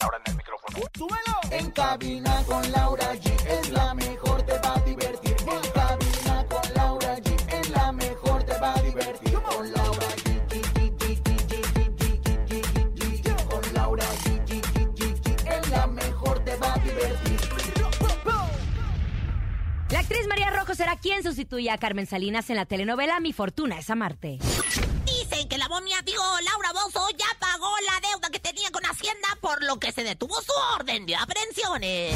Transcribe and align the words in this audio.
Ahora 0.00 0.18
en 0.24 0.30
el 0.32 0.36
micrófono. 0.36 0.78
¡Súbelo! 0.96 1.40
En 1.50 1.70
cabina 1.72 2.42
con 2.46 2.72
Laura 2.72 3.14
G 3.14 3.46
es 3.46 3.70
la 3.70 3.94
mejor, 3.94 4.42
te 4.42 4.58
va 4.58 4.74
a 4.74 4.80
divertir. 4.80 5.36
En 5.40 5.70
cabina 5.72 6.46
con 6.48 6.74
Laura 6.74 7.16
G 7.18 7.54
es 7.60 7.70
la 7.70 7.92
mejor, 7.92 8.42
te 8.44 8.58
va 8.58 8.74
a 8.74 8.82
divertir. 8.82 9.32
Con 9.34 9.72
Laura 9.72 10.06
G. 10.16 10.30
Con 13.50 13.74
Laura 13.74 14.06
G. 14.24 14.50
Es 15.46 15.68
la 15.70 15.86
mejor, 15.86 16.44
te 16.44 16.56
va 16.56 16.74
a 16.74 16.78
divertir. 16.78 17.40
La 19.90 19.98
actriz 19.98 20.26
María 20.28 20.50
Rojo 20.50 20.74
será 20.74 20.96
quien 20.96 21.22
sustituya 21.22 21.74
a 21.74 21.78
Carmen 21.78 22.06
Salinas 22.06 22.48
en 22.48 22.56
la 22.56 22.64
telenovela 22.64 23.18
Mi 23.20 23.32
Fortuna 23.32 23.78
es 23.78 23.90
Amarte. 23.90 24.38
Dicen 25.04 25.48
que 25.48 25.58
la 25.58 25.68
momia, 25.68 26.00
digo, 26.04 26.22
Laura 26.44 26.72
Bozo 26.72 27.08
ya 27.10 27.26
pagó 27.40 27.68
la 27.86 27.99
por 29.50 29.64
lo 29.64 29.80
que 29.80 29.90
se 29.90 30.04
detuvo 30.04 30.40
su 30.40 30.52
orden 30.76 31.06
de 31.06 31.16
aprehensiones. 31.16 32.14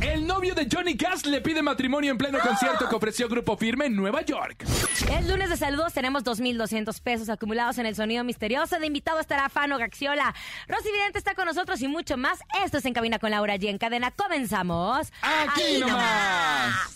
El 0.00 0.24
novio 0.24 0.54
de 0.54 0.68
Johnny 0.72 0.96
Cash 0.96 1.24
le 1.24 1.40
pide 1.40 1.60
matrimonio 1.60 2.12
en 2.12 2.18
pleno 2.18 2.38
concierto 2.38 2.88
que 2.88 2.94
ofreció 2.94 3.28
Grupo 3.28 3.56
Firme 3.56 3.86
en 3.86 3.96
Nueva 3.96 4.22
York. 4.22 4.64
El 5.10 5.26
lunes 5.26 5.50
de 5.50 5.56
saludos 5.56 5.92
tenemos 5.94 6.22
2.200 6.22 7.00
pesos 7.00 7.28
acumulados 7.28 7.78
en 7.78 7.86
el 7.86 7.96
sonido 7.96 8.22
misterioso. 8.22 8.78
De 8.78 8.86
invitado 8.86 9.18
estará 9.18 9.48
Fano 9.48 9.78
Gaxiola. 9.78 10.32
Rosy 10.68 10.92
Vidente 10.92 11.18
está 11.18 11.34
con 11.34 11.46
nosotros 11.46 11.82
y 11.82 11.88
mucho 11.88 12.16
más. 12.16 12.38
Esto 12.64 12.78
es 12.78 12.84
En 12.84 12.94
Cabina 12.94 13.18
con 13.18 13.32
Laura 13.32 13.56
G. 13.56 13.68
En 13.68 13.78
cadena 13.78 14.12
comenzamos. 14.12 15.12
Aquí 15.22 15.62
Ahí 15.62 15.80
nomás. 15.80 16.94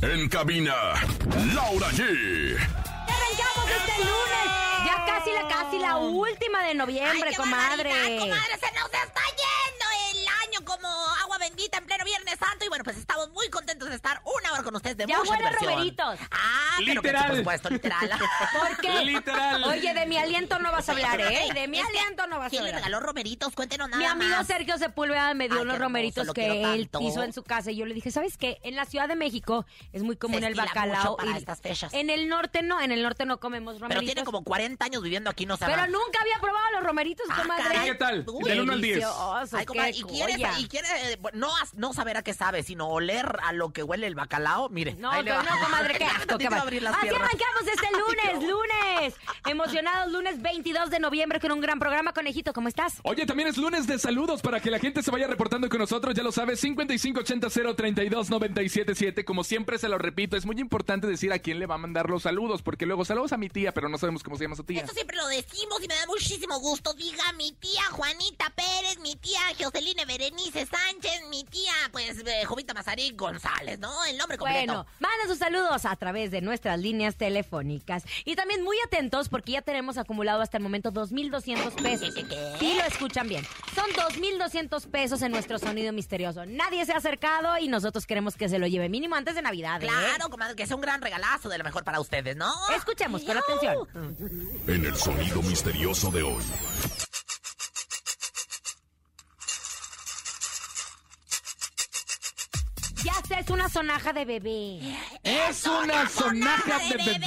En 0.00 0.28
cabina, 0.30 0.74
Laura 1.54 1.90
G. 1.90 2.56
Arrancamos 2.56 3.70
este 3.70 3.98
lunes. 3.98 4.69
Ya 5.06 5.14
casi 5.14 5.30
la, 5.32 5.48
casi 5.48 5.78
la 5.78 5.96
última 5.96 6.62
de 6.64 6.74
noviembre, 6.74 7.28
Ay, 7.28 7.30
qué 7.30 7.36
comadre. 7.36 7.90
comadre, 8.18 8.58
se 8.58 8.72
nos 8.72 8.84
está 8.92 9.22
yendo 9.40 9.86
el 10.12 10.28
como 10.70 10.88
agua 11.22 11.38
bendita 11.38 11.78
en 11.78 11.86
pleno 11.86 12.04
Viernes 12.04 12.36
Santo. 12.38 12.64
Y 12.64 12.68
bueno, 12.68 12.84
pues 12.84 12.96
estamos 12.96 13.30
muy 13.30 13.48
contentos 13.50 13.88
de 13.88 13.96
estar 13.96 14.20
una 14.24 14.52
hora 14.52 14.62
con 14.62 14.74
ustedes 14.76 14.96
de 14.96 15.06
Ya 15.06 15.18
mucha 15.18 15.30
huele 15.30 15.42
diversión. 15.44 15.70
romeritos. 15.72 16.18
Ah, 16.30 16.76
pero 16.78 17.02
Literal. 17.02 17.26
por 17.28 17.36
supuesto, 17.38 17.70
literal. 17.70 18.10
¿Por 18.58 18.76
qué? 18.78 19.04
Literal. 19.04 19.64
Oye, 19.64 19.94
de 19.94 20.06
mi 20.06 20.16
aliento 20.16 20.58
no 20.58 20.70
vas 20.72 20.88
a 20.88 20.92
hablar, 20.92 21.20
¿eh? 21.20 21.48
De 21.54 21.66
mi 21.68 21.78
Es 21.78 21.86
que, 21.86 21.98
aliento 21.98 22.26
no 22.26 22.38
vas 22.38 22.46
a 22.46 22.50
¿Quién 22.50 22.62
le 22.64 22.70
hablar. 22.70 22.84
regaló 22.84 23.00
romeritos? 23.04 23.54
Cuéntenos 23.54 23.88
nada 23.88 23.98
Mi 24.00 24.06
amigo 24.06 24.36
más. 24.36 24.46
Sergio 24.46 24.78
Sepúlveda 24.78 25.34
me 25.34 25.48
dio 25.48 25.56
Ay, 25.58 25.62
unos 25.62 25.74
hermoso, 25.74 25.88
romeritos 25.88 26.26
lo 26.26 26.34
que 26.34 26.74
él 26.74 26.88
tanto. 26.88 27.08
hizo 27.08 27.22
en 27.22 27.32
su 27.32 27.42
casa 27.42 27.70
y 27.70 27.76
yo 27.76 27.86
le 27.86 27.94
dije, 27.94 28.10
¿sabes 28.10 28.36
qué? 28.36 28.58
En 28.62 28.76
la 28.76 28.84
Ciudad 28.84 29.08
de 29.08 29.16
México 29.16 29.66
es 29.92 30.02
muy 30.02 30.16
común 30.16 30.40
Se 30.40 30.46
el 30.46 30.54
bacalao. 30.54 30.96
mucho 31.12 31.16
para 31.16 31.30
y 31.32 31.36
estas 31.36 31.60
fechas. 31.60 31.92
En 31.94 32.10
el 32.10 32.28
norte 32.28 32.62
no, 32.62 32.80
en 32.80 32.92
el 32.92 33.02
norte 33.02 33.24
no 33.26 33.40
comemos 33.40 33.74
romeritos. 33.80 34.00
Pero 34.04 34.12
tiene 34.14 34.24
como 34.24 34.44
40 34.44 34.84
años 34.84 35.02
viviendo 35.02 35.30
aquí, 35.30 35.46
no 35.46 35.56
sabe. 35.56 35.72
Pero 35.74 35.86
nunca 35.88 36.20
había 36.20 36.38
probado 36.40 36.66
los 36.74 36.84
romeritos, 36.84 37.26
Ah, 37.30 37.42
comadre. 37.42 37.62
caray. 37.64 37.88
¿Qué 37.90 37.94
tal? 37.96 38.24
Uy, 38.28 38.44
Del 38.48 38.60
uno 38.60 38.72
al 38.74 38.80
diez. 38.80 38.96
Deliciosos, 38.98 39.54
Ay, 39.54 39.66
comadre, 39.66 39.90
y 39.96 40.02
quiere, 40.02 40.32
joya. 40.34 40.52
Y 40.60 40.68
quiere 40.68 40.86
eh, 41.12 41.18
no, 41.34 41.48
no 41.74 41.92
saber 41.92 42.16
a 42.16 42.22
qué 42.22 42.32
sabe, 42.34 42.62
sino 42.62 42.88
oler 42.88 43.36
a 43.42 43.52
lo 43.52 43.72
que 43.72 43.82
huele 43.82 44.06
el 44.06 44.14
bacalao. 44.14 44.68
Mire, 44.68 44.94
No, 44.94 45.10
ahí 45.10 45.22
le 45.24 45.30
que 45.30 45.36
va. 45.36 45.42
no, 45.42 45.50
comadre, 45.64 45.94
qué 45.98 46.04
asco, 46.16 46.38
Te 46.38 46.46
qué 46.48 46.54
abrir 46.54 46.82
las 46.82 46.94
Así 46.94 47.02
piernas. 47.08 47.22
arrancamos 47.28 47.62
este 47.72 47.88
lunes, 47.98 48.48
lunes. 48.50 49.14
Emocionados, 49.46 50.12
lunes 50.12 50.40
22 50.42 50.90
de 50.90 50.98
noviembre 51.00 51.40
con 51.40 51.52
un 51.52 51.60
gran 51.60 51.78
programa. 51.78 52.12
Conejito, 52.12 52.52
¿cómo 52.52 52.68
estás? 52.68 52.94
Oye, 53.04 53.24
también 53.26 53.48
es 53.48 53.56
lunes 53.56 53.86
de 53.86 53.98
saludos 53.98 54.42
para 54.42 54.60
que 54.60 54.70
la 54.70 54.78
gente 54.78 55.02
se 55.02 55.10
vaya 55.10 55.26
reportando 55.26 55.68
con 55.68 55.78
nosotros, 55.78 56.14
ya 56.14 56.22
lo 56.22 56.32
sabes, 56.32 56.62
5580-032-977. 56.62 59.24
Como 59.24 59.44
siempre 59.44 59.78
se 59.78 59.88
lo 59.88 59.98
repito, 59.98 60.36
es 60.36 60.46
muy 60.46 60.58
importante 60.60 61.06
decir 61.06 61.32
a 61.32 61.38
quién 61.38 61.58
le 61.58 61.66
va 61.66 61.76
a 61.76 61.78
mandar 61.78 62.10
los 62.10 62.22
saludos, 62.22 62.62
porque 62.62 62.86
luego 62.86 63.04
saludos 63.04 63.32
a 63.32 63.36
mi 63.36 63.48
tía, 63.48 63.72
pero 63.72 63.88
no 63.88 63.98
sabemos 63.98 64.22
cómo 64.22 64.36
se 64.36 64.44
llama 64.44 64.56
su 64.56 64.64
tía. 64.64 64.80
Esto 64.80 64.92
siempre 64.94 65.16
lo 65.16 65.26
decimos 65.28 65.82
y 65.82 65.88
me 65.88 65.94
da 65.94 66.06
muchísimo 66.06 66.58
gusto. 66.60 66.92
Diga 66.94 67.32
mi 67.36 67.52
tía 67.52 67.82
Juanita 67.92 68.52
Pérez, 68.54 68.98
mi 69.00 69.16
tía 69.16 69.40
Joseline 69.58 70.04
Berenice 70.06 70.49
Sánchez, 70.52 71.22
mi 71.28 71.44
tía, 71.44 71.72
pues, 71.92 72.18
eh, 72.26 72.44
Jovita 72.44 72.74
Mazarí 72.74 73.12
González, 73.12 73.78
¿no? 73.78 74.04
El 74.04 74.18
nombre 74.18 74.38
completo. 74.38 74.66
Bueno, 74.66 74.86
manda 74.98 75.26
sus 75.26 75.38
saludos 75.38 75.84
a 75.84 75.96
través 75.96 76.30
de 76.30 76.40
nuestras 76.40 76.78
líneas 76.78 77.16
telefónicas. 77.16 78.04
Y 78.24 78.36
también 78.36 78.62
muy 78.62 78.76
atentos 78.84 79.28
porque 79.28 79.52
ya 79.52 79.62
tenemos 79.62 79.98
acumulado 79.98 80.42
hasta 80.42 80.56
el 80.56 80.62
momento 80.62 80.92
2.200 80.92 81.82
pesos. 81.82 82.14
¿Qué? 82.14 82.56
Sí, 82.58 82.74
lo 82.74 82.84
escuchan 82.84 83.28
bien. 83.28 83.46
Son 83.74 83.86
2.200 83.90 84.86
pesos 84.90 85.22
en 85.22 85.32
nuestro 85.32 85.58
sonido 85.58 85.92
misterioso. 85.92 86.44
Nadie 86.46 86.84
se 86.84 86.92
ha 86.92 86.96
acercado 86.96 87.58
y 87.58 87.68
nosotros 87.68 88.06
queremos 88.06 88.36
que 88.36 88.48
se 88.48 88.58
lo 88.58 88.66
lleve 88.66 88.88
mínimo 88.88 89.16
antes 89.16 89.34
de 89.34 89.42
Navidad. 89.42 89.82
¿eh? 89.82 89.86
Claro, 89.86 90.30
comadre, 90.30 90.56
que 90.56 90.66
sea 90.66 90.76
un 90.76 90.82
gran 90.82 91.00
regalazo 91.00 91.48
de 91.48 91.58
lo 91.58 91.64
mejor 91.64 91.84
para 91.84 92.00
ustedes, 92.00 92.36
¿no? 92.36 92.52
Escuchemos 92.76 93.22
con 93.22 93.36
atención. 93.36 93.88
En 94.66 94.84
el 94.84 94.96
sonido 94.96 95.42
misterioso 95.42 96.10
de 96.10 96.22
hoy. 96.22 96.42
Ya 103.04 103.14
sé, 103.26 103.40
es 103.40 103.50
una 103.50 103.68
sonaja 103.68 104.12
de 104.12 104.24
bebé. 104.24 104.80
Es 105.22 105.66
una 105.66 106.08
sonaja 106.08 106.78
de 106.78 106.96
bebé. 106.96 107.20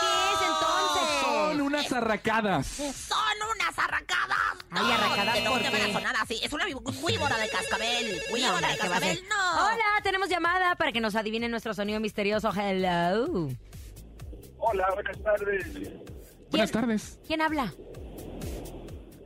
¿Qué 0.00 0.32
es 0.34 0.40
entonces? 0.42 1.20
Son 1.22 1.60
unas 1.60 1.92
arracadas. 1.92 2.66
Son 2.66 3.18
unas 3.54 3.78
arracadas. 3.78 4.56
Ay, 4.70 4.92
arracadas, 4.92 5.34
¿De 5.34 5.40
dónde 5.44 5.70
¿por 5.70 5.78
qué? 5.78 5.82
van 5.82 5.90
a 5.90 5.92
sonar 5.98 6.16
así? 6.20 6.40
Es 6.42 6.52
una 6.52 6.64
víbora 6.66 7.36
de 7.38 7.48
cascabel. 7.48 8.20
Víbora 8.32 8.68
de 8.68 8.76
¿qué 8.78 8.88
va 8.88 8.96
a 8.96 9.00
ser? 9.00 9.18
cascabel, 9.18 9.28
no. 9.28 9.66
Hola, 9.66 10.02
tenemos 10.04 10.28
llamada 10.28 10.76
para 10.76 10.92
que 10.92 11.00
nos 11.00 11.16
adivinen 11.16 11.50
nuestro 11.50 11.74
sonido 11.74 11.98
misterioso. 12.00 12.52
Hello. 12.54 13.48
Hola, 14.58 14.86
buenas 14.94 15.18
tardes. 15.22 15.66
Buenas 16.50 16.70
tardes. 16.70 17.18
¿Quién 17.26 17.40
habla? 17.40 17.72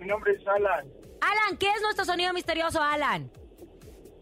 Mi 0.01 0.07
nombre 0.07 0.33
es 0.33 0.47
Alan. 0.47 0.87
Alan, 1.21 1.57
¿qué 1.59 1.69
es 1.71 1.83
nuestro 1.83 2.05
sonido 2.05 2.33
misterioso, 2.33 2.83
Alan? 2.83 3.31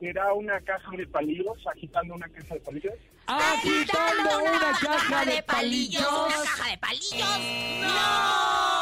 Era 0.03 0.33
una 0.35 0.61
caja 0.61 0.91
de 0.97 1.07
palillos, 1.07 1.57
agitando 1.65 2.15
una 2.17 2.29
caja 2.29 2.55
de 2.55 2.61
palillos. 2.61 2.95
Agitando 3.29 4.43
una 4.43 4.73
caja 4.81 5.25
de 5.25 5.43
palillos. 5.45 6.03
¿Una 6.03 6.35
caja 6.35 6.71
de 6.71 6.79
palillos? 6.79 7.39
¡No! 7.83 8.73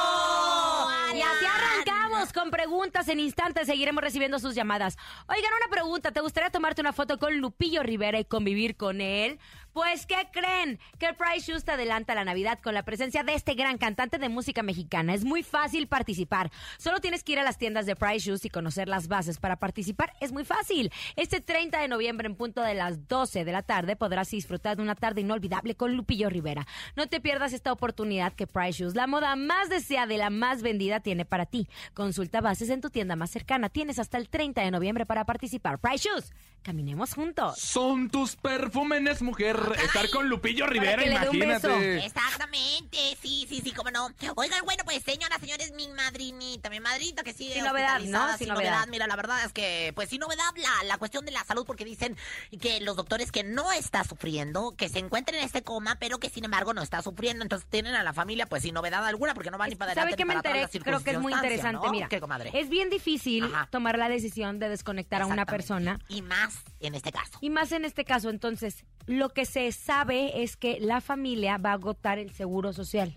Y 1.15 1.21
así 1.21 1.45
arrancamos 1.45 2.33
con 2.33 2.51
preguntas. 2.51 3.07
En 3.09 3.21
instantes 3.21 3.67
seguiremos 3.67 4.03
recibiendo 4.03 4.39
sus 4.39 4.55
llamadas. 4.55 4.97
Oigan, 5.29 5.53
una 5.63 5.71
pregunta. 5.71 6.11
¿Te 6.11 6.23
gustaría 6.23 6.49
tomarte 6.49 6.81
una 6.81 6.95
foto 6.95 7.19
con 7.19 7.37
Lupillo 7.37 7.83
Rivera 7.83 8.19
y 8.19 8.25
convivir 8.25 8.77
con 8.77 9.03
él? 9.03 9.39
Pues, 9.81 10.05
¿qué 10.05 10.29
creen? 10.31 10.79
Que 10.99 11.15
Price 11.15 11.51
Shoes 11.51 11.65
te 11.65 11.73
adelanta 11.73 12.15
la 12.15 12.23
Navidad 12.23 12.59
con 12.63 12.75
la 12.75 12.83
presencia 12.83 13.23
de 13.23 13.33
este 13.33 13.55
gran 13.55 13.79
cantante 13.79 14.19
de 14.19 14.29
música 14.29 14.63
mexicana. 14.63 15.15
Es 15.15 15.25
muy 15.25 15.43
fácil 15.43 15.89
participar. 15.89 16.51
Solo 16.77 17.01
tienes 17.01 17.25
que 17.25 17.33
ir 17.33 17.39
a 17.39 17.45
las 17.45 17.57
tiendas 17.57 17.87
de 17.87 17.97
Price 17.97 18.29
Shoes 18.29 18.45
y 18.45 18.51
conocer 18.51 18.89
las 18.89 19.09
bases 19.09 19.39
para 19.39 19.57
participar. 19.57 20.13
Es 20.21 20.33
muy 20.33 20.45
fácil. 20.45 20.93
Este 21.17 21.41
30 21.41 21.81
de 21.81 21.89
noviembre, 21.89 22.27
en 22.27 22.35
punto 22.35 22.61
de 22.61 22.75
las 22.75 23.09
12 23.09 23.47
de 23.47 23.53
la 23.53 23.63
tarde, 23.63 23.97
podrás 23.97 24.31
disfrutar 24.31 24.77
de 24.77 24.83
una 24.83 24.97
tarde 24.97 25.23
inolvidable 25.23 25.75
con 25.75 25.97
Lupillo 25.97 26.29
Rivera. 26.29 26.67
No 26.95 27.07
te 27.07 27.19
pierdas 27.19 27.55
esta 27.55 27.73
oportunidad 27.73 28.35
que 28.35 28.47
Price 28.47 28.83
Shoes, 28.83 28.95
la 28.95 29.07
moda 29.07 29.35
más 29.35 29.71
deseada 29.71 30.13
y 30.13 30.19
la 30.19 30.29
más 30.29 30.61
vendida, 30.61 31.01
tiene 31.01 31.25
para 31.25 31.47
ti. 31.47 31.71
Consulta 31.95 32.43
bases 32.43 32.69
en 32.69 32.83
tu 32.83 32.91
tienda 32.91 33.17
más 33.17 33.31
cercana. 33.31 33.71
Tienes 33.71 33.99
hasta 33.99 34.19
el 34.19 34.29
30 34.29 34.61
de 34.61 34.73
noviembre 34.73 35.07
para 35.07 35.25
participar. 35.25 35.79
Price 35.79 36.07
Shoes, 36.07 36.35
caminemos 36.63 37.15
juntos. 37.15 37.59
Son 37.59 38.11
tus 38.11 38.37
perfúmenes, 38.37 39.23
mujer. 39.23 39.59
Estar 39.83 40.09
con 40.11 40.29
Lupillo 40.29 40.67
Rivera, 40.67 41.03
que 41.03 41.09
le 41.11 41.19
dé 41.19 41.29
un 41.29 41.37
imagínate. 41.37 42.05
Exactamente, 42.07 42.99
sí, 43.21 43.47
sí, 43.49 43.61
sí, 43.63 43.73
cómo 43.73 43.91
no. 43.91 44.09
Oigan, 44.37 44.65
bueno, 44.65 44.83
pues 44.85 45.03
señoras, 45.03 45.41
señores, 45.41 45.73
mi 45.75 45.89
madrinita, 45.89 46.71
mi 46.71 46.81
madrinita 46.81 47.23
que 47.23 47.33
sigue 47.33 47.55
Sin 47.55 47.65
novedad, 47.65 48.01
¿no? 48.01 48.29
Sin 48.31 48.39
Sin 48.39 48.49
novedad. 48.49 48.71
novedad. 48.73 48.87
Mira, 48.89 49.07
la 49.07 49.17
verdad 49.17 49.45
es 49.45 49.53
que, 49.53 49.93
pues 49.95 50.09
sin 50.09 50.21
novedad, 50.21 50.45
la, 50.57 50.85
la 50.87 50.99
cuestión 50.99 51.25
de 51.25 51.33
la 51.33 51.45
salud, 51.45 51.65
porque 51.67 51.85
dicen 51.85 52.17
que 52.61 52.81
los 52.81 52.97
doctores 52.97 53.33
que 53.33 53.45
no 53.45 53.73
está 53.73 54.05
sufriendo, 54.05 54.75
que 54.77 54.89
se 54.89 54.99
encuentra 54.99 55.37
en 55.37 55.45
este 55.45 55.63
coma, 55.63 55.97
pero 55.99 56.19
que 56.19 56.29
sin 56.31 56.45
embargo 56.45 56.75
no 56.75 56.83
está 56.83 57.03
sufriendo. 57.03 57.43
Entonces 57.43 57.69
tienen 57.71 57.95
a 57.95 58.03
la 58.03 58.13
familia, 58.13 58.47
pues 58.47 58.63
sin 58.63 58.75
novedad 58.75 59.05
alguna, 59.07 59.35
porque 59.35 59.51
no 59.51 59.59
van 59.59 59.71
ni 59.71 59.77
para 59.77 59.95
¿Sabe 59.95 60.13
adelante 60.13 60.17
qué 60.17 60.25
ni 60.25 60.29
me 60.29 60.35
enteré? 60.35 60.81
Creo 60.83 61.01
que 61.03 61.11
es 61.13 61.19
muy 61.21 61.33
interesante. 61.33 61.87
¿no? 61.87 61.93
Mira, 61.93 62.09
¿Qué, 62.09 62.21
comadre? 62.21 62.51
es 62.55 62.69
bien 62.69 62.91
difícil 62.91 63.45
Ajá. 63.45 63.69
tomar 63.71 63.99
la 63.99 64.09
decisión 64.09 64.59
de 64.59 64.69
desconectar 64.69 65.23
a 65.23 65.27
una 65.27 65.47
persona. 65.47 65.99
Y 66.09 66.23
más 66.23 66.50
en 66.81 66.95
este 66.95 67.13
caso. 67.13 67.39
Y 67.41 67.51
más 67.51 67.73
en 67.73 67.85
este 67.85 68.05
caso, 68.05 68.31
entonces, 68.31 68.85
lo 69.07 69.31
que 69.31 69.45
se 69.45 69.71
sabe 69.73 70.43
es 70.43 70.57
que 70.57 70.79
la 70.81 71.01
familia 71.01 71.59
va 71.59 71.71
a 71.71 71.75
agotar 71.75 72.19
el 72.19 72.33
seguro 72.33 72.73
social. 72.73 73.17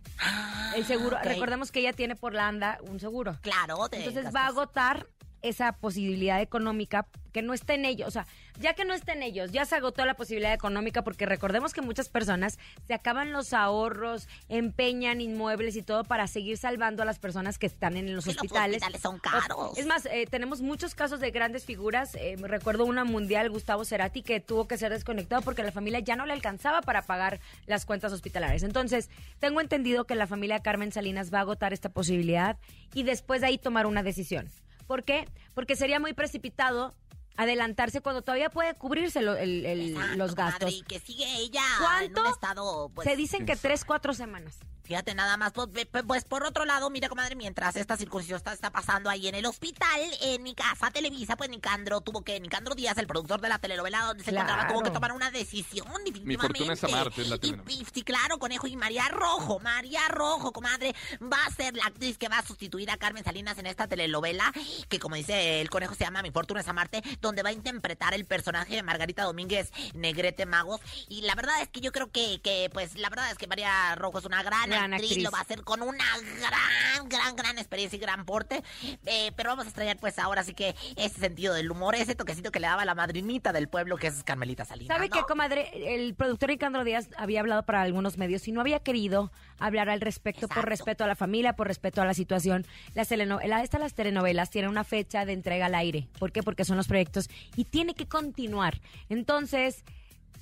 El 0.75 0.85
seguro, 0.85 1.17
recordemos 1.23 1.71
que 1.71 1.81
ella 1.81 1.93
tiene 1.93 2.15
por 2.15 2.33
la 2.33 2.47
ANDA 2.47 2.79
un 2.89 2.99
seguro. 2.99 3.37
Claro, 3.41 3.87
de 3.89 3.97
Entonces 3.97 4.23
gastos. 4.23 4.35
va 4.35 4.45
a 4.45 4.47
agotar 4.47 5.07
esa 5.43 5.73
posibilidad 5.73 6.41
económica 6.41 7.05
que 7.31 7.41
no 7.41 7.53
está 7.53 7.73
en 7.73 7.85
ellos. 7.85 8.07
O 8.07 8.11
sea, 8.11 8.25
ya 8.59 8.73
que 8.73 8.85
no 8.85 8.93
está 8.93 9.13
en 9.13 9.23
ellos, 9.23 9.51
ya 9.51 9.65
se 9.65 9.75
agotó 9.75 10.05
la 10.05 10.13
posibilidad 10.15 10.53
económica 10.53 11.03
porque 11.03 11.25
recordemos 11.25 11.73
que 11.73 11.81
muchas 11.81 12.07
personas 12.09 12.59
se 12.87 12.93
acaban 12.93 13.33
los 13.33 13.53
ahorros, 13.53 14.27
empeñan 14.49 15.19
inmuebles 15.21 15.75
y 15.75 15.81
todo 15.81 16.03
para 16.03 16.27
seguir 16.27 16.57
salvando 16.57 17.03
a 17.03 17.05
las 17.05 17.19
personas 17.19 17.57
que 17.57 17.65
están 17.65 17.97
en 17.97 18.15
los 18.15 18.23
Sí, 18.23 18.31
los 18.31 18.37
hospitales. 18.37 18.77
hospitales 18.77 19.01
son 19.01 19.19
caros. 19.19 19.77
Es 19.77 19.85
más, 19.85 20.05
eh, 20.05 20.27
tenemos 20.29 20.61
muchos 20.61 20.95
casos 20.95 21.19
de 21.19 21.31
grandes 21.31 21.65
figuras. 21.65 22.15
Eh, 22.15 22.35
recuerdo 22.39 22.85
una 22.85 23.03
mundial, 23.03 23.49
Gustavo 23.49 23.83
Cerati, 23.83 24.21
que 24.21 24.39
tuvo 24.39 24.67
que 24.67 24.77
ser 24.77 24.91
desconectado 24.91 25.41
porque 25.41 25.63
la 25.63 25.71
familia 25.71 25.99
ya 25.99 26.15
no 26.15 26.25
le 26.25 26.33
alcanzaba 26.33 26.81
para 26.81 27.01
pagar 27.01 27.39
las 27.65 27.85
cuentas 27.85 28.13
hospitalarias. 28.13 28.63
Entonces, 28.63 29.09
tengo 29.39 29.59
entendido 29.59 30.05
que 30.05 30.15
la 30.15 30.27
familia 30.27 30.59
Carmen 30.61 30.91
Salinas 30.91 31.33
va 31.33 31.39
a 31.39 31.41
agotar 31.41 31.73
esta 31.73 31.89
posibilidad 31.89 32.57
y 32.93 33.03
después 33.03 33.41
de 33.41 33.47
ahí 33.47 33.57
tomar 33.57 33.87
una 33.87 34.03
decisión. 34.03 34.49
¿Por 34.93 35.03
qué? 35.03 35.27
Porque 35.55 35.75
sería 35.75 35.99
muy 35.99 36.13
precipitado 36.13 36.93
adelantarse 37.35 38.01
cuando 38.01 38.21
todavía 38.21 38.51
puede 38.51 38.75
cubrirse 38.75 39.23
lo- 39.23 39.35
el- 39.35 39.65
el- 39.65 39.89
Exacto, 39.89 40.17
los 40.17 40.35
gastos. 40.35 40.83
que 40.87 40.99
sigue 40.99 41.25
ella 41.39 41.63
¿Cuánto? 41.79 42.19
en 42.21 42.27
un 42.27 42.31
estado, 42.31 42.91
pues, 42.93 43.07
Se 43.09 43.15
dicen 43.15 43.47
que 43.47 43.55
tres, 43.55 43.85
cuatro 43.85 44.13
semanas. 44.13 44.59
Fíjate 44.83 45.15
nada 45.15 45.37
más, 45.37 45.53
pues, 45.53 45.69
pues, 46.05 46.25
por 46.25 46.43
otro 46.43 46.65
lado, 46.65 46.89
mira, 46.89 47.07
comadre, 47.07 47.35
mientras 47.35 47.75
esta 47.77 47.95
circuncisión 47.95 48.37
está, 48.37 48.51
está 48.53 48.69
pasando 48.71 49.09
ahí 49.09 49.27
en 49.27 49.35
el 49.35 49.45
hospital, 49.45 49.99
en 50.21 50.43
mi 50.43 50.53
casa 50.55 50.91
Televisa, 50.91 51.35
pues 51.37 51.49
Nicandro 51.49 52.01
tuvo 52.01 52.21
que, 52.23 52.39
Nicandro 52.39 52.75
Díaz, 52.75 52.97
el 52.97 53.07
productor 53.07 53.39
de 53.41 53.49
la 53.49 53.59
telenovela 53.59 54.01
donde 54.03 54.23
se 54.23 54.31
Claro. 54.31 54.47
encontraba, 54.49 54.73
tuvo 54.73 54.83
que 54.83 54.91
tomar 54.91 55.13
una 55.13 55.31
decisión 55.31 55.87
definitivamente. 56.05 56.27
Mi 56.27 56.35
fortuna 56.37 56.73
es 56.73 56.83
amarte, 56.83 57.21
es 57.21 57.29
la 57.29 57.37
telenovela. 57.37 57.85
sí, 57.93 58.03
claro, 58.03 58.39
Conejo 58.39 58.67
y 58.67 58.75
María 58.75 59.07
Rojo, 59.09 59.59
María 59.59 60.07
Rojo, 60.09 60.51
comadre, 60.51 60.93
va 61.21 61.37
a 61.45 61.49
ser 61.51 61.75
la 61.75 61.85
actriz 61.85 62.17
que 62.17 62.27
va 62.27 62.39
a 62.39 62.45
sustituir 62.45 62.91
a 62.91 62.97
Carmen 62.97 63.23
Salinas 63.23 63.57
en 63.57 63.67
esta 63.67 63.87
telenovela, 63.87 64.51
que 64.89 64.99
como 64.99 65.15
dice 65.15 65.61
el 65.61 65.69
Conejo 65.69 65.95
se 65.95 66.03
llama 66.03 66.21
Mi 66.21 66.31
fortuna 66.31 66.59
es 66.59 66.67
amarte, 66.67 67.01
donde 67.21 67.41
va 67.41 67.49
a 67.49 67.53
interpretar 67.53 68.13
el 68.13 68.25
personaje 68.25 68.75
de 68.75 68.83
Margarita 68.83 69.23
Domínguez 69.23 69.71
Negrete 69.93 70.45
Magos. 70.45 70.81
Y 71.07 71.21
la 71.21 71.35
verdad 71.35 71.61
es 71.61 71.69
que 71.69 71.79
yo 71.79 71.91
creo 71.93 72.11
que, 72.11 72.41
que 72.41 72.69
pues, 72.73 72.97
la 72.97 73.09
verdad 73.09 73.31
es 73.31 73.37
que 73.37 73.47
María 73.47 73.95
Rojo 73.95 74.19
es 74.19 74.25
una 74.25 74.43
gran, 74.43 74.72
Gran 74.73 74.93
actriz, 74.93 75.11
actriz. 75.11 75.23
lo 75.23 75.31
va 75.31 75.39
a 75.39 75.41
hacer 75.41 75.63
con 75.63 75.81
una 75.81 76.05
gran, 76.39 77.09
gran, 77.09 77.35
gran 77.35 77.57
experiencia 77.57 77.97
y 77.97 77.99
gran 77.99 78.25
porte. 78.25 78.63
Eh, 79.05 79.31
pero 79.35 79.49
vamos 79.49 79.65
a 79.65 79.67
extrañar, 79.69 79.97
pues, 79.97 80.19
ahora 80.19 80.43
sí 80.43 80.53
que 80.53 80.75
ese 80.95 81.19
sentido 81.19 81.53
del 81.53 81.69
humor, 81.71 81.95
ese 81.95 82.15
toquecito 82.15 82.51
que 82.51 82.59
le 82.59 82.67
daba 82.67 82.85
la 82.85 82.95
madrinita 82.95 83.53
del 83.53 83.67
pueblo, 83.67 83.97
que 83.97 84.07
es 84.07 84.23
Carmelita 84.23 84.65
Salinas. 84.65 84.95
¿Sabe 84.95 85.09
¿no? 85.09 85.15
qué, 85.15 85.21
comadre? 85.23 85.69
El 85.95 86.15
productor 86.15 86.49
Ricandro 86.49 86.83
Díaz 86.83 87.09
había 87.17 87.39
hablado 87.39 87.63
para 87.63 87.81
algunos 87.81 88.17
medios 88.17 88.47
y 88.47 88.51
no 88.51 88.61
había 88.61 88.79
querido 88.79 89.31
hablar 89.59 89.89
al 89.89 90.01
respecto 90.01 90.47
por 90.47 90.67
respeto 90.67 91.03
a 91.03 91.07
la 91.07 91.15
familia, 91.15 91.53
por 91.53 91.67
respeto 91.67 92.01
a 92.01 92.05
la 92.05 92.13
situación. 92.13 92.65
Las 92.93 93.07
telenovelas, 93.07 93.63
estas 93.63 93.79
las 93.79 93.93
telenovelas 93.93 94.49
tienen 94.49 94.69
una 94.69 94.83
fecha 94.83 95.25
de 95.25 95.33
entrega 95.33 95.67
al 95.67 95.75
aire. 95.75 96.07
¿Por 96.19 96.31
qué? 96.31 96.43
Porque 96.43 96.65
son 96.65 96.77
los 96.77 96.87
proyectos 96.87 97.29
y 97.55 97.65
tiene 97.65 97.93
que 97.93 98.07
continuar. 98.07 98.81
Entonces, 99.09 99.83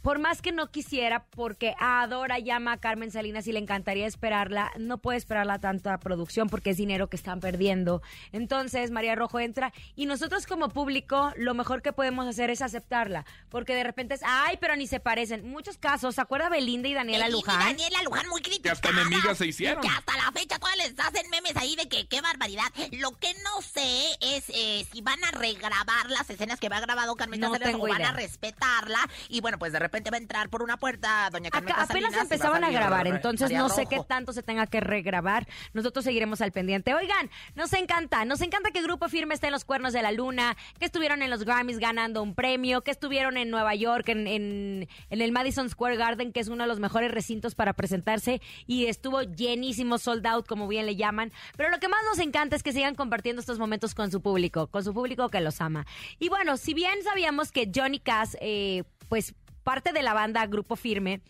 por 0.02 0.20
más 0.20 0.42
que 0.42 0.52
no 0.52 0.72
quisiera, 0.72 1.26
porque 1.26 1.76
adora 1.80 2.40
llama 2.40 2.74
a 2.74 2.78
Carmen 2.78 3.12
Salinas 3.12 3.46
y 3.48 3.52
le 3.52 3.60
encantaría 3.60 4.08
esperarla, 4.08 4.72
no 4.78 4.98
puede 4.98 5.18
esperarla 5.18 5.60
tanta 5.60 5.98
producción 6.00 6.50
porque 6.50 6.72
es 6.72 6.78
dinero 6.78 7.08
que 7.08 7.16
están 7.16 7.40
perdiendo. 7.40 8.02
Entonces, 8.32 8.92
María 8.92 9.16
Rojo 9.16 9.40
entra 9.40 9.74
y 9.96 10.06
nosotros 10.06 10.48
como 10.48 10.70
público 10.70 11.34
lo 11.38 11.54
mejor 11.54 11.82
que 11.82 11.94
podemos 11.94 12.28
hacer 12.28 12.50
es 12.50 12.62
aceptarla, 12.62 13.26
porque 13.50 13.76
de 13.76 13.84
repente 13.84 14.16
es, 14.16 14.22
ay, 14.24 14.58
pero 14.60 14.76
ni 14.76 14.88
se 14.88 15.00
parecen. 15.00 15.48
Muchos 15.50 15.78
casos, 15.78 16.16
¿se 16.16 16.22
acuerda 16.22 16.50
Belinda 16.50 16.88
y 16.88 16.94
Daniela 16.94 17.26
Belinda 17.26 17.38
y 17.40 17.54
Luján? 17.54 17.78
Daniela 17.78 18.04
Luján 18.04 18.28
muy 18.30 18.42
criticadas. 18.42 18.80
hasta 18.80 18.90
enemigas 18.90 19.38
se 19.38 19.46
hicieron. 19.48 19.82
Que 19.82 19.90
hasta 19.90 20.16
la 20.18 20.32
fecha 20.32 20.58
todavía 20.58 20.88
les 20.88 21.00
hacen 21.00 21.30
memes 21.30 21.56
ahí 21.58 21.76
de 21.76 21.88
que 21.88 22.08
qué 22.08 22.22
barbaridad. 22.22 22.72
Lo 22.94 23.12
que 23.20 23.34
no 23.44 23.62
sé 23.62 24.06
es 24.22 24.50
eh, 24.50 24.86
si 24.92 25.02
van 25.02 25.24
a 25.24 25.32
regrabar 25.32 26.10
las 26.10 26.30
escenas 26.30 26.60
que 26.60 26.70
va 26.70 26.80
grabado 26.80 27.16
Carmelita 27.16 27.48
No 27.48 27.54
Salinas 27.54 27.72
tengo 27.74 27.86
o 27.86 27.90
van 27.90 28.00
idea. 28.00 28.10
a 28.10 28.14
respetarla. 28.14 29.00
Y 29.30 29.42
bueno, 29.42 29.60
pues 29.60 29.72
de 29.74 29.80
repente 29.82 30.12
va 30.12 30.18
a 30.18 30.20
entrar 30.20 30.50
por 30.50 30.64
una 30.64 30.78
puerta 30.78 31.30
doña 31.32 31.48
Acá 31.48 31.60
Carmelita 31.60 31.84
apenas 31.84 32.14
Salinas 32.14 32.32
empezaban 32.32 32.64
a 32.64 32.72
grabar, 32.72 33.08
entonces 33.08 33.46
María 33.46 33.60
no 33.60 33.70
sé 33.70 33.86
qué 33.86 34.00
tanto 34.08 34.34
se 34.34 34.44
tenga 34.44 34.68
que 34.68 34.80
regrabar. 34.80 35.48
Nosotros 35.74 36.06
seguiremos 36.06 36.42
al 36.42 36.52
pendiente. 36.52 36.94
Oigan, 36.94 37.30
nos 37.56 37.74
encanta, 37.74 38.26
nos 38.26 38.42
encanta 38.42 38.72
que 38.72 38.82
Grupo 38.82 39.10
Firme 39.10 39.34
esté 39.34 39.48
en 39.48 39.54
los 39.54 39.66
cuernos 39.66 39.94
de 39.94 40.02
la 40.02 40.12
luna, 40.12 40.58
que 40.80 40.86
estuvieron 40.86 41.22
en 41.22 41.30
los 41.30 41.44
Grammys 41.44 41.80
ganando 41.80 42.22
un 42.24 42.36
premio, 42.36 42.82
que 42.82 42.92
estuvieron 42.92 43.38
en 43.38 43.50
Nueva 43.50 43.76
York, 43.76 44.10
en, 44.10 44.28
en, 44.28 44.88
en 45.10 45.22
el 45.22 45.32
Madison 45.32 45.70
Square 45.70 45.98
Garden, 45.98 46.32
que 46.32 46.40
es 46.40 46.48
uno 46.48 46.64
de 46.64 46.68
los 46.68 46.80
mejores 46.80 47.12
recintos 47.12 47.56
para 47.56 47.74
presentarse, 47.74 48.42
y 48.68 48.86
estuvo 48.86 49.22
llenísimo, 49.22 49.98
sold 49.98 50.26
out, 50.28 50.48
como 50.48 50.68
bien 50.68 50.86
le 50.86 50.96
llaman. 50.96 51.32
Pero 51.58 51.70
lo 51.70 51.80
que 51.80 51.88
más 51.88 52.02
nos 52.06 52.20
encanta 52.20 52.56
es 52.56 52.64
que 52.64 52.74
sigan 52.74 52.96
compartiendo 52.96 53.40
estos 53.40 53.60
momentos 53.60 53.96
con 53.96 54.12
su 54.12 54.22
público, 54.22 54.68
con 54.68 54.84
su 54.84 54.94
público 54.94 55.30
que 55.30 55.42
los 55.42 55.62
ama. 55.62 55.86
Y 56.20 56.30
bueno, 56.30 56.58
si 56.58 56.74
bien 56.74 57.04
sabíamos 57.04 57.52
que 57.52 57.72
Johnny 57.74 58.00
Cass, 58.00 58.38
eh, 58.42 58.84
pues 59.10 59.36
parte 59.64 59.94
de 59.94 60.04
la 60.04 60.14
banda 60.14 60.46
Grupo 60.46 60.76
Firme, 60.76 61.22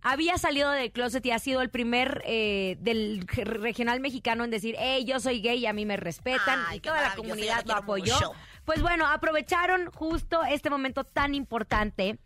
había 0.00 0.38
salido 0.38 0.70
del 0.70 0.92
closet 0.92 1.24
y 1.26 1.30
ha 1.32 1.38
sido 1.38 1.60
el 1.60 1.70
primer 1.70 2.22
eh, 2.24 2.76
del 2.80 3.26
regional 3.26 4.00
mexicano 4.00 4.44
en 4.44 4.50
decir, 4.50 4.76
hey, 4.78 5.04
yo 5.04 5.18
soy 5.20 5.40
gay 5.40 5.58
y 5.58 5.66
a 5.66 5.72
mí 5.72 5.84
me 5.86 5.96
respetan. 5.96 6.60
Ay, 6.68 6.78
y 6.78 6.80
toda 6.80 7.02
la 7.02 7.14
comunidad 7.14 7.64
lo 7.66 7.74
apoyó. 7.74 8.14
mucho. 8.14 8.32
Pues 8.64 8.82
bueno, 8.82 9.06
aprovecharon 9.06 9.90
justo 9.90 10.44
este 10.44 10.70
momento 10.70 11.04
tan 11.04 11.34
importante 11.34 12.18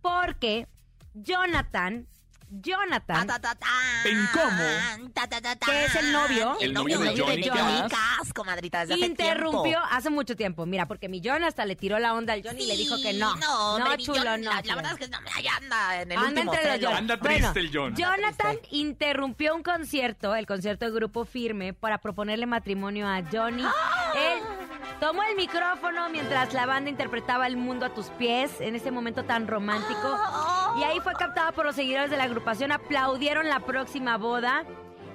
porque 0.00 0.66
Jonathan, 1.14 2.06
Jonathan, 2.50 3.26
Ta, 3.26 3.38
ta, 3.38 3.38
ta, 3.38 3.54
ta. 3.54 4.08
¿En 4.08 4.26
cómo? 4.32 5.10
Ta, 5.14 5.26
ta, 5.28 5.40
ta, 5.40 5.56
ta. 5.56 5.66
Que 5.66 5.84
es 5.84 5.94
el 5.94 6.12
novio. 6.12 6.56
El 6.60 6.72
novio 6.72 6.98
de 6.98 7.16
Johnny 7.16 7.48
comadrita, 8.34 8.80
desde 8.80 8.94
hace 8.94 9.06
interrumpió 9.06 9.78
hace 9.90 10.10
mucho 10.10 10.36
tiempo. 10.36 10.66
Mira, 10.66 10.86
porque 10.86 11.08
mi 11.08 11.20
John 11.24 11.44
hasta 11.44 11.64
le 11.64 11.76
tiró 11.76 11.98
la 11.98 12.14
onda 12.14 12.32
al 12.32 12.42
Johnny 12.42 12.64
y 12.64 12.66
le 12.66 12.76
dijo 12.76 12.96
que 13.00 13.12
no. 13.12 13.36
No, 13.36 13.74
hombre, 13.76 13.96
mi 13.96 14.04
chulo, 14.04 14.20
John, 14.24 14.40
no. 14.42 14.50
la, 14.50 14.74
verdad 14.74 14.92
es 14.92 14.98
que 14.98 15.08
no, 15.08 15.18
allá 15.36 15.56
anda 15.56 16.02
en 16.02 16.12
el 16.12 16.18
Anda 16.18 16.28
último 16.28 16.54
entre 16.54 16.78
los. 16.78 16.84
John. 16.86 16.96
Anda 16.96 17.16
Bueno, 17.16 17.52
triste 17.52 17.60
el 17.60 17.70
John. 17.72 17.96
Jonathan 17.96 18.56
interrumpió 18.70 19.54
un 19.54 19.62
concierto, 19.62 20.34
el 20.34 20.46
concierto 20.46 20.86
de 20.86 20.90
Grupo 20.92 21.24
Firme, 21.24 21.72
para 21.72 21.98
proponerle 21.98 22.46
matrimonio 22.46 23.06
a 23.06 23.22
Johnny. 23.30 23.62
Él 23.62 24.59
tomó 24.98 25.22
el 25.22 25.36
micrófono 25.36 26.08
mientras 26.10 26.52
la 26.52 26.66
banda 26.66 26.90
interpretaba 26.90 27.46
El 27.46 27.56
mundo 27.56 27.86
a 27.86 27.90
tus 27.94 28.06
pies 28.10 28.50
en 28.60 28.74
ese 28.74 28.90
momento 28.90 29.24
tan 29.24 29.46
romántico. 29.46 30.18
Y 30.78 30.84
ahí 30.84 31.00
fue 31.00 31.12
captada 31.14 31.50
por 31.50 31.66
los 31.66 31.74
seguidores 31.74 32.10
de 32.12 32.16
la 32.16 32.22
agrupación. 32.24 32.70
Aplaudieron 32.70 33.48
la 33.48 33.58
próxima 33.58 34.16
boda. 34.18 34.64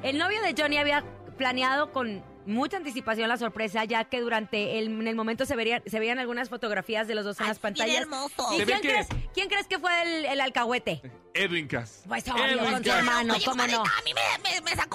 El 0.04 0.18
novio 0.18 0.42
de 0.42 0.54
Johnny 0.58 0.78
había 0.78 1.02
planeado 1.38 1.94
con 1.94 2.22
mucha 2.46 2.76
anticipación 2.76 3.30
la 3.30 3.38
sorpresa, 3.38 3.86
ya 3.86 4.04
que 4.04 4.20
durante 4.20 4.78
el, 4.80 4.88
en 4.88 5.08
el 5.08 5.16
momento 5.16 5.46
se, 5.46 5.56
verían, 5.56 5.82
se 5.86 5.98
veían 5.98 6.20
algunas 6.20 6.50
fotografías 6.50 7.08
de 7.08 7.16
los 7.16 7.24
dos 7.24 7.40
en 7.40 7.46
Ay, 7.46 7.48
las 7.48 7.62
bien 7.62 7.74
pantallas. 7.74 8.02
hermoso. 8.02 8.48
¿Y 8.54 8.66
quién 8.66 8.82
que- 8.82 8.88
crees, 8.90 9.08
quién 9.34 9.48
crees 9.48 9.68
que 9.68 9.80
fue 9.80 10.02
el, 10.02 10.26
el 10.26 10.42
alcahuete? 10.42 11.02
Edwin 11.34 11.68
Cass. 11.70 12.04
Pues 12.06 12.28
obvio, 12.30 12.44
Edwin 12.46 12.72
con 12.74 12.84
su 12.84 12.92
hermano, 12.92 13.34
Oye, 13.34 13.46
¿cómo 13.46 13.66
no? 13.68 13.80
A 13.82 14.02
mí 14.04 14.12
me, 14.14 14.50
me- 14.50 14.62
me 14.62 14.76
sacó 14.76 14.95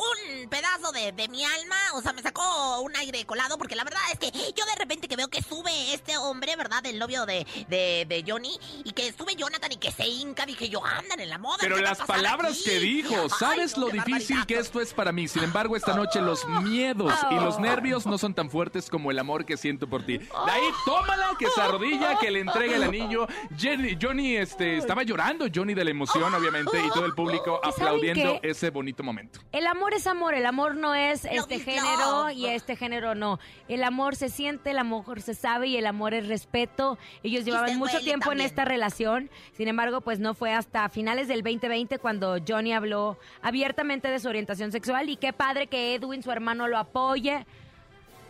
de, 1.16 1.28
mi 1.28 1.44
alma, 1.44 1.76
o 1.94 2.02
sea, 2.02 2.12
me 2.12 2.22
sacó 2.22 2.80
un 2.80 2.94
aire 2.96 3.24
colado, 3.24 3.58
porque 3.58 3.76
la 3.76 3.84
verdad 3.84 4.00
es 4.12 4.18
que 4.18 4.30
yo 4.30 4.64
de 4.64 4.74
repente 4.76 5.08
que 5.08 5.16
veo 5.16 5.28
que 5.28 5.42
sube 5.42 5.94
este 5.94 6.09
hombre, 6.30 6.56
¿verdad? 6.56 6.84
El 6.86 6.98
novio 6.98 7.26
de, 7.26 7.46
de, 7.68 8.06
de 8.08 8.24
Johnny, 8.26 8.58
y 8.84 8.92
que 8.92 9.12
sube 9.12 9.34
Jonathan 9.36 9.72
y 9.72 9.76
que 9.76 9.90
se 9.92 10.06
hinca, 10.06 10.46
dije 10.46 10.68
yo, 10.68 10.84
andan 10.84 11.20
en 11.20 11.28
la 11.28 11.38
moda. 11.38 11.58
Pero 11.60 11.76
¿qué 11.76 11.82
va 11.82 11.88
a 11.88 11.90
las 11.92 12.06
palabras 12.06 12.52
aquí? 12.52 12.64
que 12.64 12.78
dijo, 12.80 13.14
Ay, 13.22 13.28
¿sabes 13.38 13.76
no, 13.76 13.86
lo 13.86 13.92
difícil 13.92 14.36
barbaridad. 14.36 14.46
que 14.46 14.54
esto 14.58 14.80
es 14.80 14.94
para 14.94 15.12
mí? 15.12 15.28
Sin 15.28 15.42
embargo, 15.42 15.76
esta 15.76 15.94
noche 15.94 16.20
los 16.22 16.46
miedos 16.62 17.12
y 17.30 17.34
los 17.34 17.58
nervios 17.58 18.06
no 18.06 18.18
son 18.18 18.34
tan 18.34 18.50
fuertes 18.50 18.88
como 18.90 19.10
el 19.10 19.18
amor 19.18 19.44
que 19.44 19.56
siento 19.56 19.88
por 19.88 20.04
ti. 20.04 20.18
De 20.18 20.26
ahí, 20.50 20.62
tómala, 20.84 21.30
que 21.38 21.46
se 21.50 21.60
arrodilla, 21.60 22.18
que 22.18 22.30
le 22.30 22.40
entregue 22.40 22.76
el 22.76 22.82
anillo. 22.84 23.26
Jenny- 23.56 23.96
Johnny 24.00 24.36
este, 24.36 24.76
estaba 24.78 25.02
llorando, 25.02 25.46
Johnny 25.52 25.74
de 25.74 25.84
la 25.84 25.90
emoción, 25.90 26.32
obviamente, 26.34 26.78
y 26.84 26.88
todo 26.90 27.06
el 27.06 27.14
público 27.14 27.60
¿Y 27.62 27.72
saben 27.72 27.82
aplaudiendo 27.88 28.38
ese 28.42 28.70
bonito 28.70 29.02
momento. 29.02 29.40
El 29.52 29.66
amor 29.66 29.94
es 29.94 30.06
amor, 30.06 30.34
el 30.34 30.46
amor 30.46 30.74
no 30.76 30.94
es 30.94 31.24
este 31.24 31.58
género 31.60 32.30
y 32.30 32.46
este 32.46 32.76
género 32.76 33.14
no. 33.14 33.38
El 33.68 33.82
amor 33.84 34.16
se 34.16 34.28
siente, 34.28 34.70
el 34.70 34.78
amor 34.78 35.20
se 35.20 35.34
sabe 35.34 35.68
y 35.68 35.76
el 35.76 35.86
amor 35.86 36.14
es 36.14 36.19
respeto. 36.28 36.98
Ellos 37.22 37.44
llevaban 37.44 37.78
mucho 37.78 38.00
tiempo 38.00 38.32
en 38.32 38.40
esta 38.40 38.64
relación, 38.64 39.30
sin 39.52 39.68
embargo, 39.68 40.00
pues 40.00 40.18
no 40.18 40.34
fue 40.34 40.52
hasta 40.52 40.88
finales 40.88 41.28
del 41.28 41.42
2020 41.42 41.98
cuando 41.98 42.38
Johnny 42.46 42.72
habló 42.72 43.18
abiertamente 43.42 44.08
de 44.08 44.18
su 44.18 44.28
orientación 44.28 44.72
sexual 44.72 45.08
y 45.08 45.16
qué 45.16 45.32
padre 45.32 45.66
que 45.66 45.94
Edwin, 45.94 46.22
su 46.22 46.30
hermano, 46.30 46.68
lo 46.68 46.78
apoye. 46.78 47.46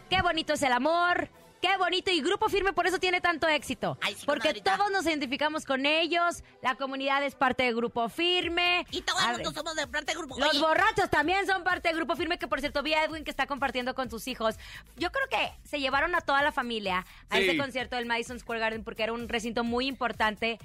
Qué 0.08 0.22
bonito 0.22 0.54
es 0.54 0.62
el 0.62 0.72
amor. 0.72 1.28
Qué 1.60 1.76
bonito 1.76 2.10
y 2.10 2.22
Grupo 2.22 2.48
Firme 2.48 2.72
por 2.72 2.86
eso 2.86 2.98
tiene 2.98 3.20
tanto 3.20 3.46
éxito. 3.46 3.98
Ay, 4.00 4.14
sí, 4.14 4.24
porque 4.24 4.54
todos 4.62 4.90
nos 4.90 5.04
identificamos 5.04 5.66
con 5.66 5.84
ellos, 5.84 6.42
la 6.62 6.74
comunidad 6.76 7.22
es 7.22 7.34
parte 7.34 7.64
de 7.64 7.74
Grupo 7.74 8.08
Firme. 8.08 8.86
Y 8.90 9.02
todo 9.02 9.18
A 9.18 9.26
el 9.26 9.32
mundo 9.32 9.50
ver. 9.50 9.58
somos 9.58 9.76
de 9.76 9.86
parte 9.86 10.06
del 10.12 10.18
grupo. 10.18 10.38
Los 10.38 10.50
Oye, 10.50 10.58
borrachos 10.60 11.10
también 11.10 11.46
son 11.46 11.62
parte 11.62 11.88
del 11.88 11.96
grupo 11.98 12.16
firme, 12.16 12.38
que 12.38 12.48
por 12.48 12.60
cierto 12.60 12.82
vi 12.82 12.94
a 12.94 13.04
Edwin 13.04 13.24
que 13.24 13.30
está 13.30 13.46
compartiendo 13.46 13.94
con 13.94 14.08
sus 14.08 14.26
hijos. 14.26 14.56
Yo 14.96 15.12
creo 15.12 15.26
que 15.28 15.52
se 15.68 15.80
llevaron 15.80 16.14
a 16.14 16.22
toda 16.22 16.42
la 16.42 16.50
familia 16.50 17.04
a 17.28 17.36
Sí. 17.36 17.42
ese 17.42 17.58
concierto 17.58 17.96
del 17.96 18.06
Madison 18.06 18.40
Square 18.40 18.60
Garden 18.60 18.82
porque 18.82 19.02
era 19.02 19.12
un 19.12 19.28
recinto 19.28 19.62
muy 19.62 19.86
importante. 19.86 20.58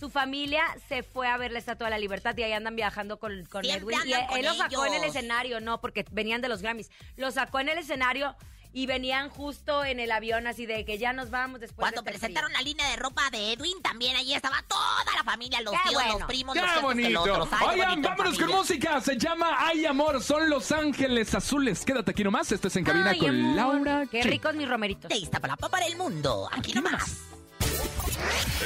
Su 0.00 0.08
familia 0.10 0.62
se 0.88 1.02
fue 1.04 1.28
a 1.28 1.36
ver 1.36 1.52
la 1.52 1.58
Estatua 1.60 1.86
de 1.86 1.90
la 1.92 1.98
Libertad 1.98 2.36
y 2.36 2.42
ahí 2.42 2.52
andan 2.52 2.74
viajando 2.74 3.18
con, 3.20 3.44
con 3.46 3.64
Edwin. 3.64 3.98
Y 4.04 4.12
él, 4.14 4.20
con 4.28 4.42
lo 4.42 4.54
sacó 4.54 4.86
en 4.86 4.94
el 4.94 5.04
escenario, 5.04 5.60
no, 5.60 5.80
porque 5.80 6.04
venían 6.10 6.40
de 6.40 6.48
los 6.48 6.62
Grammys. 6.62 6.90
Lo 7.16 7.30
sacó 7.30 7.60
en 7.60 7.68
el 7.68 7.78
escenario 7.78 8.34
y 8.72 8.86
venían 8.86 9.28
justo 9.30 9.84
en 9.84 9.98
el 10.00 10.12
avión 10.12 10.46
así 10.46 10.64
de 10.66 10.84
que 10.84 10.96
ya 10.98 11.12
nos 11.12 11.30
vamos 11.30 11.60
después 11.60 11.78
Cuando 11.78 12.02
de 12.02 12.10
este 12.10 12.18
presentaron 12.20 12.52
la 12.52 12.62
línea 12.62 12.88
de 12.90 12.96
ropa 12.96 13.28
de 13.30 13.52
Edwin, 13.52 13.80
también 13.82 14.14
allí 14.16 14.34
estaba 14.34 14.62
toda 14.68 15.04
la 15.16 15.24
familia, 15.24 15.60
los 15.62 15.72
Qué 15.72 15.78
tíos, 15.88 15.94
bueno. 16.02 16.18
los 16.18 16.28
primos, 16.28 16.54
¡Qué 16.54 16.60
los 16.62 16.82
bonito! 16.82 17.10
los 17.10 17.28
otros. 17.28 17.48
Ay, 17.52 17.66
Oigan, 17.70 17.88
bonito 17.90 18.08
vámonos 18.10 18.38
con 18.38 18.48
música. 18.48 19.00
Se 19.00 19.16
llama 19.18 19.56
Ay 19.58 19.86
Amor, 19.86 20.22
son 20.22 20.48
Los 20.48 20.70
Ángeles 20.72 21.34
Azules. 21.34 21.84
Quédate 21.84 22.12
aquí 22.12 22.22
nomás. 22.24 22.52
Esto 22.52 22.68
es 22.68 22.76
En 22.76 22.84
Cabina 22.84 23.10
Ay, 23.10 23.18
con 23.18 23.30
amor, 23.30 23.56
Laura 23.56 24.06
Qué 24.10 24.20
G. 24.22 24.24
ricos 24.24 24.54
mis 24.54 24.68
romeritos. 24.68 25.08
De 25.08 25.16
Iztapalapa 25.16 25.68
para 25.68 25.86
el 25.86 25.96
mundo, 25.96 26.48
aquí 26.52 26.72
nomás. 26.72 27.16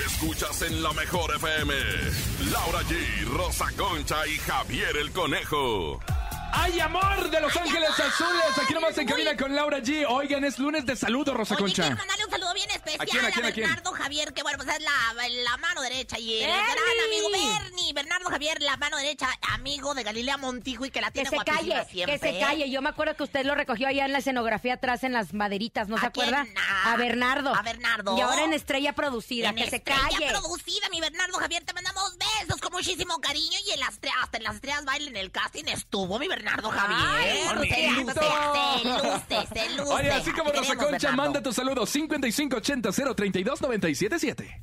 Escuchas 0.07 0.63
en 0.63 0.83
la 0.83 0.93
mejor 0.93 1.35
FM. 1.37 1.75
Laura 2.53 2.81
G, 2.83 3.25
Rosa 3.37 3.67
Concha 3.77 4.27
y 4.27 4.37
Javier 4.39 4.97
el 4.97 5.11
Conejo. 5.13 6.01
¡Ay, 6.57 6.79
amor 6.81 7.31
de 7.31 7.41
Los 7.41 7.57
Ángeles 7.57 7.91
Azules! 7.91 8.59
Aquí 8.63 8.75
nomás 8.75 8.97
en 8.99 9.07
cabina 9.09 9.37
con 9.37 9.55
Laura 9.55 9.79
G. 9.79 10.07
Oigan, 10.09 10.45
es 10.45 10.59
lunes 10.59 10.87
de 10.87 10.95
saludo, 10.95 11.35
Rosa 11.35 11.55
Oye, 11.55 11.63
Concha. 11.65 11.83
quiero 11.83 11.97
mandarle 11.97 12.25
un 12.27 12.31
saludo 12.31 12.55
bien 12.55 12.71
especial 12.71 13.01
¿A 13.01 13.05
quién, 13.07 13.25
a 13.25 13.31
quién, 13.31 13.47
a 13.47 13.53
quién? 13.53 13.67
Bernardo 13.69 13.93
Javier, 13.93 14.33
que 14.33 14.43
bueno, 14.43 14.59
pues 14.59 14.77
es 14.77 14.83
la, 14.85 15.29
la 15.29 15.57
mano 15.57 15.83
derecha 15.83 16.19
y 16.19 16.43
el 16.43 16.47
¡Bernie! 16.51 16.65
gran 16.65 17.07
amigo 17.07 17.61
Bernie. 17.63 17.93
Bernardo 17.93 18.29
Javier, 18.31 18.63
la 18.63 18.77
mano 18.77 18.97
derecha, 18.99 19.29
amigo 19.53 19.95
de 19.95 20.05
Galilea 20.05 20.37
Montijo 20.37 20.85
y 20.87 20.91
que 20.91 21.01
la 21.01 21.09
Que 21.09 21.25
tiene 21.25 21.31
se 21.31 21.37
guapísima 21.37 21.75
calle, 21.77 21.91
siempre. 21.91 22.19
que 22.21 22.27
se 22.33 22.39
calle. 22.41 22.71
Yo 22.71 22.83
me 22.83 22.89
acuerdo 22.91 23.17
que 23.17 23.25
usted 23.25 23.45
lo 23.45 23.55
recogió 23.57 23.89
allá 23.89 24.05
en 24.05 24.13
la 24.13 24.19
escenografía 24.19 24.75
atrás 24.75 25.03
en 25.03 25.13
las 25.13 25.35
maderitas, 25.35 25.89
¿no 25.89 25.99
se 25.99 26.07
acuerda? 26.07 26.47
Ah, 26.57 26.93
a 26.93 26.97
Bernardo. 26.97 27.55
a 27.55 27.63
Bernardo. 27.63 28.17
Y 28.17 28.21
ahora 28.21 28.45
en 28.45 28.53
Estrella 28.53 28.93
Producida, 28.95 29.49
En 29.49 29.57
que 29.57 29.69
se 29.71 29.77
Estrella 29.77 30.01
calle. 30.09 30.29
producida, 30.31 30.89
mi 30.91 31.01
Bernardo 31.01 31.37
Javier, 31.39 31.65
te 31.65 31.73
mandamos 31.73 32.17
besos 32.17 32.54
muchísimo 32.85 33.19
cariño 33.19 33.59
y 33.67 33.71
en 33.73 33.81
las 33.81 33.99
hasta 34.23 34.37
en 34.37 34.45
las 34.45 34.57
estrellas 34.57 34.85
baile 34.85 35.09
en 35.09 35.17
el 35.17 35.31
casting 35.31 35.65
estuvo 35.69 36.19
mi 36.19 36.29
Bernardo 36.29 36.69
Javier. 36.69 36.99
Ay, 37.01 37.71
se 37.71 37.91
luce, 37.91 39.49
se 39.55 39.77
luce. 39.77 39.93
Oye, 39.93 40.11
así 40.11 40.31
como 40.33 40.51
Rosa 40.51 40.61
queremos, 40.61 40.85
Concha, 40.85 41.09
Bernardo. 41.09 41.17
manda 41.17 41.43
tu 41.43 41.53
saludo 41.53 41.87
5580 41.87 42.93
032 42.93 43.63
977 43.63 44.61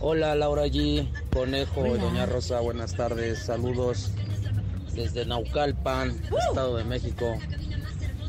Hola 0.00 0.34
Laura 0.34 0.66
G, 0.66 1.06
Conejo, 1.30 1.82
Doña 1.98 2.24
Rosa, 2.24 2.60
buenas 2.60 2.94
tardes, 2.94 3.44
saludos 3.44 4.12
desde 4.94 5.26
Naucalpan, 5.26 6.22
Estado 6.48 6.76
de 6.78 6.84
México. 6.84 7.38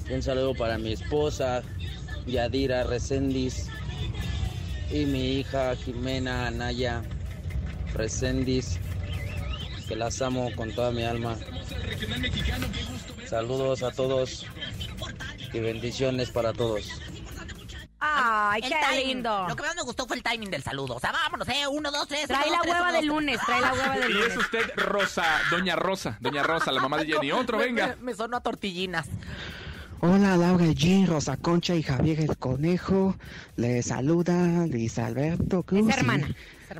Un 0.10 0.22
saludo 0.22 0.54
para 0.54 0.78
mi 0.78 0.94
esposa, 0.94 1.64
Yadira 2.26 2.84
Recendis, 2.84 3.68
y 4.92 5.06
mi 5.06 5.40
hija 5.40 5.76
Jimena 5.76 6.48
Anaya 6.48 7.04
Recendis, 7.94 8.80
que 9.88 9.96
las 9.96 10.22
amo 10.22 10.50
con 10.56 10.72
toda 10.74 10.92
mi 10.92 11.04
alma. 11.04 11.36
Saludos 13.28 13.84
a 13.84 13.92
todos 13.92 14.46
y 15.54 15.60
bendiciones 15.60 16.30
para 16.30 16.54
todos. 16.54 17.02
Ay, 18.00 18.62
El 18.64 18.70
qué 18.70 18.76
timing. 18.90 19.08
lindo. 19.08 19.46
Lo 19.50 19.56
que 19.56 19.64
más 19.64 19.76
me 19.76 19.82
gustó 19.82 20.06
fue 20.08 20.18
el 20.18 20.24
timing 20.24 20.52
del 20.52 20.62
saludo. 20.64 20.96
O 20.96 21.00
sea, 21.00 21.12
vámonos, 21.12 21.48
eh. 21.50 21.68
Uno, 21.70 21.92
dos, 21.92 22.08
tres. 22.08 22.28
Trae 22.28 22.48
uno, 22.48 22.62
la 22.64 22.72
hueva 22.72 22.92
del 22.92 23.08
lunes, 23.08 23.40
trae 23.46 23.60
la 23.60 23.74
hueva 23.74 23.98
del 23.98 24.12
Y 24.12 24.14
lunes. 24.14 24.28
es 24.32 24.38
usted 24.38 24.72
Rosa, 24.76 25.24
Doña 25.50 25.76
Rosa, 25.76 26.18
Doña 26.22 26.44
Rosa, 26.44 26.72
la 26.72 26.80
mamá 26.82 26.98
de 26.98 27.08
Jenny. 27.08 27.32
Otro, 27.32 27.58
venga. 27.58 27.88
Me, 27.88 27.96
me 28.12 28.14
sonó 28.14 28.38
a 28.38 28.42
tortillinas. 28.42 29.08
Hola 30.00 30.38
Laura 30.38 30.66
G, 30.66 31.08
Rosa 31.08 31.38
Concha 31.38 31.74
y 31.74 31.82
Javier 31.82 32.20
el 32.22 32.38
Conejo. 32.38 33.16
Les 33.56 33.88
saluda 33.88 34.68
Luis 34.68 35.00
Alberto 35.00 35.64
Cruz. 35.64 35.90
Es 35.90 35.98
hermana. 35.98 36.30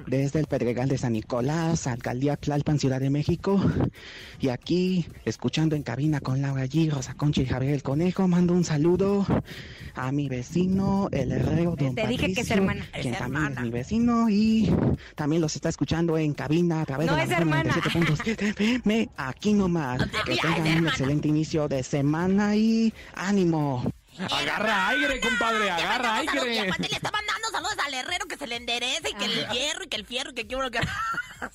Desde 0.06 0.40
el 0.40 0.48
Pedregal 0.48 0.90
de 0.90 0.98
San 0.98 1.14
Nicolás, 1.14 1.88
Alcaldía 1.88 2.36
Tlalpan, 2.38 2.80
Ciudad 2.80 3.00
de 3.00 3.10
México. 3.10 3.62
Y 4.40 4.50
aquí, 4.50 5.08
escuchando 5.26 5.76
en 5.76 5.84
cabina 5.84 6.20
con 6.20 6.42
Laura 6.42 6.66
G, 6.66 6.92
Rosa 6.92 7.14
Concha 7.14 7.42
y 7.42 7.46
Javier 7.46 7.74
el 7.74 7.84
Conejo, 7.84 8.28
mando 8.28 8.54
un 8.54 8.64
saludo 8.64 9.26
a 9.96 10.12
mi 10.12 10.30
vecino, 10.30 11.10
el 11.12 11.32
herrero 11.32 11.76
Don 11.76 11.96
Te 11.96 12.08
dije 12.08 12.34
que 12.34 12.42
es 12.42 12.52
hermana. 12.52 12.86
quien 12.94 13.14
Es 13.14 13.20
también 13.20 13.44
hermana. 13.44 13.62
es 13.62 13.66
mi 13.66 13.70
vecino 13.72 14.30
y 14.30 14.72
también 15.16 15.42
los 15.42 15.56
está 15.56 15.70
escuchando 15.70 16.18
en 16.18 16.34
cabina 16.34 16.82
a 16.82 16.86
través 16.86 17.08
No 17.08 17.14
de 17.16 17.20
la 17.20 17.26
mejor 17.26 17.42
hermana. 17.42 17.74
97.7 17.74 18.42
FM. 18.50 19.10
Aquí 19.18 19.54
nomás. 19.54 20.00
No 20.00 20.08
Que 20.26 20.38
tengan 20.38 20.78
un 20.80 20.88
excelente 20.88 21.28
inicio 21.28 21.68
de 21.68 21.82
semana 21.84 22.56
y 22.56 22.94
ánimo. 23.16 23.84
Agarra 24.32 24.90
aire, 24.90 25.20
compadre, 25.20 25.70
agarra 25.70 26.24
Y 26.24 26.28
aire. 26.28 26.60
aparte 26.62 26.90
le 26.90 26.96
está 26.96 27.12
mandando 27.12 27.50
saludos 27.52 27.76
al 27.86 27.94
herrero 27.94 28.26
que 28.28 28.38
se 28.38 28.48
le 28.48 28.56
enderece 28.56 29.10
y 29.10 29.14
que 29.14 29.26
el 29.26 29.48
hierro 29.50 29.84
y 29.84 29.88
que 29.88 29.98
el 29.98 30.06
fierro 30.06 30.32
y 30.32 30.34
que 30.34 30.48
quiero 30.48 30.70
que... 30.72 30.80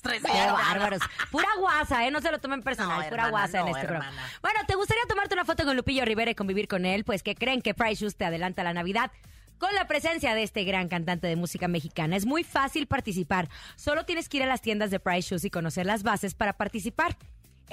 Qué 0.03 0.19
bárbaros. 0.21 1.01
Pura 1.29 1.47
guasa, 1.59 2.05
¿eh? 2.07 2.11
No 2.11 2.21
se 2.21 2.31
lo 2.31 2.39
tomen 2.39 2.63
personal. 2.63 3.01
No, 3.01 3.09
pura 3.09 3.25
hermana, 3.25 3.29
guasa 3.29 3.59
en 3.59 3.67
este 3.67 3.85
programa. 3.85 4.11
Bueno, 4.41 4.59
¿te 4.65 4.75
gustaría 4.75 5.03
tomarte 5.09 5.33
una 5.33 5.43
foto 5.43 5.65
con 5.65 5.75
Lupillo 5.75 6.05
Rivera 6.05 6.31
y 6.31 6.35
convivir 6.35 6.67
con 6.69 6.85
él? 6.85 7.03
Pues 7.03 7.21
que 7.21 7.35
creen 7.35 7.61
que 7.61 7.73
Price 7.73 8.01
Shoes 8.01 8.15
te 8.15 8.23
adelanta 8.25 8.63
la 8.63 8.73
Navidad. 8.73 9.11
Con 9.57 9.73
la 9.75 9.87
presencia 9.87 10.35
de 10.35 10.43
este 10.43 10.63
gran 10.63 10.87
cantante 10.87 11.27
de 11.27 11.35
música 11.35 11.67
mexicana 11.67 12.15
es 12.15 12.25
muy 12.25 12.43
fácil 12.43 12.87
participar. 12.87 13.49
Solo 13.75 14.05
tienes 14.05 14.27
que 14.29 14.37
ir 14.37 14.43
a 14.43 14.47
las 14.47 14.61
tiendas 14.61 14.89
de 14.89 14.99
Price 14.99 15.29
Shoes 15.29 15.43
y 15.45 15.49
conocer 15.49 15.85
las 15.85 16.03
bases 16.03 16.33
para 16.33 16.53
participar. 16.53 17.17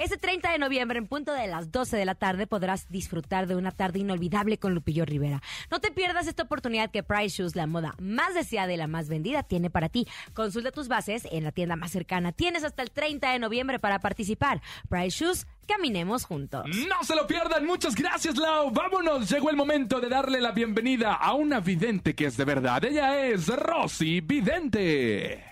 Este 0.01 0.17
30 0.17 0.51
de 0.51 0.57
noviembre, 0.57 0.97
en 0.97 1.05
punto 1.05 1.31
de 1.31 1.45
las 1.45 1.71
12 1.71 1.95
de 1.95 2.05
la 2.05 2.15
tarde, 2.15 2.47
podrás 2.47 2.89
disfrutar 2.89 3.45
de 3.45 3.55
una 3.55 3.69
tarde 3.69 3.99
inolvidable 3.99 4.57
con 4.57 4.73
Lupillo 4.73 5.05
Rivera. 5.05 5.43
No 5.69 5.79
te 5.79 5.91
pierdas 5.91 6.25
esta 6.25 6.41
oportunidad 6.41 6.89
que 6.89 7.03
Price 7.03 7.37
Shoes, 7.37 7.55
la 7.55 7.67
moda 7.67 7.93
más 7.99 8.33
deseada 8.33 8.73
y 8.73 8.77
la 8.77 8.87
más 8.87 9.09
vendida, 9.09 9.43
tiene 9.43 9.69
para 9.69 9.89
ti. 9.89 10.07
Consulta 10.33 10.71
tus 10.71 10.87
bases 10.87 11.27
en 11.31 11.43
la 11.43 11.51
tienda 11.51 11.75
más 11.75 11.91
cercana. 11.91 12.31
Tienes 12.31 12.63
hasta 12.63 12.81
el 12.81 12.89
30 12.89 13.31
de 13.31 13.37
noviembre 13.37 13.77
para 13.77 13.99
participar. 13.99 14.63
Price 14.89 15.23
Shoes, 15.23 15.45
caminemos 15.67 16.25
juntos. 16.25 16.65
No 16.65 17.03
se 17.03 17.15
lo 17.15 17.27
pierdan, 17.27 17.67
muchas 17.67 17.93
gracias 17.93 18.37
Lau. 18.37 18.71
Vámonos, 18.71 19.29
llegó 19.29 19.51
el 19.51 19.55
momento 19.55 19.99
de 19.99 20.09
darle 20.09 20.41
la 20.41 20.51
bienvenida 20.51 21.13
a 21.13 21.35
una 21.35 21.59
vidente 21.59 22.15
que 22.15 22.25
es 22.25 22.37
de 22.37 22.45
verdad. 22.45 22.83
Ella 22.85 23.23
es 23.27 23.45
Rosy 23.49 24.19
Vidente. 24.21 25.45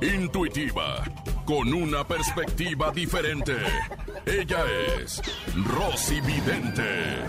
Intuitiva, 0.00 1.04
con 1.50 1.72
una 1.74 2.06
perspectiva 2.06 2.92
diferente. 2.92 3.56
Ella 4.24 4.64
es 5.00 5.20
Rosy 5.66 6.20
Vidente. 6.20 7.24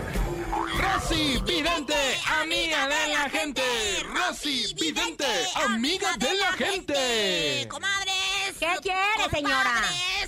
Rosy 0.78 1.42
Vidente, 1.44 1.96
amiga 2.40 2.86
de 2.86 3.08
la 3.08 3.28
gente. 3.28 3.62
Rosy 4.14 4.72
Vidente, 4.78 5.26
amiga 5.66 6.16
de 6.18 6.34
la 6.34 6.52
gente. 6.52 7.66
Comadres. 7.68 8.12
¿Qué 8.60 8.68
quiere, 8.80 9.28
señora? 9.28 9.82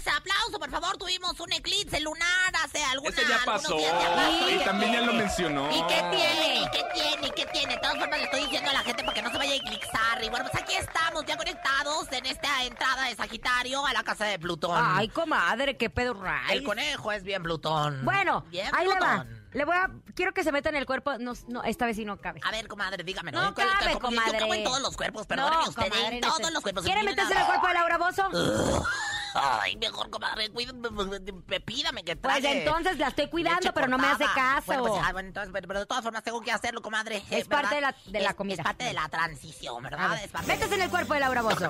Aplauso, 0.07 0.59
por 0.59 0.71
favor. 0.71 0.97
Tuvimos 0.97 1.39
un 1.41 1.53
eclipse 1.53 2.01
lunar 2.01 2.53
hace 2.65 2.83
algunas 2.85 3.19
Ese 3.19 3.29
ya 3.29 3.39
pasó. 3.45 3.77
días, 3.77 3.93
ya 4.03 4.15
pasó. 4.15 4.51
Y 4.51 4.59
también 4.65 4.93
ya 4.93 5.01
lo 5.03 5.13
mencionó. 5.13 5.69
¿Y 5.71 5.83
qué 5.87 6.03
tiene? 6.11 6.61
¿Y 6.63 6.71
qué 6.71 6.85
tiene? 6.95 7.27
¿Y 7.27 7.31
qué 7.31 7.47
tiene? 7.47 7.75
De 7.75 7.81
todas 7.81 7.99
formas 7.99 8.19
le 8.19 8.25
estoy 8.25 8.41
diciendo 8.43 8.71
a 8.71 8.73
la 8.75 8.81
gente 8.81 9.03
para 9.03 9.15
que 9.15 9.23
no 9.23 9.31
se 9.31 9.39
vaya 9.39 9.53
a 9.53 9.57
eclipsar. 9.57 10.25
Y 10.25 10.29
bueno, 10.31 10.47
pues 10.51 10.63
aquí 10.63 10.75
estamos 10.75 11.25
ya 11.27 11.37
conectados 11.37 12.13
en 12.13 12.27
esta 12.27 12.65
entrada 12.65 13.05
de 13.05 13.15
Sagitario 13.17 13.85
a 13.87 13.93
la 13.93 14.03
casa 14.03 14.25
de 14.27 14.39
Plutón. 14.39 14.79
Ay, 14.83 15.09
comadre, 15.09 15.77
qué 15.77 15.91
pedo 15.91 16.15
ray. 16.15 16.57
El 16.59 16.65
conejo 16.65 17.13
es 17.13 17.23
bien 17.23 17.43
Plutón. 17.43 18.05
Bueno, 18.05 18.45
bien 18.51 18.69
ahí 18.75 18.87
le 18.87 18.95
va. 18.99 19.23
Plutón. 19.25 19.45
Le 19.55 19.65
voy 19.65 19.77
a... 19.77 19.89
Quiero 20.17 20.35
que 20.35 20.43
se 20.43 20.51
meta 20.51 20.69
en 20.69 20.75
el 20.77 20.85
cuerpo. 20.87 21.17
No, 21.19 21.33
no 21.47 21.63
esta 21.63 21.87
vez 21.87 21.95
sí 21.97 22.05
no 22.05 22.21
cabe. 22.21 22.41
A 22.45 22.51
ver, 22.51 22.67
comadre, 22.67 23.05
dígame. 23.05 23.31
No 23.31 23.55
¿Cuál- 23.55 23.69
cabe, 23.79 23.93
como- 23.95 24.01
comadre. 24.09 24.33
Yo 24.33 24.39
cago 24.41 24.55
en 24.55 24.65
todos 24.65 24.81
los 24.81 24.97
cuerpos, 24.97 25.27
perdóneme 25.27 25.69
usted. 25.69 25.83
comadre, 25.91 26.17
en 26.17 26.21
no 26.21 26.37
todos 26.37 26.53
los 26.53 26.63
cuerpos. 26.63 26.85
¿Quiere 26.85 27.03
meterse 27.05 27.33
en 27.33 27.39
el 27.39 27.47
cuerpo 27.47 27.69
de 27.69 27.75
Laura 27.75 27.99
Bozo? 27.99 28.29
Ay, 29.35 29.77
mejor, 29.77 30.09
comadre, 30.11 30.49
cuídame, 30.51 30.89
pídame 31.65 32.05
que 32.05 32.15
Pues 32.17 32.41
trague 32.41 32.59
entonces 32.65 32.99
la 32.99 33.09
estoy 33.09 33.29
cuidando, 33.29 33.73
pero 33.75 33.89
no 33.89 33.99
me 33.99 34.07
hace 34.07 34.25
caso. 34.35 34.63
Bueno, 34.67 34.85
pues, 34.87 35.03
ah, 35.05 35.13
bueno, 35.13 35.29
entonces, 35.29 35.51
pero, 35.53 35.67
pero 35.69 35.81
de 35.81 35.87
todas 35.87 36.05
formas 36.05 36.23
tengo 36.23 36.41
que 36.41 36.53
hacerlo, 36.53 36.81
comadre. 36.83 37.23
Es 37.31 37.49
parte 37.49 37.75
de 37.75 37.81
la- 37.81 37.95
de 38.07 38.21
la 38.21 38.31
Es- 38.31 38.35
comida. 38.37 38.55
Es 38.57 38.63
parte 38.65 38.85
de 38.85 38.93
la 38.93 39.09
transición, 39.09 39.83
¿verdad? 39.83 40.11
ver, 40.11 40.25
Es 40.25 40.31
parte 40.31 40.47
métese 40.47 40.75
en 40.75 40.83
el 40.83 40.91
cuerpo 40.91 41.15
de 41.15 41.21
Laura 41.21 41.43
Bozo. 41.43 41.69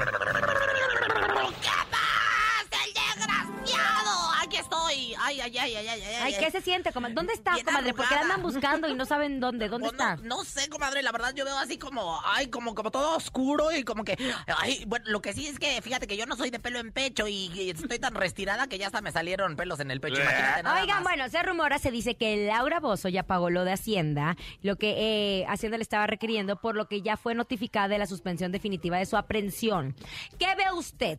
Ay, 5.41 5.59
ay, 5.59 5.77
ay, 5.77 5.89
ay, 5.89 5.89
ay, 5.89 6.03
ay. 6.03 6.17
Ay, 6.23 6.37
¿qué 6.39 6.51
se 6.51 6.61
siente, 6.61 6.93
comadre? 6.93 7.15
¿Dónde 7.15 7.33
está, 7.33 7.55
Bien 7.55 7.67
comadre? 7.67 7.93
Porque 7.95 8.15
andan 8.15 8.43
buscando 8.43 8.89
y 8.89 8.95
no 8.95 9.05
saben 9.05 9.41
dónde. 9.41 9.69
¿Dónde 9.69 9.89
Pues 9.89 9.99
no- 9.99 10.11
está? 10.15 10.23
No, 10.27 10.45
sé, 10.45 10.69
comadre, 10.69 11.03
la 11.03 11.13
verdad 11.13 11.33
yo 11.35 11.45
veo 11.45 11.59
así 11.59 11.79
como, 11.79 12.21
ay, 12.25 12.49
como, 12.49 12.75
como 12.75 12.91
todo 12.91 13.17
oscuro 13.17 13.73
y 13.73 13.83
como 13.85 14.05
que, 14.05 14.17
ay, 14.59 14.85
bueno, 14.87 15.05
lo 15.09 15.21
que 15.23 15.33
sí 15.33 15.47
es 15.47 15.59
que, 15.59 15.81
fíjate 15.83 16.07
que 16.07 16.17
yo 16.17 16.27
no 16.27 16.37
soy 16.37 16.51
de 16.51 16.59
pelo 16.61 16.79
en 16.79 16.93
pecho 16.93 17.27
y, 17.29 17.51
y 17.55 17.71
estoy 17.71 17.99
tan 17.99 18.15
retirada 18.15 18.67
que 18.69 18.79
ya 18.79 18.87
hasta 18.87 19.01
me 19.01 19.13
salieron 19.13 19.57
pelos 19.57 19.81
en 19.81 19.91
el 19.91 20.01
pecho, 20.01 20.21
imagínate 20.21 20.63
nada 20.63 20.81
Oigan, 20.83 20.97
más. 20.97 21.03
bueno, 21.05 21.29
se 21.29 21.43
rumora, 21.43 21.79
se 21.79 21.91
dice 21.91 22.17
que 22.17 22.47
Laura 22.47 22.81
Bozo 22.81 23.09
ya 23.09 23.23
pagó 23.25 23.51
lo 23.51 23.65
de 23.65 23.73
Hacienda, 23.73 24.37
lo 24.63 24.77
que 24.77 24.95
eh, 25.41 25.47
Hacienda 25.49 25.79
le 25.79 25.83
estaba 25.83 26.07
requiriendo, 26.07 26.57
por 26.61 26.77
lo 26.77 26.87
que 26.89 27.03
ya 27.03 27.17
fue 27.17 27.35
notificada 27.35 27.89
de 27.89 27.99
la 27.99 28.07
suspensión 28.07 28.53
definitiva 28.53 28.99
de 28.99 29.07
su 29.07 29.17
aprehensión. 29.17 29.95
¿Qué 30.39 30.47
ve 30.57 30.65
usted? 30.75 31.19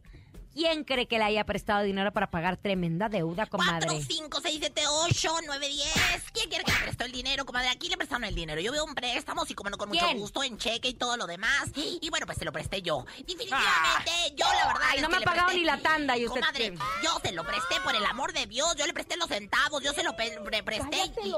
¿Quién 0.56 0.86
cree 0.86 1.06
que 1.08 1.18
le 1.18 1.26
haya 1.26 1.44
prestado 1.46 1.84
dinero 1.84 2.14
para 2.14 2.32
pagar 2.32 2.56
tremenda 2.56 3.10
deuda, 3.10 3.46
4, 3.46 3.50
comadre? 3.60 4.02
5, 4.02 4.40
6, 4.42 4.56
7, 4.60 4.82
8, 4.88 5.36
9, 5.46 5.68
10. 5.68 5.86
¿Quién 6.34 6.50
quiere 6.50 6.64
que 6.64 6.72
le 6.72 6.78
prestó 6.80 7.04
el 7.04 7.12
dinero, 7.12 7.46
comadre? 7.46 7.68
Aquí 7.70 7.90
le 7.90 7.98
prestaron 7.98 8.24
el 8.24 8.34
dinero. 8.34 8.62
Yo 8.62 8.72
veo 8.72 8.86
un 8.86 8.96
préstamo, 8.96 9.46
sí, 9.46 9.54
como 9.54 9.70
no, 9.70 9.78
con 9.78 9.90
mucho 9.90 10.10
gusto, 10.16 10.44
en 10.44 10.58
cheque 10.58 10.88
y 10.88 10.94
todo 10.94 11.18
lo 11.18 11.28
demás. 11.28 11.66
Y 11.76 12.10
bueno, 12.10 12.26
pues 12.26 12.38
se 12.38 12.46
lo 12.46 12.54
presté 12.54 12.82
yo. 12.82 13.06
Definitivamente, 13.18 14.12
yo 14.36 14.46
la 14.46 14.68
verdad. 14.68 14.82
Ay, 14.90 14.96
es 14.98 15.02
no 15.04 15.10
que 15.10 15.16
me 15.18 15.22
ha 15.22 15.26
pagado 15.26 15.48
presté- 15.50 15.60
ni 15.60 15.66
la 15.66 15.78
tanda 15.82 16.18
y 16.18 16.26
usted 16.26 16.40
Comadre, 16.40 16.72
qué? 16.72 16.80
yo 17.04 17.20
se 17.22 17.32
lo 17.34 17.44
presté 17.44 17.76
por 17.84 17.94
el 17.96 18.06
amor 18.06 18.32
de 18.34 18.46
Dios. 18.48 18.76
Yo 18.78 18.88
le 18.88 18.94
presté 18.94 19.18
los 19.18 19.28
centavos, 19.28 19.84
yo 19.84 19.92
se 19.94 20.04
lo 20.04 20.16
pre- 20.16 20.40
presté. 20.64 21.12
y- 21.24 21.32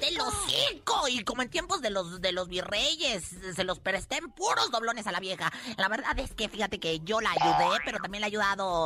de 0.00 0.10
los 0.12 0.34
cinco. 0.48 1.06
Y 1.06 1.22
como 1.22 1.42
en 1.42 1.48
tiempos 1.48 1.80
de 1.80 1.90
los, 1.90 2.20
de 2.20 2.32
los 2.32 2.48
virreyes, 2.48 3.22
se 3.54 3.62
los 3.62 3.78
presté 3.78 4.16
en 4.16 4.28
puros 4.32 4.72
doblones 4.72 5.06
a 5.06 5.12
la 5.12 5.20
vieja. 5.20 5.52
La 5.76 5.86
verdad 5.88 6.18
es 6.18 6.34
que 6.34 6.48
fíjate 6.48 6.80
que 6.80 6.98
yo 7.00 7.20
la 7.20 7.30
ayudé, 7.30 7.78
pero 7.84 7.98
también 8.00 8.22
le 8.22 8.26
ha 8.26 8.30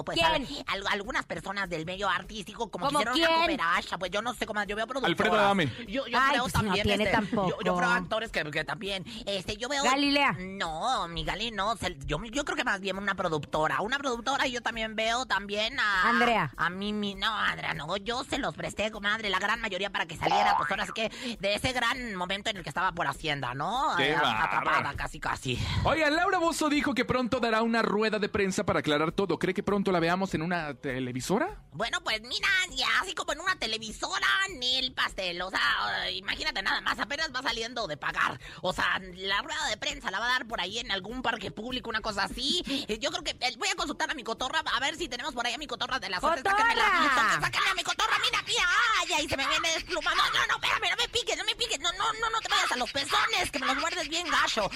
pues, 0.04 0.20
a, 0.22 0.34
¿Quién? 0.36 0.46
al- 0.66 0.86
algunas 0.88 1.24
personas 1.26 1.68
del 1.68 1.84
medio 1.86 2.08
artístico, 2.08 2.70
como 2.70 2.86
¿Cómo 2.86 2.98
quisieron 3.00 3.14
quién? 3.14 3.28
cooperacha, 3.56 3.98
pues 3.98 4.10
yo 4.10 4.22
no 4.22 4.34
sé 4.34 4.46
cómo, 4.46 4.62
yo 4.64 4.76
veo 4.76 4.86
productoras. 4.86 5.18
Alfredo 5.20 5.38
Adame. 5.38 5.66
Yo, 5.88 6.06
yo 6.06 6.18
Ay, 6.20 6.30
creo 6.30 6.42
pues, 6.42 6.54
no 6.54 6.60
también, 6.62 6.82
tiene 6.86 7.04
este, 7.04 7.16
tampoco. 7.16 7.48
Yo, 7.50 7.56
yo 7.64 7.76
creo 7.76 7.90
actores 7.90 8.30
que, 8.30 8.50
que 8.50 8.64
también, 8.64 9.04
este, 9.26 9.56
yo 9.56 9.68
veo... 9.68 9.82
Galilea. 9.84 10.36
No, 10.38 11.08
mi 11.08 11.24
Gali 11.24 11.50
no, 11.50 11.76
se- 11.76 11.96
yo, 12.06 12.22
yo 12.24 12.44
creo 12.44 12.56
que 12.56 12.64
más 12.64 12.80
bien 12.80 12.98
una 12.98 13.14
productora, 13.14 13.80
una 13.80 13.98
productora 13.98 14.46
y 14.46 14.52
yo 14.52 14.60
también 14.62 14.96
veo 14.96 15.26
también 15.26 15.78
a... 15.80 16.08
Andrea. 16.10 16.52
A 16.56 16.70
mí, 16.70 16.92
mi, 16.92 17.14
no, 17.14 17.34
Andrea, 17.34 17.74
no, 17.74 17.96
yo 17.96 18.24
se 18.24 18.38
los 18.38 18.54
presté, 18.54 18.90
comadre, 18.90 19.30
la 19.30 19.38
gran 19.38 19.60
mayoría 19.60 19.90
para 19.90 20.06
que 20.06 20.16
saliera, 20.16 20.56
pues 20.56 20.70
ahora 20.70 20.86
sí 20.86 20.92
que 20.94 21.36
de 21.40 21.54
ese 21.54 21.72
gran 21.72 22.14
momento 22.14 22.50
en 22.50 22.56
el 22.58 22.62
que 22.62 22.68
estaba 22.68 22.92
por 22.92 23.06
Hacienda, 23.06 23.54
¿no? 23.54 23.94
Qué 23.96 24.10
Eh, 24.10 24.16
Atrapada, 24.16 24.94
casi, 24.94 25.20
casi. 25.20 25.58
Oigan, 25.84 26.14
Laura 26.16 26.38
Bozo 26.38 26.68
dijo 26.68 26.94
que 26.94 27.04
pronto 27.04 27.40
dará 27.40 27.62
una 27.62 27.82
rueda 27.82 28.18
de 28.18 28.28
prensa 28.28 28.64
para 28.64 28.80
aclarar 28.80 29.12
todo. 29.12 29.38
¿Cree 29.38 29.54
que 29.54 29.59
pronto 29.62 29.92
la 29.92 30.00
veamos 30.00 30.34
en 30.34 30.42
una 30.42 30.74
televisora? 30.74 31.62
Bueno, 31.72 32.00
pues 32.02 32.20
mira, 32.22 32.48
ya 32.70 32.88
así 33.00 33.14
como 33.14 33.32
en 33.32 33.40
una 33.40 33.56
televisora, 33.56 34.26
ni 34.58 34.76
el 34.78 34.92
pastel. 34.92 35.40
O 35.42 35.50
sea, 35.50 36.10
imagínate 36.10 36.62
nada 36.62 36.80
más, 36.80 36.98
apenas 36.98 37.30
va 37.34 37.42
saliendo 37.42 37.86
de 37.86 37.96
pagar. 37.96 38.40
O 38.62 38.72
sea, 38.72 38.98
la 39.16 39.40
rueda 39.42 39.66
de 39.68 39.76
prensa 39.76 40.10
la 40.10 40.18
va 40.18 40.26
a 40.26 40.32
dar 40.32 40.46
por 40.46 40.60
ahí 40.60 40.78
en 40.78 40.90
algún 40.90 41.22
parque 41.22 41.50
público, 41.50 41.88
una 41.90 42.00
cosa 42.00 42.24
así. 42.24 42.62
Eh, 42.88 42.98
Yo 42.98 43.10
creo 43.10 43.22
que 43.22 43.30
eh, 43.30 43.54
voy 43.58 43.68
a 43.68 43.74
consultar 43.76 44.10
a 44.10 44.14
mi 44.14 44.24
cotorra 44.24 44.60
a 44.60 44.80
ver 44.80 44.96
si 44.96 45.08
tenemos 45.08 45.32
por 45.34 45.46
ahí 45.46 45.54
a 45.54 45.58
mi 45.58 45.66
cotorra 45.66 45.98
de 45.98 46.08
la 46.08 46.20
suerte. 46.20 46.42
¡Cotorra! 46.48 47.38
sáquenme 47.40 47.70
a 47.70 47.74
mi 47.74 47.82
cotorra, 47.82 48.16
mira, 48.24 48.42
mira. 48.46 48.62
Ay, 49.00 49.12
ahí 49.14 49.28
se 49.28 49.36
me 49.36 49.46
viene 49.46 49.68
desplumando. 49.74 50.22
No, 50.34 50.46
no, 50.46 50.54
espérame, 50.54 50.90
no 50.90 50.96
me 51.02 51.08
piques, 51.08 51.36
no 51.36 51.44
me 51.44 51.54
piques. 51.54 51.78
No, 51.80 51.90
no, 51.92 52.12
no, 52.20 52.30
no 52.30 52.40
te 52.40 52.48
vayas 52.48 52.72
a 52.72 52.76
los 52.76 52.90
pezones, 52.92 53.50
que 53.50 53.58
me 53.58 53.66
los 53.66 53.80
guardes 53.80 54.08
bien 54.08 54.26
gacho. 54.28 54.68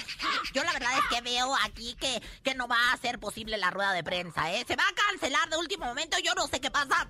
Yo 0.53 0.63
la 0.63 0.71
verdad 0.73 0.91
es 0.97 1.03
que 1.15 1.21
veo 1.21 1.55
aquí 1.63 1.95
que, 1.99 2.21
que 2.43 2.55
no 2.55 2.67
va 2.67 2.93
a 2.93 2.97
ser 2.97 3.19
posible 3.19 3.57
la 3.57 3.69
rueda 3.71 3.91
de 3.93 4.03
prensa, 4.03 4.51
¿eh? 4.53 4.63
Se 4.67 4.74
va 4.75 4.83
a 4.87 4.93
cancelar 4.93 5.49
de 5.49 5.57
último 5.57 5.85
momento, 5.85 6.17
yo 6.19 6.33
no 6.35 6.47
sé 6.47 6.59
qué 6.59 6.71
pasa. 6.71 7.09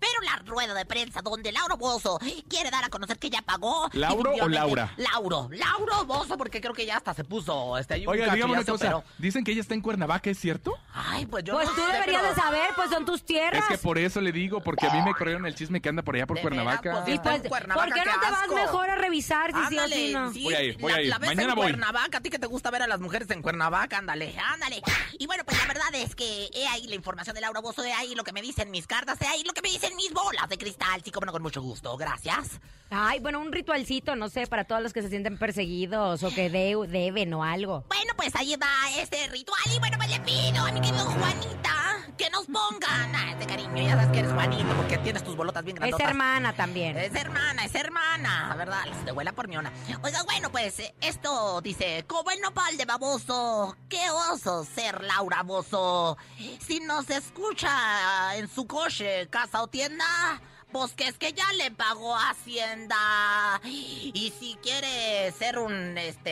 Pero 0.00 0.12
la 0.22 0.36
rueda 0.44 0.74
de 0.74 0.84
prensa 0.84 1.20
donde 1.22 1.52
Lauro 1.52 1.76
Bozo 1.76 2.18
quiere 2.48 2.70
dar 2.70 2.84
a 2.84 2.88
conocer 2.88 3.18
que 3.18 3.30
ya 3.30 3.42
pagó. 3.42 3.88
¿Lauro 3.92 4.32
o 4.40 4.48
Laura? 4.48 4.92
Lauro, 4.96 5.48
Lauro 5.52 6.04
Bozo, 6.04 6.36
porque 6.36 6.60
creo 6.60 6.74
que 6.74 6.86
ya 6.86 6.96
hasta 6.96 7.14
se 7.14 7.24
puso 7.24 7.76
este 7.78 8.00
un 8.00 8.08
Oiga, 8.08 8.34
dígame 8.34 8.52
una 8.52 8.64
cosa. 8.64 9.02
Dicen 9.18 9.44
que 9.44 9.52
ella 9.52 9.60
está 9.60 9.74
en 9.74 9.80
Cuernavaca, 9.80 10.30
¿es 10.30 10.38
cierto? 10.38 10.74
Ay, 10.92 11.26
pues 11.26 11.44
yo 11.44 11.54
Pues 11.54 11.68
no 11.68 11.74
tú 11.74 11.80
sé, 11.86 11.92
deberías 11.92 12.22
pero- 12.22 12.34
de 12.34 12.40
saber, 12.40 12.70
pues 12.76 12.90
son 12.90 13.04
tus 13.04 13.24
tierras. 13.24 13.62
Es 13.62 13.68
que 13.68 13.78
por 13.78 13.98
eso 13.98 14.20
le 14.20 14.32
digo, 14.32 14.60
porque 14.60 14.86
a 14.86 14.90
mí 14.92 15.00
me 15.02 15.14
corrieron 15.14 15.46
el 15.46 15.54
chisme 15.54 15.80
que 15.80 15.88
anda 15.88 16.02
por 16.02 16.14
allá 16.16 16.26
por. 16.26 16.40
Cuernavaca. 16.40 17.02
Pues, 17.04 17.14
Y 17.14 17.18
pues, 17.20 17.42
Cuernavaca, 17.48 17.86
¿por 17.86 17.94
qué 17.94 18.04
no 18.10 18.20
te 18.20 18.30
vas 18.30 18.48
mejor 18.48 18.90
a 18.90 18.96
revisar 18.96 19.50
si 19.52 19.56
sí 19.56 19.62
o 19.62 19.66
Ándale, 19.66 19.96
si 19.96 20.12
no? 20.12 20.32
sí, 20.32 20.44
Voy 20.44 20.54
a 20.54 20.62
ir, 20.62 20.78
voy 20.78 20.92
la, 20.92 20.98
a 20.98 21.02
ir. 21.02 21.08
la 21.08 21.18
ves 21.18 21.30
Mañana 21.30 21.48
en 21.52 21.56
voy. 21.56 21.66
Cuernavaca, 21.68 22.18
a 22.18 22.20
ti 22.20 22.28
que 22.30 22.38
te 22.38 22.46
gusta 22.46 22.70
ver 22.70 22.82
a 22.82 22.86
las 22.86 23.00
mujeres 23.00 23.30
en 23.30 23.40
Cuernavaca, 23.40 23.98
ándale, 23.98 24.34
ándale. 24.38 24.82
Y 25.18 25.26
bueno, 25.26 25.44
pues 25.44 25.58
la 25.58 25.66
verdad 25.66 25.94
es 25.94 26.14
que 26.14 26.50
he 26.52 26.66
ahí 26.68 26.86
la 26.88 26.94
información 26.96 27.34
de 27.34 27.40
Laura 27.40 27.60
Bozo, 27.60 27.82
he 27.84 27.92
ahí 27.92 28.14
lo 28.14 28.24
que 28.24 28.32
me 28.32 28.42
dicen 28.42 28.70
mis 28.70 28.86
cartas, 28.86 29.18
he 29.22 29.26
ahí 29.26 29.42
lo 29.44 29.52
que 29.52 29.62
me 29.62 29.70
dicen 29.70 29.93
mis 29.96 30.12
bolas 30.12 30.48
de 30.48 30.58
cristal, 30.58 31.00
sí, 31.04 31.10
como 31.10 31.26
no, 31.26 31.32
con 31.32 31.42
mucho 31.42 31.62
gusto, 31.62 31.96
gracias. 31.96 32.60
Ay, 32.90 33.18
bueno, 33.20 33.40
un 33.40 33.50
ritualcito, 33.52 34.14
no 34.14 34.28
sé, 34.28 34.46
para 34.46 34.64
todos 34.64 34.82
los 34.82 34.92
que 34.92 35.02
se 35.02 35.08
sienten 35.08 35.38
perseguidos 35.38 36.22
o 36.22 36.30
que 36.34 36.48
de- 36.50 36.76
deben 36.88 37.32
o 37.34 37.42
algo. 37.44 37.84
Bueno, 37.88 38.12
pues 38.16 38.34
ahí 38.36 38.54
va 38.56 38.68
este 38.98 39.26
ritual 39.28 39.60
y 39.74 39.78
bueno, 39.78 39.96
pues 39.96 40.10
le 40.10 40.20
pido 40.20 40.64
a 40.64 40.72
mi 40.72 40.80
querido 40.80 41.04
Juanita 41.04 41.74
que 42.16 42.30
nos 42.30 42.46
pongan 42.46 43.14
a 43.16 43.32
este 43.32 43.44
cariño, 43.46 43.82
ya 43.82 43.90
sabes 43.96 44.06
que 44.12 44.18
eres 44.20 44.32
Juanito 44.32 44.72
porque 44.76 44.98
tienes 44.98 45.24
tus 45.24 45.34
bolotas 45.34 45.64
bien 45.64 45.76
Es 45.76 45.80
grandotas. 45.80 46.08
hermana 46.08 46.52
también. 46.54 46.96
Es 46.96 47.12
hermana, 47.14 47.64
es 47.64 47.74
hermana, 47.74 48.54
¿verdad? 48.56 48.84
Se 49.00 49.04
te 49.06 49.12
huela 49.12 49.32
por 49.32 49.48
mi 49.48 49.56
ona. 49.56 49.72
Oiga, 50.02 50.22
bueno, 50.22 50.50
pues 50.52 50.78
eh, 50.78 50.94
esto 51.00 51.60
dice, 51.60 52.04
como 52.06 52.30
el 52.30 52.40
nopal 52.40 52.76
de 52.76 52.84
baboso, 52.84 53.76
qué 53.88 53.98
oso 54.32 54.64
ser 54.64 55.02
Laura 55.02 55.42
Bozo. 55.42 56.16
Si 56.60 56.78
nos 56.80 57.10
escucha 57.10 58.36
en 58.36 58.48
su 58.48 58.66
coche, 58.66 59.26
casa 59.28 59.62
o 59.62 59.66
tienda, 59.78 60.40
pues 60.70 60.92
que 60.92 61.08
es 61.08 61.18
que 61.18 61.32
ya 61.32 61.52
le 61.54 61.72
pagó 61.72 62.16
Hacienda. 62.16 63.60
Y 63.64 64.32
si 64.38 64.56
quiere 64.62 65.32
ser 65.32 65.58
un, 65.58 65.98
este, 65.98 66.30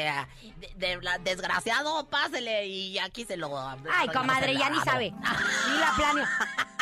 de- 0.58 0.72
de- 0.76 1.02
la- 1.02 1.18
desgraciado, 1.18 2.08
pásele 2.08 2.66
y 2.68 2.98
aquí 3.00 3.24
se 3.24 3.36
lo... 3.36 3.48
Ay, 3.92 4.06
comadre, 4.08 4.54
ya 4.56 4.70
ni 4.70 4.78
sabe. 4.80 5.10
Ni 5.10 5.78
la 5.78 5.92
planeó. 5.96 6.26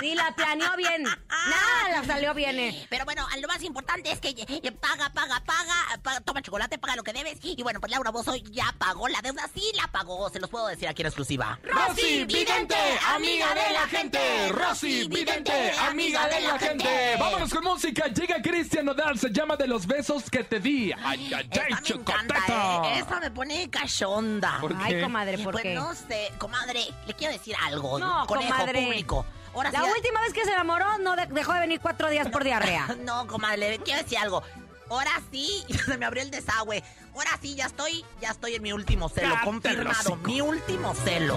Ni 0.03 0.15
la 0.15 0.33
planeó 0.35 0.77
bien. 0.77 1.05
Nada 1.49 2.01
la 2.01 2.05
salió 2.05 2.35
bien. 2.35 2.59
eh. 2.59 2.87
Pero 2.91 3.05
bueno, 3.05 3.27
lo 3.41 3.49
más 3.49 3.63
importante 3.63 4.11
es 4.13 4.21
que 4.21 4.29
eh, 4.31 4.73
paga, 4.73 5.11
paga, 5.11 5.41
paga, 5.45 5.75
paga, 6.03 6.21
toma 6.21 6.43
chocolate, 6.43 6.79
paga 6.79 6.97
lo 6.97 7.03
que 7.03 7.13
debes. 7.13 7.39
Y 7.43 7.63
bueno, 7.63 7.81
pues 7.81 7.91
Laura 7.93 8.11
Bozo 8.11 8.35
ya 8.37 8.75
pagó 8.79 9.09
la 9.09 9.21
deuda, 9.23 9.49
sí 9.55 9.71
la 9.75 9.87
pagó, 9.89 10.29
se 10.31 10.41
los 10.41 10.51
puedo 10.51 10.67
decir 10.67 10.89
aquí 10.89 11.03
en 11.03 11.07
exclusiva. 11.07 11.59
Rosy 11.63 12.25
Vidente, 12.25 12.77
amiga 13.09 13.55
de 13.55 13.73
la 13.73 13.87
gente. 13.89 14.49
Rosy 14.53 15.09
Vidente, 15.09 15.73
amiga 15.89 16.27
de 16.29 16.41
la 16.41 16.59
gente. 16.59 17.17
Vámonos 17.19 17.53
con 17.53 17.65
música. 17.65 18.07
Llega 18.09 18.41
Cristian 18.43 18.85
Nodal, 18.87 19.19
se 19.19 19.31
llama 19.31 19.57
De 19.57 19.67
los 19.67 19.87
besos 19.87 20.29
que 20.31 20.45
te 20.45 20.61
di. 20.61 20.93
Ay, 20.93 21.33
ay, 21.33 21.33
ay, 21.35 21.49
Esta 21.51 21.61
me 21.61 22.01
encanta, 22.01 22.35
chocoteta. 22.35 22.83
¿eh? 22.95 22.99
Esta 22.99 23.21
me 23.21 23.31
pone 23.31 23.71
cachonda. 23.71 24.59
¿Por 24.61 24.75
Ay, 24.81 25.01
comadre, 25.03 25.39
¿por 25.39 25.53
pues 25.53 25.63
qué? 25.63 25.75
no 25.75 25.95
sé, 25.95 26.33
comadre, 26.39 26.85
le 27.07 27.15
quiero 27.15 27.33
decir 27.33 27.55
algo. 27.63 27.99
No, 27.99 28.27
conejo 28.27 28.53
comadre. 28.53 28.83
público. 28.85 29.27
Ahora 29.55 29.71
La 29.73 29.81
sí, 29.83 29.89
última 29.97 30.21
vez 30.21 30.33
que 30.33 30.45
se 30.45 30.53
enamoró 30.53 30.99
no 30.99 31.17
de- 31.17 31.27
dejó 31.27 31.53
de 31.55 31.61
venir 31.61 31.81
cuatro 31.81 32.09
días 32.09 32.29
por 32.29 32.45
diarrea. 32.45 32.87
No, 33.05 33.27
comadre, 33.27 33.81
quiero 33.85 34.01
decir 34.03 34.19
algo. 34.19 34.43
Ahora 34.89 35.11
sí, 35.31 35.65
se 35.87 35.99
me 35.99 36.07
abrió 36.07 36.23
el 36.23 36.31
desagüe. 36.31 36.83
Ahora 37.15 37.31
sí, 37.43 37.55
ya 37.57 37.67
estoy, 37.67 38.05
ya 38.21 38.31
estoy 38.31 38.55
en 38.55 38.63
mi 38.63 38.73
último 38.73 39.09
celo, 39.09 39.29
Cállate, 39.31 39.45
confirmado. 39.47 40.13
hocico. 40.13 40.17
Mi 40.29 40.41
último 40.41 40.95
celo. 40.95 41.37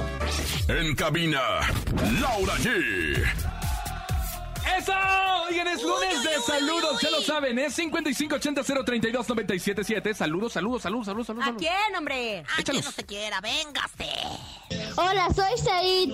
En 0.67 0.95
cabina, 0.95 1.41
Laura 2.21 2.54
G. 2.56 3.23
¡Eso! 4.78 4.93
Oigan, 5.49 5.67
es 5.67 5.82
lunes 5.84 6.17
Uy, 6.19 6.23
de 6.23 6.30
uy, 6.30 6.36
uy, 6.38 6.43
saludos, 6.47 6.91
uy. 6.93 6.99
ya 7.02 7.10
lo 7.12 7.21
saben, 7.21 7.60
es 7.60 7.78
5580-032-977. 7.78 10.13
Saludos, 10.13 10.54
saludos, 10.54 10.82
saludos, 10.84 11.06
saludos, 11.06 11.28
saludos. 11.28 11.49
¿A 11.49 11.56
quién, 11.58 11.95
hombre? 11.97 12.45
Échalos. 12.58 12.82
que 12.82 12.86
no 12.88 12.91
se 12.91 13.04
quiera, 13.04 13.41
véngase. 13.41 14.10
Hola, 14.95 15.28
soy 15.36 15.58
Said. 15.58 16.13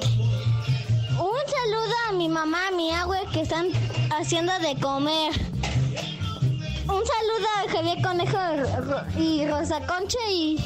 Un 1.20 1.38
saludo 1.48 1.94
a 2.08 2.12
mi 2.14 2.30
mamá, 2.30 2.68
a 2.68 2.72
mi 2.72 2.92
agua 2.92 3.18
que 3.34 3.42
están 3.42 3.68
haciendo 4.18 4.58
de 4.60 4.76
comer. 4.80 5.34
Un 6.88 7.04
saludo 7.06 7.48
a 7.58 7.72
Javier 7.72 8.02
Conejo 8.02 8.40
y 9.20 9.46
Rosa 9.48 9.80
Concha 9.86 10.18
y 10.32 10.58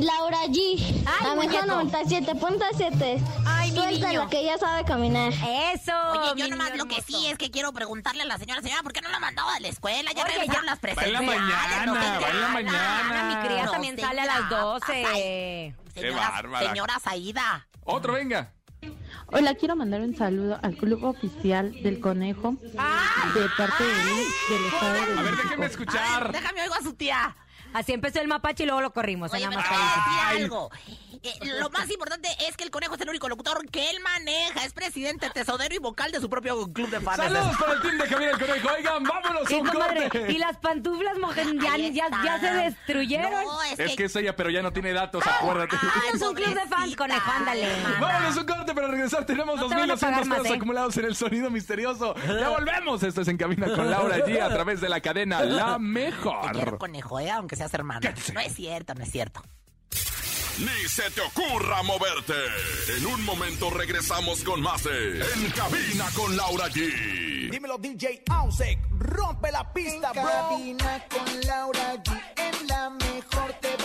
Laura 0.00 0.38
G. 0.48 1.04
Ay, 1.06 1.26
la 1.26 1.34
mejor 1.36 1.66
muñeco. 1.68 2.00
97.7. 2.00 3.22
Ay, 3.46 3.70
mi 3.70 3.76
Suéltala 3.78 4.08
niño. 4.12 4.28
que 4.28 4.44
ya 4.44 4.58
sabe 4.58 4.84
caminar. 4.84 5.32
Eso. 5.32 5.92
Oye, 6.10 6.32
yo 6.42 6.48
nomás 6.48 6.76
lo 6.76 6.86
que 6.86 7.00
sí 7.02 7.26
es 7.28 7.38
que 7.38 7.50
quiero 7.50 7.72
preguntarle 7.72 8.22
a 8.22 8.26
la 8.26 8.38
señora, 8.38 8.60
señora, 8.62 8.82
¿por 8.82 8.92
qué 8.92 9.00
no 9.02 9.08
la 9.10 9.20
mandaba 9.20 9.54
a 9.54 9.60
la 9.60 9.68
escuela? 9.68 10.10
Ya 10.12 10.24
Oye, 10.24 10.32
regresaron 10.32 10.64
ya. 10.66 10.70
las 10.70 10.98
Va 10.98 11.02
en 11.04 11.12
la 11.12 11.22
mañana, 11.22 11.86
no 11.86 11.94
va 11.94 12.30
en 12.30 12.40
la 12.40 12.48
mañana. 12.48 13.24
mi 13.40 13.48
cría 13.48 13.64
No 13.66 13.70
también 13.70 13.98
sale 14.00 14.20
a 14.22 14.26
las 14.26 14.50
12. 14.50 14.84
Señora, 14.92 15.74
Qué 15.94 16.10
bárbara. 16.10 16.68
señora 16.68 16.98
Saída. 16.98 17.66
Otro, 17.84 18.14
venga. 18.14 18.52
Hola, 19.28 19.54
quiero 19.54 19.74
mandar 19.76 20.00
un 20.02 20.14
saludo 20.16 20.58
al 20.62 20.76
club 20.76 21.02
oficial 21.04 21.72
del 21.82 22.00
conejo 22.00 22.52
de 22.62 23.46
parte 23.56 23.84
de 23.84 24.04
Luis 24.04 24.28
del 24.48 24.64
estado 24.66 24.92
de 24.94 25.00
A 25.00 25.06
ver, 25.06 25.16
México. 25.16 25.42
déjenme 25.42 25.66
escuchar. 25.66 26.32
Déjame 26.32 26.62
oigo 26.62 26.74
a 26.74 26.82
su 26.82 26.92
tía. 26.94 27.36
Así 27.76 27.92
empezó 27.92 28.20
el 28.22 28.28
mapache 28.28 28.62
y 28.62 28.66
luego 28.66 28.80
lo 28.80 28.90
corrimos. 28.90 29.30
Oye, 29.34 29.44
nada 29.44 29.56
más 29.56 29.68
decir 29.68 30.42
algo. 30.44 30.70
Eh, 31.22 31.32
lo 31.60 31.68
más 31.70 31.90
importante 31.90 32.28
es 32.48 32.56
que 32.56 32.64
el 32.64 32.70
conejo 32.70 32.94
es 32.94 33.00
el 33.02 33.08
único 33.10 33.28
locutor 33.28 33.68
que 33.70 33.90
él 33.90 33.98
maneja. 34.00 34.64
Es 34.64 34.72
presidente, 34.72 35.28
tesorero 35.28 35.74
y 35.74 35.78
vocal 35.78 36.10
de 36.10 36.20
su 36.20 36.30
propio 36.30 36.72
club 36.72 36.88
de 36.88 37.00
fans. 37.00 37.16
Saludos 37.18 37.56
para 37.58 37.72
el 37.74 37.82
team 37.82 37.98
de 37.98 38.06
Javier 38.06 38.30
el 38.30 38.38
Conejo. 38.38 38.68
Oigan, 38.76 39.02
vámonos 39.02 39.50
a 39.50 39.56
un 39.56 39.66
corte. 39.68 40.32
Y 40.32 40.38
las 40.38 40.56
pantuflas 40.56 41.18
mojen, 41.18 41.60
ya, 41.60 41.72
Ahí 41.72 41.92
ya, 41.92 42.08
ya 42.24 42.40
se 42.40 42.46
destruyeron. 42.54 43.44
No, 43.44 43.62
es, 43.64 43.78
Es 43.78 43.96
que 43.96 44.04
es 44.04 44.16
ella, 44.16 44.34
pero 44.34 44.48
ya 44.48 44.62
no 44.62 44.72
tiene 44.72 44.94
datos, 44.94 45.22
acuérdate. 45.26 45.76
Ay, 45.82 46.00
Tienes 46.02 46.22
un 46.22 46.34
club 46.34 46.54
de 46.54 46.66
fans, 46.66 46.96
conejo, 46.96 47.30
ándale. 47.30 47.68
Vámonos 48.00 48.36
a 48.36 48.40
un 48.40 48.46
corte 48.46 48.74
para 48.74 48.88
regresar. 48.88 49.26
Tenemos 49.26 49.60
No 49.60 49.68
te 49.68 49.74
van 49.74 49.90
a 49.90 49.94
2.200 49.94 50.00
pagar 50.00 50.24
más, 50.24 50.38
pesos 50.38 50.52
¿eh? 50.52 50.56
acumulados 50.56 50.96
en 50.96 51.04
el 51.04 51.16
sonido 51.16 51.50
misterioso. 51.50 52.14
Ya 52.26 52.48
volvemos. 52.48 53.02
Esto 53.02 53.20
es 53.20 53.28
En 53.28 53.36
Cabina 53.36 53.66
con 53.74 53.90
Laura 53.90 54.18
G 54.18 54.40
a 54.40 54.48
través 54.48 54.80
de 54.80 54.88
la 54.88 55.00
cadena 55.00 55.42
La 55.42 55.76
Te 55.76 55.78
quiero, 55.78 55.78
Mejor. 55.80 56.78
conejo, 56.78 57.20
¿eh? 57.20 57.30
Aunque 57.30 57.56
seas 57.68 57.74
hermano. 57.74 58.00
Cállese. 58.02 58.32
No 58.32 58.40
es 58.40 58.54
cierto, 58.54 58.94
no 58.94 59.02
es 59.04 59.10
cierto. 59.10 59.42
ni 60.58 60.88
se 60.88 61.10
te 61.10 61.20
ocurra 61.20 61.82
moverte. 61.82 62.34
En 62.96 63.06
un 63.06 63.22
momento 63.24 63.70
regresamos 63.70 64.42
con 64.42 64.60
más 64.62 64.84
de 64.84 65.20
En 65.20 65.50
Cabina 65.50 66.06
con 66.14 66.36
Laura 66.36 66.68
G. 66.68 67.50
Dímelo, 67.50 67.76
DJ 67.78 68.22
Ausek. 68.30 68.78
Rompe 68.98 69.52
la 69.52 69.70
pista, 69.72 70.12
En 70.14 70.22
bro. 70.22 70.32
cabina 70.32 71.04
con 71.10 71.40
Laura 71.42 71.94
G. 72.02 72.20
En 72.36 72.66
la 72.68 72.90
mejor 72.90 73.52
te 73.60 73.75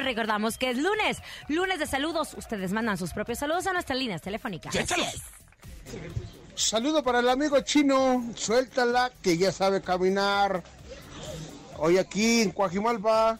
les 0.00 0.06
recordamos 0.06 0.58
que 0.58 0.70
es 0.70 0.78
lunes, 0.78 1.18
lunes 1.48 1.78
de 1.78 1.86
saludos. 1.86 2.34
Ustedes 2.36 2.72
mandan 2.72 2.96
sus 2.96 3.12
propios 3.12 3.38
saludos 3.38 3.66
a 3.66 3.72
nuestras 3.72 3.98
líneas 3.98 4.22
telefónicas. 4.22 4.74
Saludo 6.54 7.02
para 7.02 7.20
el 7.20 7.28
amigo 7.28 7.60
chino, 7.60 8.24
suéltala 8.34 9.10
que 9.22 9.38
ya 9.38 9.52
sabe 9.52 9.80
caminar. 9.80 10.62
Hoy 11.78 11.98
aquí 11.98 12.42
en 12.42 12.50
Coajimalpa. 12.50 13.38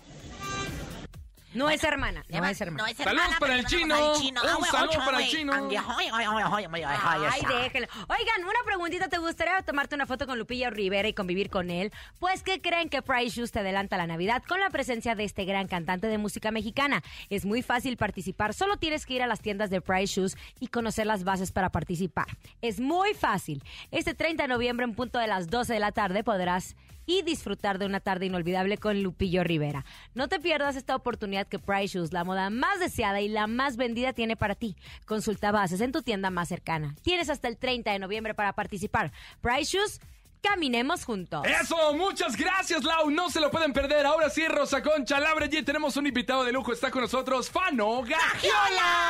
No 1.55 1.69
es 1.69 1.83
hermana, 1.83 2.25
no 2.29 2.45
es 2.47 2.61
hermana. 2.61 2.85
No 2.85 2.89
es 2.89 2.97
Saludos 2.97 3.37
para 3.41 3.55
el 3.57 3.65
chino. 3.67 3.95
Un 4.17 4.39
Ah, 4.39 4.57
saludo 4.71 4.99
para 5.05 5.19
el 5.21 5.29
chino. 5.29 5.53
Ay, 5.53 7.41
déjenlo. 7.63 7.89
Oigan, 8.09 8.43
una 8.45 8.61
preguntita, 8.65 9.09
¿te 9.09 9.19
gustaría 9.19 9.61
tomarte 9.63 9.95
una 9.95 10.07
foto 10.07 10.27
con 10.27 10.39
Lupillo 10.39 10.71
Rivera 10.71 11.09
y 11.09 11.13
convivir 11.15 11.51
con 11.51 11.71
él? 11.71 11.93
Pues, 12.19 12.43
¿qué 12.43 12.61
creen 12.61 12.89
que 12.89 13.03
Price 13.03 13.37
Shoes 13.37 13.51
te 13.53 13.59
adelanta 13.61 13.97
la 13.97 14.07
Navidad 14.07 14.43
con 14.47 14.61
la 14.61 14.71
presencia 14.71 15.15
de 15.15 15.25
este 15.25 15.45
gran 15.45 15.67
cantante 15.67 16.07
de 16.07 16.19
música 16.19 16.51
mexicana? 16.51 17.03
Es 17.31 17.45
muy 17.45 17.63
fácil 17.63 17.97
participar, 17.97 18.55
solo 18.55 18.77
tienes 18.77 19.05
que 19.07 19.15
ir 19.15 19.23
a 19.23 19.27
las 19.27 19.41
tiendas 19.41 19.71
de 19.71 19.81
Price 19.81 20.15
Shoes 20.21 20.37
y 20.61 20.69
conocer 20.69 21.07
las 21.07 21.25
bases 21.25 21.51
para 21.53 21.71
participar. 21.71 22.27
Es 22.63 22.81
muy 22.81 23.15
fácil. 23.15 23.63
Este 23.91 24.15
30 24.15 24.45
de 24.45 24.49
noviembre, 24.49 24.85
en 24.85 24.95
punto 24.95 25.19
de 25.19 25.27
las 25.27 25.49
12 25.49 25.73
de 25.75 25.81
la 25.81 25.93
tarde, 25.93 26.23
podrás 26.25 26.77
y 27.07 27.23
disfrutar 27.23 27.79
de 27.79 27.87
una 27.87 28.01
tarde 28.01 28.27
inolvidable 28.27 28.79
con 28.79 29.03
Lupillo 29.03 29.45
Rivera. 29.45 29.85
No 30.15 30.29
te 30.29 30.41
pierdas 30.41 30.77
esta 30.77 30.97
oportunidad 30.97 31.47
que 31.47 31.59
Price 31.59 31.99
Shoes, 31.99 32.13
la 32.13 32.25
moda 32.25 32.51
más 32.51 32.81
deseada 32.81 33.21
y 33.21 33.29
la 33.29 33.47
más 33.47 33.77
vendida, 33.77 34.13
tiene 34.13 34.37
para 34.37 34.55
ti. 34.55 34.77
Consulta 35.07 35.53
bases 35.53 35.81
en 35.81 35.93
tu 35.93 36.03
tienda 36.03 36.31
más 36.31 36.49
cercana. 36.49 36.95
Tienes 37.03 37.31
hasta 37.31 37.49
el 37.49 37.57
30 37.57 37.93
de 37.93 37.99
noviembre 37.99 38.35
para 38.35 38.53
participar. 38.53 39.13
Price 39.41 39.77
Shoes, 39.77 40.01
caminemos 40.41 41.05
juntos. 41.05 41.47
Eso, 41.47 41.95
muchas 41.95 42.37
gracias, 42.37 42.85
Lau. 42.85 43.11
No 43.11 43.31
se 43.31 43.41
lo 43.41 43.51
pueden 43.51 43.73
perder. 43.73 44.07
Ahora 44.07 44.31
sí, 44.31 44.47
Rosa 44.47 44.83
Concha, 44.83 45.21
Laura 45.21 45.47
G. 45.47 45.65
Tenemos 45.65 45.97
un 45.97 46.07
invitado 46.07 46.45
de 46.45 46.53
lujo. 46.53 46.73
Está 46.73 46.91
con 46.91 47.03
nosotros, 47.03 47.51
Fano 47.51 48.03
¡Afano! 48.03 49.01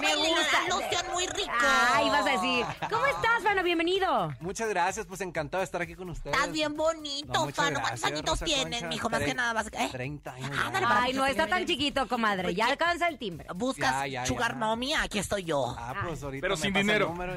Me 0.00 0.14
gusta. 0.16 0.58
loción 0.68 1.06
muy 1.12 1.26
rico. 1.26 1.50
Ay, 1.92 2.08
vas 2.08 2.26
a 2.26 2.30
decir. 2.30 2.64
¿Cómo 2.90 3.06
estás, 3.06 3.42
Fano? 3.42 3.62
Bienvenido. 3.62 4.34
Muchas 4.40 4.68
gracias, 4.68 5.06
pues 5.06 5.20
encantado 5.20 5.60
de 5.60 5.64
estar 5.64 5.82
aquí 5.82 5.94
con 5.94 6.08
ustedes. 6.10 6.34
Estás 6.36 6.52
bien 6.52 6.76
bonito, 6.76 7.32
No, 7.32 7.48
Fano. 7.52 7.80
¿Cuántos 7.80 8.04
añitos 8.04 8.40
tienes, 8.40 8.82
mijo? 8.84 9.08
Más 9.10 9.22
que 9.22 9.34
nada 9.34 9.52
vas. 9.52 9.66
¿eh? 9.72 9.88
30 9.90 10.32
años. 10.32 10.50
Ándale, 10.64 10.86
Ay, 10.88 11.12
no 11.12 11.26
está 11.26 11.46
tan 11.46 11.66
chiquito, 11.66 12.06
comadre. 12.08 12.54
Ya 12.54 12.66
alcanza 12.66 13.08
el 13.08 13.18
timbre. 13.18 13.46
¿Buscas 13.54 13.90
Ya, 14.02 14.06
ya, 14.06 14.26
sugar 14.26 14.52
ya. 14.52 14.58
mommy? 14.58 14.94
Aquí 14.94 15.18
estoy 15.18 15.44
yo. 15.44 15.74
Ah, 15.78 15.94
pues 16.06 16.22
ahorita 16.22 16.42
Pero 16.42 16.56
me 16.56 16.62
sin 16.62 16.72
dinero. 16.74 17.14
No. 17.16 17.20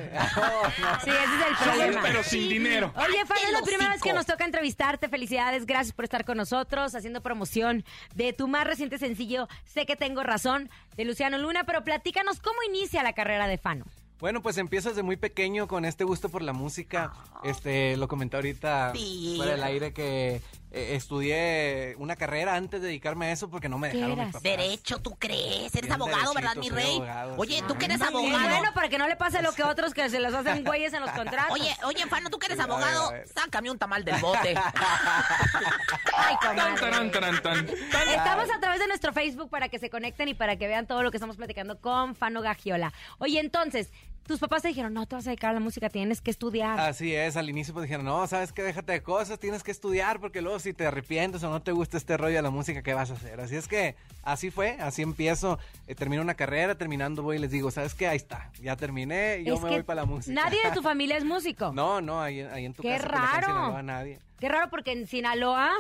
Sí, 1.04 1.10
ese 1.10 1.24
es 1.24 1.48
el 1.48 1.56
problema. 1.70 2.02
Pero 2.02 2.24
sin 2.24 2.50
dinero. 2.50 2.94
Oye, 2.96 3.26
Fano, 3.26 3.42
es 3.46 3.52
la 3.52 3.62
primera 3.62 3.90
vez 3.92 4.02
que 4.02 4.14
nos 4.14 4.26
toca 4.26 4.46
entrevistarte. 4.46 5.10
Felicidades, 5.10 5.66
gracias 5.66 5.94
por 5.94 6.06
estar 6.06 6.24
con 6.26 6.38
nosotros, 6.38 6.96
haciendo 6.96 7.22
promoción 7.22 7.84
de 8.16 8.34
tu 8.34 8.48
más 8.48 8.66
reciente 8.66 8.98
sencillo, 8.98 9.48
Sé 9.66 9.86
que 9.86 9.96
tengo 9.96 10.24
razón, 10.24 10.70
de 10.96 11.06
Luciano 11.06 11.38
Luna. 11.38 11.64
Pero 11.66 11.84
platícanos 11.84 12.40
cómo 12.40 12.53
inicia 12.68 13.04
la 13.04 13.14
carrera 13.14 13.48
de 13.48 13.58
Fano. 13.58 13.86
Bueno, 14.20 14.42
pues 14.42 14.58
empiezo 14.58 14.90
desde 14.90 15.04
muy 15.04 15.18
pequeño 15.18 15.68
con 15.68 15.84
este 15.84 16.06
gusto 16.06 16.30
por 16.30 16.42
la 16.44 16.54
música. 16.54 17.12
Este, 17.44 17.98
lo 17.98 18.08
comenté 18.08 18.38
ahorita 18.38 18.90
Ah. 18.90 18.94
Sí. 18.96 19.34
fuera 19.36 19.52
del 19.54 19.64
aire 19.64 19.92
que 19.94 20.42
eh, 20.74 20.96
estudié 20.96 21.96
una 22.00 22.16
carrera 22.16 22.56
antes 22.56 22.82
de 22.82 22.88
dedicarme 22.88 23.28
a 23.28 23.32
eso 23.32 23.50
porque 23.50 23.70
no 23.70 23.78
me 23.78 23.90
¿Qué 23.92 23.98
dejaron 23.98 24.18
mis 24.18 24.24
eras? 24.24 24.34
papás. 24.34 24.44
Derecho, 24.44 25.00
¿tú 25.02 25.16
crees? 25.18 25.74
Eres 25.76 25.82
Bien 25.84 25.94
abogado, 25.94 26.34
¿verdad, 26.34 26.56
mi 26.56 26.70
rey? 26.70 26.96
abogado, 26.96 27.36
Oye, 27.38 27.58
sí. 27.60 27.64
tú 27.68 27.78
que 27.78 27.86
eres 27.86 28.00
Y 28.00 28.04
abogado. 28.04 28.50
bueno, 28.50 28.74
para 28.74 28.90
que 28.90 28.98
no 28.98 29.08
le 29.08 29.16
pase 29.16 29.42
lo 29.42 29.54
que 29.54 29.64
otros 29.64 29.94
que 29.94 30.10
se 30.10 30.20
los 30.20 30.34
hacen 30.34 30.64
güeyes 30.66 30.92
en 30.94 31.02
los 31.02 31.12
contratos. 31.12 31.52
Oye, 31.54 31.76
oye, 31.86 32.06
Fano, 32.08 32.30
tú 32.30 32.40
que 32.40 32.48
eres 32.48 32.60
A 32.60 32.64
ver, 32.66 32.72
abogado, 32.72 33.10
a 33.10 33.14
ver. 33.14 33.28
sácame 33.28 33.70
un 33.72 33.78
tamal 33.78 34.04
del 34.04 34.20
bote. 34.20 34.56
Ay, 36.16 36.36
tan. 36.42 37.68
Estamos 38.08 38.50
a 38.56 38.60
través 38.60 38.80
de 38.80 38.88
nuestro 38.88 39.14
Facebook 39.14 39.50
para 39.50 39.70
que 39.70 39.80
se 39.80 39.90
conecten 39.90 40.28
y 40.30 40.34
para 40.34 40.56
que 40.58 40.68
vean 40.68 40.88
todo 40.88 41.04
lo 41.04 41.12
que 41.12 41.18
estamos 41.18 41.38
platicando 41.38 41.80
con 41.80 42.16
Fano 42.16 42.42
Gagiola. 42.42 42.94
Oye, 43.20 43.40
entonces, 43.40 43.90
tus 44.28 44.40
papás 44.40 44.62
te 44.62 44.70
dijeron, 44.70 44.94
no 44.94 45.06
te 45.06 45.16
vas 45.16 45.28
a 45.28 45.32
dedicar 45.32 45.52
a 45.52 45.54
la 45.54 45.60
música, 45.60 45.90
tienes 45.90 46.22
que 46.22 46.32
estudiar. 46.32 46.80
Así 46.80 47.14
es, 47.14 47.36
al 47.36 47.50
inicio 47.50 47.74
pues 47.74 47.84
dijeron, 47.84 48.06
no, 48.06 48.26
sabes 48.28 48.52
qué, 48.54 48.64
déjate 48.64 48.94
de 48.94 49.04
cosas, 49.04 49.40
tienes 49.40 49.64
que 49.64 49.72
estudiar 49.72 50.20
porque 50.20 50.42
luego 50.42 50.60
si 50.60 50.74
te 50.74 50.86
arrepientes 50.86 51.44
o 51.44 51.50
no 51.50 51.62
te 51.62 51.72
gusta 51.72 51.98
este 51.98 52.16
rollo 52.18 52.36
de 52.36 52.42
la 52.42 52.50
música, 52.50 52.82
¿qué 52.82 52.94
vas 52.94 53.12
a 53.12 53.16
hacer? 53.16 53.40
Así 53.42 53.56
es 53.56 53.68
que 53.68 53.96
así 54.24 54.50
fue, 54.52 54.78
así 54.80 55.02
empiezo, 55.02 55.60
eh, 55.88 55.96
termino 55.96 56.22
una 56.22 56.36
carrera, 56.36 56.76
terminando 56.76 57.22
voy 57.24 57.38
y 57.38 57.40
les 57.40 57.52
digo, 57.52 57.70
¿sabes 57.72 57.94
qué? 57.94 58.08
Ahí 58.08 58.18
está, 58.18 58.50
ya 58.62 58.76
terminé 58.76 59.40
y 59.40 59.46
yo 59.46 59.56
Es 59.56 59.62
me 59.62 59.70
que 59.70 59.76
voy 59.76 59.84
para 59.84 60.02
la 60.02 60.06
música. 60.06 60.34
Nadie 60.34 60.60
de 60.64 60.72
tu 60.72 60.82
familia 60.84 61.18
es 61.18 61.26
músico. 61.26 61.74
No, 61.74 62.02
no, 62.02 62.22
ahí, 62.22 62.42
ahí 62.42 62.66
en 62.66 62.74
tu 62.74 62.82
Qué 62.82 62.92
casa 62.98 63.08
raro. 63.08 63.48
Sinaloa, 63.48 63.84
nadie. 63.84 64.20
Qué 64.40 64.50
raro 64.50 64.70
porque 64.70 64.92
en 64.92 65.08
Sinaloa 65.08 65.72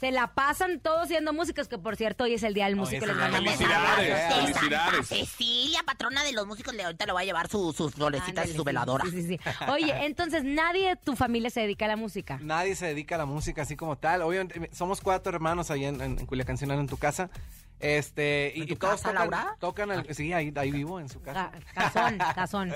se 0.00 0.12
la 0.12 0.28
pasan 0.34 0.80
todos 0.80 1.08
siendo 1.08 1.32
músicos, 1.32 1.66
que 1.68 1.76
por 1.78 1.96
cierto 1.96 2.24
hoy 2.24 2.34
es 2.34 2.42
el 2.44 2.54
día 2.54 2.66
del 2.66 2.76
músico. 2.76 3.04
es 3.04 3.08
les 3.08 3.16
mandamos 3.16 3.52
Felicidades, 3.54 4.34
felicidades. 4.34 5.06
Cecilia, 5.08 5.80
patrona 5.84 6.22
de 6.24 6.32
los 6.32 6.46
músicos, 6.46 6.74
le 6.74 6.84
ahorita 6.84 7.06
le 7.06 7.12
va 7.12 7.20
a 7.20 7.24
llevar 7.24 7.48
su- 7.48 7.72
sus 7.72 7.94
florecitas 7.94 8.28
Ándale, 8.30 8.50
y 8.50 8.54
su 8.54 8.60
sí, 8.60 8.64
veladora. 8.64 9.04
sí, 9.06 9.10
sí, 9.22 9.26
sí. 9.28 9.40
Oye, 9.70 9.92
entonces 10.06 10.44
nadie 10.44 10.90
de 10.90 10.96
tu 10.96 11.16
familia 11.16 11.50
se 11.50 11.60
dedica 11.60 11.86
a 11.86 11.88
la 11.88 11.96
música. 11.96 12.38
Nadie 12.42 12.76
se 12.76 12.86
dedica 12.86 13.16
a 13.16 13.18
la 13.18 13.26
música 13.26 13.62
así 13.62 13.74
como 13.76 13.96
tal. 13.98 14.22
Obviamente, 14.22 14.70
somos 14.72 15.00
cuatro 15.00 15.34
hermanos 15.34 15.70
ahí 15.70 15.84
en, 15.84 16.00
en, 16.00 16.18
en 16.18 16.26
Culiacán, 16.26 16.56
Sinaloa, 16.58 16.82
en 16.82 16.88
tu 16.88 16.96
casa. 16.96 17.30
Este, 17.80 18.52
y, 18.56 18.62
¿En 18.62 18.66
tu 18.66 18.74
y 18.74 18.76
todos 18.76 19.00
casa, 19.02 19.10
tocan, 19.12 19.30
Laura? 19.30 19.56
tocan 19.60 19.90
el- 19.92 20.14
sí, 20.14 20.32
ahí, 20.32 20.52
ahí 20.56 20.72
vivo, 20.72 20.98
en 20.98 21.08
su 21.08 21.20
casa. 21.22 21.52
Ca- 21.74 21.90
Cazón, 21.92 22.18
cazón. 22.34 22.74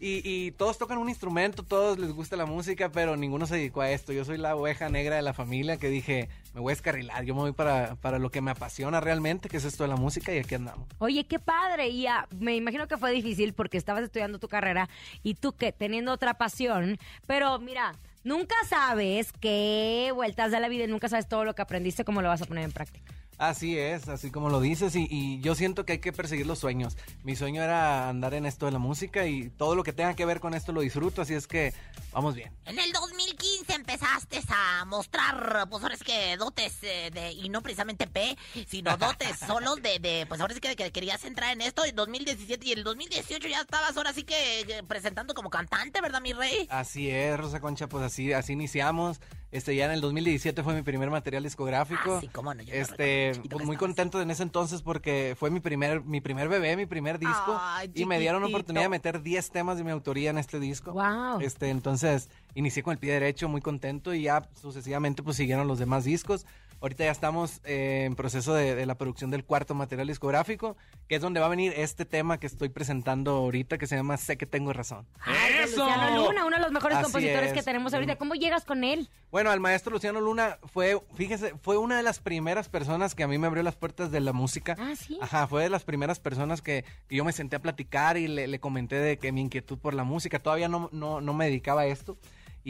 Y, 0.00 0.22
y 0.24 0.52
todos 0.52 0.78
tocan 0.78 0.96
un 0.98 1.10
instrumento, 1.10 1.62
todos 1.62 1.98
les 1.98 2.12
gusta 2.12 2.34
la 2.36 2.46
música, 2.46 2.90
pero 2.90 3.16
ninguno 3.16 3.46
se 3.46 3.56
dedicó 3.56 3.82
a 3.82 3.90
esto. 3.90 4.12
Yo 4.12 4.24
soy 4.24 4.38
la 4.38 4.56
oveja 4.56 4.88
negra 4.88 5.16
de 5.16 5.22
la 5.22 5.34
familia 5.34 5.76
que 5.76 5.88
dije, 5.90 6.30
me 6.58 6.62
voy 6.62 6.70
a 6.72 6.74
escarrilar, 6.74 7.24
yo 7.24 7.36
me 7.36 7.42
voy 7.42 7.52
para, 7.52 7.94
para 7.94 8.18
lo 8.18 8.30
que 8.30 8.40
me 8.40 8.50
apasiona 8.50 9.00
realmente, 9.00 9.48
que 9.48 9.58
es 9.58 9.64
esto 9.64 9.84
de 9.84 9.88
la 9.88 9.96
música, 9.96 10.34
y 10.34 10.38
aquí 10.38 10.56
andamos. 10.56 10.88
Oye, 10.98 11.24
qué 11.24 11.38
padre. 11.38 11.88
Y 11.88 12.08
ah, 12.08 12.26
me 12.36 12.56
imagino 12.56 12.88
que 12.88 12.96
fue 12.96 13.12
difícil 13.12 13.52
porque 13.52 13.78
estabas 13.78 14.02
estudiando 14.02 14.40
tu 14.40 14.48
carrera 14.48 14.88
y 15.22 15.34
tú 15.34 15.52
que 15.52 15.70
teniendo 15.70 16.10
otra 16.10 16.34
pasión. 16.34 16.98
Pero 17.28 17.60
mira, 17.60 17.94
nunca 18.24 18.56
sabes 18.68 19.32
qué 19.40 20.10
vueltas 20.12 20.50
da 20.50 20.58
la 20.58 20.68
vida 20.68 20.84
y 20.84 20.88
nunca 20.88 21.08
sabes 21.08 21.28
todo 21.28 21.44
lo 21.44 21.54
que 21.54 21.62
aprendiste, 21.62 22.04
cómo 22.04 22.22
lo 22.22 22.28
vas 22.28 22.42
a 22.42 22.46
poner 22.46 22.64
en 22.64 22.72
práctica. 22.72 23.12
Así 23.38 23.78
es, 23.78 24.08
así 24.08 24.30
como 24.32 24.50
lo 24.50 24.60
dices, 24.60 24.96
y, 24.96 25.06
y 25.08 25.40
yo 25.40 25.54
siento 25.54 25.84
que 25.84 25.92
hay 25.94 25.98
que 26.00 26.12
perseguir 26.12 26.46
los 26.46 26.58
sueños. 26.58 26.96
Mi 27.22 27.36
sueño 27.36 27.62
era 27.62 28.08
andar 28.08 28.34
en 28.34 28.46
esto 28.46 28.66
de 28.66 28.72
la 28.72 28.80
música 28.80 29.26
y 29.26 29.48
todo 29.50 29.76
lo 29.76 29.84
que 29.84 29.92
tenga 29.92 30.14
que 30.14 30.26
ver 30.26 30.40
con 30.40 30.54
esto 30.54 30.72
lo 30.72 30.80
disfruto, 30.80 31.22
así 31.22 31.34
es 31.34 31.46
que 31.46 31.72
vamos 32.12 32.34
bien. 32.34 32.52
En 32.66 32.78
el 32.78 32.92
2015 32.92 33.74
empezaste 33.74 34.40
a 34.48 34.84
mostrar, 34.86 35.68
pues 35.70 35.82
ahora 35.82 35.94
es 35.94 36.02
que 36.02 36.36
dotes 36.36 36.78
eh, 36.82 37.10
de, 37.12 37.32
y 37.32 37.48
no 37.48 37.62
precisamente 37.62 38.08
P, 38.08 38.36
sino 38.66 38.96
dotes 38.96 39.38
solos 39.46 39.80
de, 39.82 40.00
de 40.00 40.26
pues 40.26 40.40
ahora 40.40 40.54
sí 40.54 40.60
que, 40.60 40.74
que 40.74 40.90
querías 40.90 41.24
entrar 41.24 41.52
en 41.52 41.60
esto 41.60 41.84
en 41.84 41.94
2017 41.94 42.66
y 42.66 42.72
en 42.72 42.78
el 42.78 42.84
2018 42.84 43.46
ya 43.46 43.60
estabas 43.60 43.96
ahora 43.96 44.12
sí 44.12 44.24
que 44.24 44.60
eh, 44.62 44.82
presentando 44.86 45.34
como 45.34 45.48
cantante, 45.48 46.00
¿verdad, 46.00 46.20
mi 46.20 46.32
rey? 46.32 46.66
Así 46.70 47.08
es, 47.08 47.38
Rosa 47.38 47.60
Concha, 47.60 47.88
pues 47.88 48.04
así, 48.04 48.32
así 48.32 48.52
iniciamos. 48.52 49.20
Este, 49.50 49.74
ya 49.74 49.86
en 49.86 49.92
el 49.92 50.02
2017 50.02 50.62
fue 50.62 50.74
mi 50.74 50.82
primer 50.82 51.08
material 51.08 51.42
discográfico. 51.42 52.16
Ah, 52.16 52.20
sí, 52.20 52.28
cómo 52.28 52.52
no, 52.52 52.62
yo 52.62 52.74
este, 52.74 53.32
recuerdo, 53.32 53.50
pues 53.50 53.64
muy 53.64 53.76
contento 53.76 54.20
en 54.20 54.30
ese 54.30 54.42
entonces 54.42 54.82
porque 54.82 55.34
fue 55.38 55.50
mi 55.50 55.60
primer, 55.60 56.02
mi 56.02 56.20
primer 56.20 56.48
bebé, 56.48 56.76
mi 56.76 56.84
primer 56.84 57.18
disco. 57.18 57.58
Ay, 57.58 57.90
y 57.94 58.04
me 58.04 58.18
dieron 58.18 58.42
chiquitito. 58.42 58.56
oportunidad 58.58 58.82
de 58.84 58.88
meter 58.90 59.22
10 59.22 59.50
temas 59.50 59.78
de 59.78 59.84
mi 59.84 59.90
autoría 59.90 60.30
en 60.30 60.38
este 60.38 60.60
disco. 60.60 60.92
Wow. 60.92 61.40
Este, 61.40 61.70
entonces 61.70 62.28
inicié 62.54 62.82
con 62.82 62.92
el 62.92 62.98
pie 62.98 63.12
derecho, 63.14 63.48
muy 63.48 63.62
contento 63.62 64.12
y 64.12 64.22
ya 64.22 64.46
sucesivamente 64.60 65.22
pues 65.22 65.36
siguieron 65.36 65.66
los 65.66 65.78
demás 65.78 66.04
discos. 66.04 66.44
Ahorita 66.80 67.04
ya 67.04 67.10
estamos 67.10 67.60
eh, 67.64 68.04
en 68.06 68.14
proceso 68.14 68.54
de, 68.54 68.74
de 68.76 68.86
la 68.86 68.96
producción 68.96 69.30
del 69.30 69.44
cuarto 69.44 69.74
material 69.74 70.06
discográfico, 70.06 70.76
que 71.08 71.16
es 71.16 71.20
donde 71.20 71.40
va 71.40 71.46
a 71.46 71.48
venir 71.48 71.72
este 71.76 72.04
tema 72.04 72.38
que 72.38 72.46
estoy 72.46 72.68
presentando 72.68 73.32
ahorita, 73.32 73.78
que 73.78 73.86
se 73.88 73.96
llama 73.96 74.16
Sé 74.16 74.36
que 74.36 74.46
tengo 74.46 74.72
razón. 74.72 75.04
Ay, 75.20 75.54
de 75.54 75.66
Luciano 75.66 76.16
Luna, 76.26 76.46
uno 76.46 76.56
de 76.56 76.62
los 76.62 76.70
mejores 76.70 76.98
Así 76.98 77.04
compositores 77.04 77.52
que 77.52 77.58
es. 77.58 77.64
tenemos 77.64 77.94
ahorita. 77.94 78.16
¿Cómo 78.16 78.34
llegas 78.34 78.64
con 78.64 78.84
él? 78.84 79.08
Bueno, 79.32 79.50
al 79.50 79.58
maestro 79.58 79.92
Luciano 79.92 80.20
Luna 80.20 80.58
fue, 80.72 81.00
fíjese, 81.14 81.54
fue 81.62 81.76
una 81.76 81.96
de 81.96 82.02
las 82.04 82.20
primeras 82.20 82.68
personas 82.68 83.14
que 83.16 83.24
a 83.24 83.28
mí 83.28 83.38
me 83.38 83.48
abrió 83.48 83.64
las 83.64 83.74
puertas 83.74 84.12
de 84.12 84.20
la 84.20 84.32
música. 84.32 84.76
Ah, 84.78 84.94
sí. 84.96 85.18
Ajá, 85.20 85.48
fue 85.48 85.64
de 85.64 85.70
las 85.70 85.82
primeras 85.82 86.20
personas 86.20 86.62
que, 86.62 86.84
que 87.08 87.16
yo 87.16 87.24
me 87.24 87.32
senté 87.32 87.56
a 87.56 87.62
platicar 87.62 88.16
y 88.16 88.28
le, 88.28 88.46
le 88.46 88.60
comenté 88.60 88.96
de 88.96 89.18
que 89.18 89.32
mi 89.32 89.40
inquietud 89.40 89.78
por 89.78 89.94
la 89.94 90.04
música, 90.04 90.38
todavía 90.38 90.68
no, 90.68 90.88
no, 90.92 91.20
no 91.20 91.34
me 91.34 91.46
dedicaba 91.46 91.80
a 91.82 91.86
esto. 91.86 92.16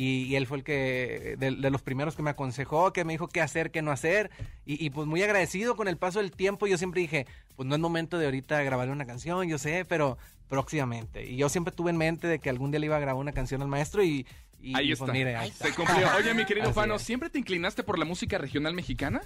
Y, 0.00 0.26
y 0.26 0.36
él 0.36 0.46
fue 0.46 0.58
el 0.58 0.62
que, 0.64 1.34
de, 1.38 1.50
de 1.56 1.70
los 1.70 1.82
primeros 1.82 2.14
que 2.14 2.22
me 2.22 2.30
aconsejó, 2.30 2.92
que 2.92 3.04
me 3.04 3.14
dijo 3.14 3.26
qué 3.26 3.40
hacer, 3.40 3.72
qué 3.72 3.82
no 3.82 3.90
hacer. 3.90 4.30
Y, 4.64 4.84
y, 4.84 4.90
pues 4.90 5.08
muy 5.08 5.20
agradecido 5.24 5.74
con 5.74 5.88
el 5.88 5.96
paso 5.96 6.20
del 6.20 6.30
tiempo. 6.30 6.68
Yo 6.68 6.78
siempre 6.78 7.00
dije, 7.00 7.26
pues 7.56 7.66
no 7.68 7.74
es 7.74 7.80
momento 7.80 8.16
de 8.16 8.26
ahorita 8.26 8.62
grabar 8.62 8.90
una 8.90 9.06
canción, 9.06 9.48
yo 9.48 9.58
sé, 9.58 9.84
pero 9.84 10.16
próximamente. 10.46 11.26
Y 11.28 11.36
yo 11.36 11.48
siempre 11.48 11.72
tuve 11.74 11.90
en 11.90 11.96
mente 11.96 12.26
de 12.28 12.38
que 12.38 12.48
algún 12.50 12.70
día 12.70 12.78
le 12.80 12.86
iba 12.86 12.96
a 12.96 13.00
grabar 13.00 13.20
una 13.20 13.32
canción 13.32 13.60
al 13.62 13.68
maestro 13.68 14.04
y... 14.04 14.24
y 14.60 14.76
Ahí 14.76 14.88
pues, 14.88 15.00
está. 15.00 15.12
mire, 15.12 15.34
ahí 15.36 15.50
Se 15.50 15.68
está. 15.68 15.74
cumplió. 15.84 16.08
Oye, 16.16 16.32
mi 16.34 16.44
querido 16.44 16.72
Fano. 16.74 16.98
¿siempre 16.98 17.28
te 17.28 17.38
inclinaste 17.40 17.82
por 17.82 17.98
la 17.98 18.04
música 18.04 18.38
regional 18.38 18.74
mexicana? 18.74 19.20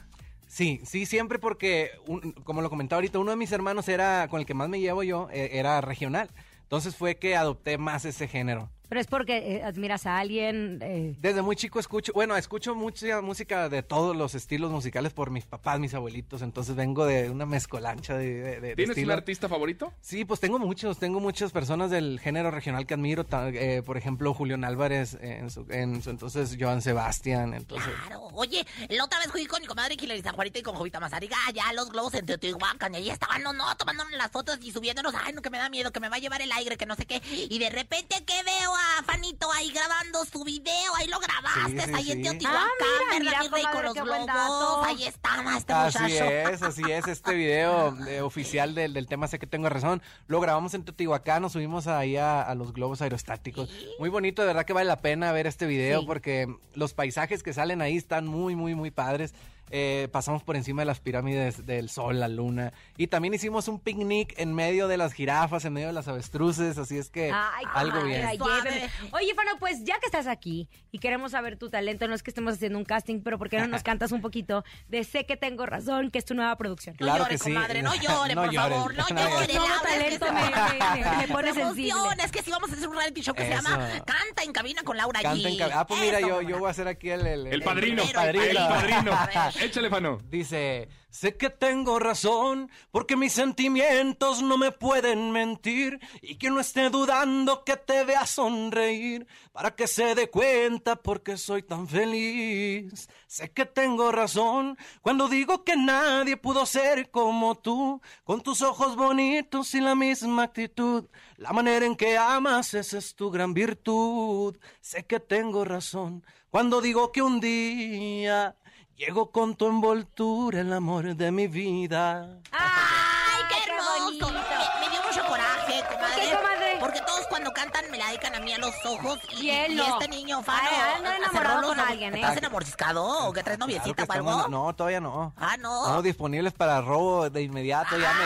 Sí, 0.47 0.81
sí, 0.85 1.07
siempre 1.07 1.39
porque, 1.39 1.91
un- 2.07 2.33
como 2.45 2.61
lo 2.63 2.71
comentaba 2.71 2.99
ahorita, 2.99 3.19
uno 3.19 3.31
de 3.31 3.37
mis 3.37 3.53
hermanos 3.53 3.89
era, 3.89 4.27
con 4.29 4.41
el 4.41 4.47
que 4.47 4.55
más 4.55 4.69
me 4.69 4.81
llevo 4.81 5.03
yo, 5.03 5.29
eh, 5.33 5.51
era 5.53 5.81
regional. 5.81 6.31
Entonces 6.63 6.97
fue 6.97 7.17
que 7.17 7.37
adopté 7.37 7.77
más 7.79 8.05
ese 8.07 8.29
género. 8.29 8.71
Pero 8.93 9.01
es 9.01 9.07
porque 9.07 9.39
eh, 9.57 9.63
admiras 9.65 10.05
a 10.05 10.19
alguien. 10.19 10.79
eh, 10.83 11.17
Desde 11.19 11.41
muy 11.41 11.57
chico 11.57 11.81
escucho, 11.81 12.13
bueno, 12.13 12.37
escucho 12.37 12.75
mucha 12.75 13.23
música 13.23 13.71
de 13.71 13.83
todos 13.83 14.15
los 14.15 14.35
estilos 14.35 14.71
musicales 14.71 15.15
por 15.15 15.31
mis 15.31 15.47
papás, 15.47 15.81
mis 15.81 15.95
abuelitos, 15.95 16.43
entonces 16.43 16.77
vengo 16.77 17.07
de 17.07 17.31
una 17.31 17.47
mezcolancha 17.47 18.19
de, 18.19 18.35
de, 18.35 18.43
de- 18.43 18.61
de 18.61 18.75
¿Tienes 18.77 18.89
un 18.97 19.01
estilo. 19.01 19.15
artista 19.15 19.49
favorito? 19.49 19.95
Sí, 20.03 20.27
pues 20.27 20.41
tengo 20.41 20.59
muchos, 20.59 20.99
tengo 20.99 21.21
muchas 21.21 21.53
personas 21.53 21.91
del 21.91 22.21
género 22.21 22.51
regional 22.51 22.85
que 22.87 22.93
admiro, 22.93 23.25
eh, 23.55 23.81
por 23.83 23.97
ejemplo, 23.97 24.35
Julián 24.35 24.63
Álvarez, 24.63 25.15
eh, 25.23 25.39
en 25.41 25.51
su, 25.51 25.65
en 25.71 26.03
su 26.03 26.11
entonces 26.11 26.55
Joan 26.61 26.83
Sebastián, 26.83 27.55
entonces... 27.55 27.91
Claro. 28.09 28.29
Oye, 28.35 28.67
la 28.91 29.05
otra 29.05 29.21
vez 29.21 29.29
fui 29.33 29.47
con 29.47 29.63
mi 29.63 29.67
comadre 29.67 29.97
Hilary 29.99 30.21
San 30.21 30.35
Juanita 30.35 30.59
y 30.59 30.63
con 30.63 30.75
Jovita 30.75 31.01
Mazariga 31.01 31.37
allá 31.49 31.71
a 31.71 31.73
los 31.73 31.89
globos 31.89 32.13
en 32.13 32.27
Teotihuacán 32.27 32.93
y 32.93 32.99
ahí 32.99 33.09
estaban, 33.11 33.43
no, 33.43 33.55
no, 33.55 33.75
tomándonos 33.79 34.13
las 34.13 34.31
fotos 34.31 34.59
y 34.61 34.71
subiéndonos, 34.71 35.15
ay, 35.25 35.33
no, 35.33 35.41
que 35.41 35.49
me 35.49 35.57
da 35.57 35.71
miedo, 35.71 35.93
que 35.93 36.01
me 36.01 36.11
va 36.11 36.17
a 36.17 36.19
llevar 36.19 36.43
el 36.43 36.53
aire, 36.53 36.77
que 36.77 36.85
no 36.85 36.95
sé 36.95 37.07
qué. 37.07 37.23
Y 37.49 37.59
de 37.59 37.71
repente 37.71 38.17
que 38.27 38.43
veo 38.43 38.71
a 38.99 39.03
Fanito 39.05 39.51
ahí 39.53 39.71
grabando 39.73 40.25
su 40.25 40.45
video, 40.45 40.95
ahí 40.97 41.09
lo 41.09 41.19
grabaste, 41.21 41.81
Sí, 41.81 41.87
sí, 41.87 41.93
ahí 41.95 42.13
en. 42.13 42.23
Teotihuacán, 42.23 42.63
Ah, 42.63 43.19
mira, 43.19 43.31
¿verdad, 43.43 43.51
mira, 43.57 43.57
mi 43.57 43.73
con 43.75 43.85
los 43.85 43.95
globos? 43.95 44.87
Ahí 44.87 45.05
estaba 45.05 45.57
este 45.57 45.73
Así 45.73 45.99
muchacho. 46.03 46.25
es, 46.25 46.63
así 46.63 46.83
es, 46.91 47.07
este 47.09 47.35
video 47.35 47.97
eh, 48.07 48.21
oficial 48.23 48.75
del, 48.75 48.93
del 48.95 49.07
tema 49.07 49.29
Sé 49.29 49.39
que 49.39 49.47
tengo 49.47 49.69
razón, 49.69 50.03
lo 50.27 50.41
grabamos 50.41 50.75
en 50.75 50.85
Teotihuacán, 50.85 51.43
nos 51.43 51.53
subimos 51.53 51.87
ahí 51.87 52.17
a, 52.17 52.43
a 52.43 52.55
los 52.55 52.73
globos 52.73 53.03
aerostáticos. 53.03 53.71
Muy 53.99 54.09
bonito, 54.09 54.43
de 54.43 54.49
verdad 54.49 54.65
que 54.65 54.73
vale 54.73 54.87
la 54.87 54.97
pena 55.01 55.33
ver 55.33 55.47
este 55.47 55.67
video 55.67 56.01
Sí. 56.01 56.07
porque 56.07 56.47
los 56.75 56.95
paisajes 56.95 57.43
que 57.43 57.53
salen 57.53 57.83
ahí 57.83 57.97
están 57.97 58.27
muy, 58.27 58.55
muy, 58.57 58.75
muy 58.75 58.91
padres. 58.91 59.35
Eh, 59.71 60.09
pasamos 60.13 60.43
por 60.43 60.57
encima 60.57 60.83
de 60.83 60.87
las 60.87 61.01
pirámides 61.01 61.65
del 61.65 61.89
sol, 61.89 62.21
la 62.21 62.29
luna. 62.29 62.73
Y 62.99 63.07
también 63.07 63.33
hicimos 63.33 63.69
un 63.69 63.79
picnic 63.81 64.35
en 64.39 64.53
medio 64.55 64.87
de 64.87 64.99
las 64.99 65.15
jirafas, 65.15 65.65
en 65.65 65.73
medio 65.73 65.87
de 65.87 65.93
las 65.95 66.09
avestruces, 66.09 66.77
así 66.77 66.99
es 66.99 67.09
que 67.09 67.33
Ay, 67.33 67.65
algo 67.73 68.01
comadre, 68.01 68.21
bien. 68.21 68.39
lléveme. 68.39 68.91
Oye, 69.13 69.35
Fano, 69.35 69.53
pues 69.59 69.83
ya 69.85 69.99
que 69.99 70.05
estás 70.07 70.27
aquí 70.27 70.69
y 70.91 70.99
queremos 70.99 71.33
saber 71.33 71.57
tu 71.57 71.71
talento, 71.71 72.07
no 72.07 72.15
es 72.15 72.23
que 72.23 72.31
estemos 72.31 72.55
haciendo 72.55 72.79
un 72.79 72.85
casting, 72.85 73.21
pero 73.23 73.39
¿por 73.39 73.49
qué 73.49 73.59
no 73.61 73.67
nos 73.67 73.83
cantas 73.83 74.13
un 74.13 74.21
poquito 74.21 74.63
de 74.89 75.05
Sé 75.05 75.25
que 75.25 75.39
tengo 75.39 75.65
razón, 75.65 76.11
que 76.11 76.19
es 76.19 76.25
tu 76.27 76.35
nueva 76.35 76.55
producción? 76.57 76.95
No 77.01 77.07
llore, 77.17 77.31
que 77.31 77.39
sí. 77.39 77.55
comadre, 77.55 77.81
no 77.83 77.95
llore, 77.97 78.35
No 78.35 78.43
por 78.43 78.53
llores. 78.53 78.77
favor, 78.77 78.95
no 78.95 79.05
No 79.11 79.31
llore. 79.31 79.47
que 79.47 79.89
talento 79.89 80.27
me- 80.33 81.01
me- 81.01 81.17
me 81.17 81.29
pone 81.29 81.53
Me 81.55 81.61
sensible. 81.63 81.93
Es 82.23 82.31
que 82.31 82.43
si 82.43 82.51
vamos 82.51 82.71
a 82.71 82.75
hacer 82.75 82.89
un 82.89 82.95
reality 82.97 83.23
show 83.23 83.35
que 83.35 83.45
se 83.45 83.51
llama 83.55 83.89
Canta 84.05 84.43
en 84.45 84.53
cabina 84.53 84.83
con 84.83 84.97
Laura 84.99 85.21
Canta 85.23 85.49
en 85.49 85.55
G. 85.55 85.59
cab- 85.59 85.71
Ah, 85.75 85.87
pues 85.87 86.01
mira, 86.01 86.19
Eso, 86.19 86.43
yo, 86.43 86.59
voy 86.59 86.69
a 86.69 86.71
hacer 86.71 86.89
aquí 86.89 87.09
el... 87.09 87.27
El, 87.27 87.47
El 87.47 87.63
padrino. 87.63 88.03
El 88.03 88.13
padrino. 88.13 88.45
El 88.45 88.57
padrino. 88.57 89.19
Échale, 89.61 89.91
Fano. 89.91 90.19
Dice, 90.29 90.89
sé 91.11 91.37
que 91.37 91.51
tengo 91.51 91.99
razón, 91.99 92.71
porque 92.91 93.17
mis 93.17 93.33
sentimientos 93.33 94.43
no 94.43 94.57
me 94.57 94.73
pueden 94.73 95.31
mentir, 95.31 96.01
y 96.21 96.37
que 96.37 96.51
no 96.51 96.61
esté 96.61 96.91
dudando 96.91 97.65
que 97.65 97.77
te 97.77 98.05
vea 98.05 98.27
sonreír, 98.27 99.27
para 99.53 99.75
que 99.75 99.87
se 99.87 100.15
dé 100.15 100.31
cuenta 100.31 100.97
porque 100.97 101.37
soy 101.37 101.63
tan 101.63 101.87
feliz. 101.87 103.09
Sé 103.27 103.51
que 103.51 103.67
tengo 103.67 104.11
razón 104.13 104.77
cuando 105.01 105.29
digo 105.29 105.65
que 105.65 105.77
nadie 105.77 106.37
pudo 106.37 106.67
ser 106.67 107.11
como 107.11 107.57
tú, 107.57 108.01
con 108.25 108.41
tus 108.41 108.63
ojos 108.63 108.97
bonitos 108.97 109.75
y 109.75 109.81
la 109.81 109.95
misma 109.95 110.45
actitud. 110.45 111.05
La 111.37 111.53
manera 111.53 111.85
en 111.87 111.97
que 111.97 112.17
amas, 112.17 112.75
esa 112.75 112.99
es 112.99 113.15
tu 113.15 113.31
gran 113.31 113.53
virtud. 113.55 114.57
Sé 114.81 115.05
que 115.05 115.21
tengo 115.21 115.65
razón 115.65 116.25
cuando 116.53 116.83
digo 116.83 117.13
que 117.13 117.23
un 117.23 117.41
día 117.41 118.55
Llego 118.97 119.31
con 119.33 119.57
tu 119.57 119.67
envoltura, 119.67 120.61
el 120.61 120.73
amor 120.73 121.17
de 121.17 121.33
mi 121.33 121.49
vida. 121.49 122.39
¡Ay, 122.53 123.43
qué 123.49 123.71
hermoso! 123.71 124.05
bonito. 124.05 124.27
Me, 124.29 124.87
me 124.87 124.91
dio 124.93 125.03
mucho 125.03 125.25
coraje, 125.27 125.83
comadre. 125.93 126.21
qué, 126.29 126.37
comadre? 126.37 126.77
Porque 126.79 127.01
todos 127.01 127.27
cuando 127.29 127.51
cantan 127.53 127.91
me 127.91 127.99
la 127.99 128.07
dedican 128.09 128.35
a 128.37 128.41
mí 128.41 128.53
a 128.53 128.59
los 128.59 128.75
ojos. 128.85 129.19
Y, 129.39 129.47
Y 129.47 129.51
él 129.51 129.73
y 129.73 129.77
no. 129.77 129.85
este 129.99 130.09
niño, 130.09 130.43
Fano. 130.43 130.61
Ay, 130.71 131.03
cerró 131.03 131.17
enamorado 131.17 131.69
con 131.69 131.81
alguien, 131.81 132.15
¿eh? 132.15 132.21
¿Estás 132.21 132.37
enamoriscado 132.37 133.05
o 133.29 133.33
que 133.33 133.43
traes 133.43 133.57
Claro 133.59 133.67
que 133.69 133.75
noviecita 133.79 134.05
o 134.05 134.13
algo? 134.13 134.31
estamos- 134.31 134.51
no, 134.51 134.73
todavía 134.75 135.01
no. 135.01 135.33
Ah, 135.37 135.57
no. 135.57 135.83
Estamos 135.83 136.05
disponibles 136.05 136.53
para 136.53 136.81
robo 136.81 137.29
de 137.29 137.43
inmediato, 137.43 137.97
ya 137.99 138.13
me... 138.13 138.25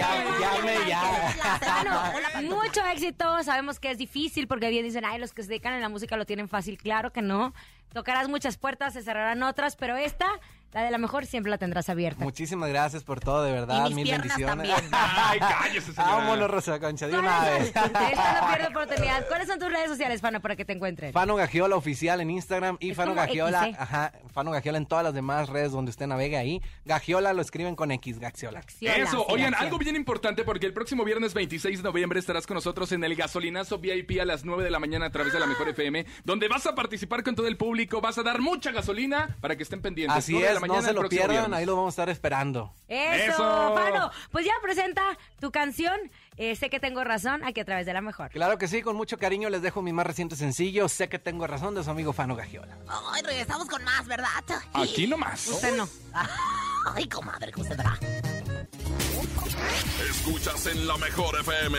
Ya, 0.00 0.24
ya 0.40 0.62
me, 0.64 0.88
ya. 0.88 2.12
Bueno, 2.12 2.56
mucho 2.56 2.84
éxito. 2.86 3.42
Sabemos 3.42 3.78
que 3.78 3.90
es 3.90 3.98
difícil 3.98 4.48
porque 4.48 4.70
bien 4.70 4.84
dicen, 4.84 5.04
ay, 5.04 5.18
los 5.18 5.32
que 5.32 5.42
se 5.42 5.48
dedican 5.48 5.74
a 5.74 5.78
la 5.78 5.88
música 5.88 6.16
lo 6.16 6.24
tienen 6.24 6.48
fácil. 6.48 6.78
Claro 6.78 7.12
que 7.12 7.22
no. 7.22 7.52
Tocarás 7.92 8.28
muchas 8.28 8.56
puertas, 8.56 8.94
se 8.94 9.02
cerrarán 9.02 9.42
otras, 9.42 9.76
pero 9.76 9.96
esta, 9.96 10.28
la 10.72 10.82
de 10.82 10.90
la 10.90 10.98
mejor, 10.98 11.26
siempre 11.26 11.50
la 11.50 11.58
tendrás 11.58 11.88
abierta. 11.88 12.22
Muchísimas 12.22 12.68
gracias 12.68 13.02
por 13.02 13.18
todo, 13.20 13.42
de 13.42 13.52
verdad. 13.52 13.86
Y 13.86 13.88
mis 13.88 13.96
Mil 13.96 14.04
piernas 14.04 14.28
bendiciones. 14.36 14.68
también. 14.68 14.90
Ay, 14.92 15.38
cállese, 15.40 15.92
señora. 15.92 16.14
Vámonos, 16.14 16.50
Rosa 16.50 16.78
Concha, 16.78 17.08
de 17.08 17.18
una 17.18 17.38
¿Cuáles 17.38 17.58
vez. 17.58 17.66
Esta 17.68 18.40
no 18.40 18.48
pierde 18.48 18.66
oportunidad. 18.68 19.26
¿Cuáles 19.28 19.48
son 19.48 19.58
tus 19.58 19.70
redes 19.70 19.88
sociales, 19.88 20.20
Fano, 20.20 20.40
para 20.40 20.54
que 20.56 20.64
te 20.64 20.72
encuentren? 20.72 21.12
Fano 21.12 21.34
Gagiola 21.34 21.74
oficial 21.76 22.20
en 22.20 22.30
Instagram 22.30 22.76
y 22.80 22.90
Es 22.90 22.96
Fano 22.96 23.14
Gagiola, 23.14 23.66
X, 23.66 23.74
¿eh? 23.74 23.78
ajá, 23.80 24.12
Fano 24.32 24.50
Gagiola 24.52 24.78
en 24.78 24.86
todas 24.86 25.04
las 25.04 25.14
demás 25.14 25.48
redes 25.48 25.72
donde 25.72 25.90
usted 25.90 26.06
navegue 26.06 26.36
ahí. 26.36 26.62
Gagiola 26.84 27.32
lo 27.32 27.42
escriben 27.42 27.74
con 27.74 27.90
X, 27.90 28.20
Gaxiola. 28.20 28.60
Accióla, 28.60 28.96
Eso, 28.96 29.24
sí, 29.26 29.32
oigan, 29.34 29.54
algo 29.54 29.78
bien 29.78 29.96
importante 29.96 30.44
porque 30.44 30.66
el 30.66 30.72
próximo 30.72 31.04
viernes 31.04 31.34
26 31.34 31.78
de 31.78 31.82
noviembre 31.82 32.20
estarás 32.20 32.46
con 32.46 32.54
nosotros 32.54 32.92
en 32.92 33.02
el 33.02 33.16
gasolinazo 33.16 33.78
VIP 33.78 34.20
a 34.20 34.24
las 34.24 34.44
9 34.44 34.62
de 34.62 34.70
la 34.70 34.78
mañana 34.78 35.06
a 35.06 35.10
través 35.10 35.32
de 35.32 35.40
la 35.40 35.46
Mejor 35.46 35.68
FM, 35.68 36.06
donde 36.24 36.46
vas 36.48 36.66
a 36.66 36.74
participar 36.74 37.24
con 37.24 37.34
todo 37.34 37.46
el 37.48 37.56
público, 37.56 38.00
vas 38.00 38.18
a 38.18 38.22
dar 38.22 38.40
mucha 38.40 38.70
gasolina 38.70 39.36
para 39.40 39.56
que 39.56 39.64
estén 39.64 39.80
pendientes. 39.82 40.16
Así 40.16 40.32
9 40.32 40.46
de 40.46 40.54
es, 40.54 40.59
la 40.60 40.66
no 40.66 40.74
mañana 40.74 40.88
se 40.88 40.94
lo 40.94 41.08
pierdan, 41.08 41.30
viernes. 41.30 41.58
ahí 41.58 41.66
lo 41.66 41.76
vamos 41.76 41.88
a 41.88 41.94
estar 41.94 42.08
esperando. 42.10 42.74
Eso, 42.88 43.32
Eso. 43.32 43.74
Fano. 43.74 44.10
Pues 44.30 44.44
ya 44.46 44.52
presenta 44.62 45.02
tu 45.40 45.50
canción. 45.50 45.98
Eh, 46.36 46.56
sé 46.56 46.70
que 46.70 46.80
tengo 46.80 47.04
razón, 47.04 47.44
aquí 47.44 47.60
a 47.60 47.64
través 47.64 47.84
de 47.86 47.92
la 47.92 48.00
mejor. 48.00 48.30
Claro 48.30 48.56
que 48.56 48.66
sí, 48.68 48.80
con 48.82 48.96
mucho 48.96 49.18
cariño 49.18 49.50
les 49.50 49.60
dejo 49.62 49.82
mi 49.82 49.92
más 49.92 50.06
reciente 50.06 50.36
sencillo, 50.36 50.88
Sé 50.88 51.08
que 51.08 51.18
tengo 51.18 51.46
razón, 51.46 51.74
de 51.74 51.84
su 51.84 51.90
amigo 51.90 52.12
Fano 52.12 52.34
Gagiola. 52.34 52.78
Ay, 53.12 53.22
regresamos 53.22 53.68
con 53.68 53.82
más, 53.84 54.06
¿verdad? 54.06 54.28
Aquí 54.72 55.06
nomás. 55.06 55.46
Usted 55.48 55.76
no. 55.76 55.88
Ay, 56.94 57.08
comadre, 57.08 57.52
que 57.52 57.60
usted 57.60 57.76
verá. 57.76 57.98
Escuchas 60.08 60.66
en 60.66 60.86
la 60.86 60.96
mejor 60.96 61.38
FM. 61.40 61.78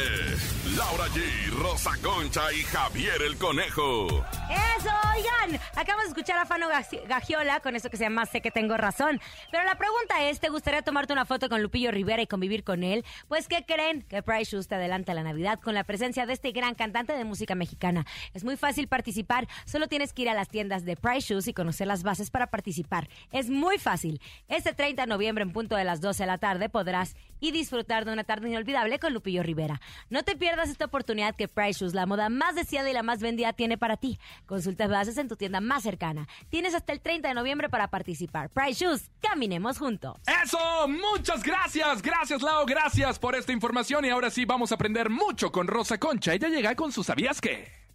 Laura 0.78 1.06
G, 1.08 1.52
Rosa 1.62 1.92
Concha 2.02 2.52
y 2.54 2.64
Javier 2.64 3.22
el 3.22 3.38
Conejo. 3.38 4.08
Eso, 4.08 4.90
oigan, 5.16 5.60
acabamos 5.76 6.06
de 6.06 6.10
escuchar 6.10 6.38
a 6.38 6.46
Fano 6.46 6.68
Gagiola 7.08 7.60
con 7.60 7.76
eso 7.76 7.90
que 7.90 7.98
se 7.98 8.04
llama 8.04 8.26
Sé 8.26 8.42
que 8.42 8.52
tengo 8.52 8.78
razón. 8.78 9.20
Pero 9.52 9.64
la 9.64 9.76
pregunta 9.76 10.24
es, 10.24 10.40
¿te 10.40 10.50
gustaría 10.50 10.82
tomarte 10.82 11.14
una 11.14 11.26
foto 11.26 11.50
con 11.50 11.62
Lupillo 11.62 11.92
Rivera 11.92 12.22
y 12.22 12.28
convivir 12.28 12.64
con 12.64 12.84
él? 12.84 13.06
Pues, 13.28 13.48
¿qué 13.48 13.66
creen? 13.66 14.04
Que 14.04 14.24
Price 14.24 14.52
Shoes 14.52 14.68
te 14.68 14.76
adelanta 14.76 15.14
la 15.14 15.24
Navidad 15.24 15.60
con 15.60 15.74
la 15.74 15.84
presencia 15.84 16.26
de 16.26 16.34
este 16.34 16.52
gran 16.52 16.74
cantante 16.76 17.14
de 17.14 17.26
música 17.26 17.54
mexicana. 17.56 18.06
Es 18.34 18.44
muy 18.44 18.58
fácil 18.58 18.88
participar, 18.88 19.48
solo 19.66 19.88
tienes 19.88 20.14
que 20.14 20.24
ir 20.24 20.30
a 20.30 20.34
las 20.34 20.50
tiendas 20.50 20.86
de 20.86 20.96
Price 20.96 21.34
Shoes 21.34 21.48
y 21.48 21.54
conocer 21.54 21.88
las 21.88 22.04
bases 22.04 22.32
para 22.32 22.48
participar. 22.48 23.10
Es 23.32 23.50
muy 23.50 23.78
fácil. 23.78 24.22
Este 24.48 24.74
30 24.74 25.04
de 25.04 25.08
noviembre 25.08 25.44
en 25.44 25.52
punto 25.52 25.76
de 25.76 25.84
las 25.84 26.02
12 26.02 26.24
de 26.24 26.28
la 26.28 26.38
tarde 26.38 26.70
podrás 26.70 27.11
y 27.40 27.52
disfrutar 27.52 28.06
de 28.06 28.14
una 28.14 28.24
tarde 28.24 28.50
inolvidable 28.50 29.00
con 29.00 29.14
Lupillo 29.14 29.44
Rivera. 29.44 29.82
No 30.10 30.24
te 30.24 30.36
pierdas 30.36 30.70
esta 30.70 30.86
oportunidad 30.86 31.36
que 31.36 31.48
Price 31.48 31.80
Shoes, 31.80 31.94
la 31.94 32.06
moda 32.06 32.30
más 32.30 32.56
deseada 32.56 32.90
y 32.90 32.94
la 32.94 33.04
más 33.04 33.20
vendida, 33.20 33.54
tiene 33.54 33.78
para 33.78 33.98
ti. 33.98 34.20
Consulta 34.46 34.88
bases 34.88 35.18
en 35.18 35.28
tu 35.28 35.36
tienda 35.36 35.60
más 35.60 35.84
cercana. 35.84 36.28
Tienes 36.50 36.76
hasta 36.76 36.94
el 36.94 37.02
30 37.02 37.28
de 37.28 37.34
noviembre 37.34 37.70
para 37.70 37.88
participar. 37.88 38.50
Price 38.50 38.86
Shoes, 38.86 39.10
caminemos 39.22 39.80
juntos. 39.80 40.18
Eso, 40.44 40.88
muchas 40.88 41.44
gracias, 41.44 42.02
gracias 42.02 42.42
Lau, 42.42 42.66
gracias 42.66 43.20
por 43.20 43.36
esta 43.36 43.52
información 43.52 44.06
y 44.06 44.10
ahora 44.10 44.30
sí 44.30 44.46
vamos 44.46 44.72
a 44.72 44.76
aprender 44.76 45.10
mucho 45.10 45.52
con 45.52 45.68
Rosa 45.68 45.98
Concha. 45.98 46.34
Ella 46.34 46.50
llega 46.50 46.76
con 46.76 46.92
su 46.92 47.04
¿sabías 47.04 47.42
qué? 47.42 47.91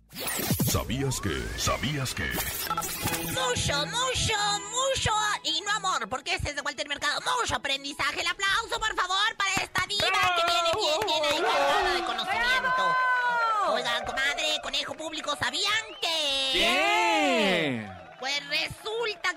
¿Sabías 0.70 1.20
que? 1.20 1.42
¿Sabías 1.58 2.14
que? 2.14 2.24
Mucho, 3.32 3.86
mucho, 3.86 4.38
mucho. 4.70 5.12
Y 5.44 5.60
no 5.62 5.70
amor, 5.72 6.08
porque 6.08 6.34
este 6.34 6.50
es 6.50 6.56
de 6.56 6.62
Walter 6.62 6.88
Mercado. 6.88 7.20
Mucho 7.20 7.56
aprendizaje. 7.56 8.20
El 8.20 8.26
aplauso, 8.26 8.78
por 8.78 8.94
favor, 8.94 9.36
para 9.36 9.50
esta 9.62 9.84
diva 9.86 10.06
que 10.06 10.42
viene 10.46 10.70
bien, 10.74 11.00
bien 11.06 11.24
ahí 11.24 11.40
cargada 11.42 11.94
de 11.94 12.04
conocimiento. 12.04 12.96
Oigan, 13.68 14.04
comadre, 14.04 14.60
conejo 14.62 14.94
público, 14.94 15.36
¿sabían 15.40 15.84
que? 16.00 16.50
¿Qué? 16.52 17.88
Pues 18.20 18.48
resulta 18.48 18.85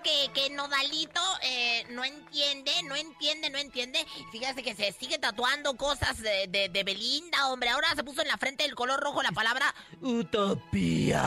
que, 0.02 0.32
que 0.34 0.50
Nodalito 0.50 1.22
eh, 1.42 1.86
no 1.90 2.04
entiende, 2.04 2.72
no 2.84 2.96
entiende, 2.96 3.50
no 3.50 3.58
entiende. 3.58 4.06
Fíjate 4.32 4.64
que 4.64 4.76
se 4.76 4.92
sigue 4.94 5.18
tatuando 5.18 5.76
cosas 5.76 6.20
de, 6.20 6.48
de, 6.48 6.84
Belinda, 6.84 7.48
hombre. 7.48 7.70
Ahora 7.70 7.88
se 7.96 8.04
puso 8.04 8.22
en 8.22 8.28
la 8.28 8.38
frente 8.38 8.64
del 8.64 8.76
color 8.76 9.00
rojo 9.00 9.22
la 9.22 9.32
palabra 9.32 9.74
Utopía. 10.02 11.24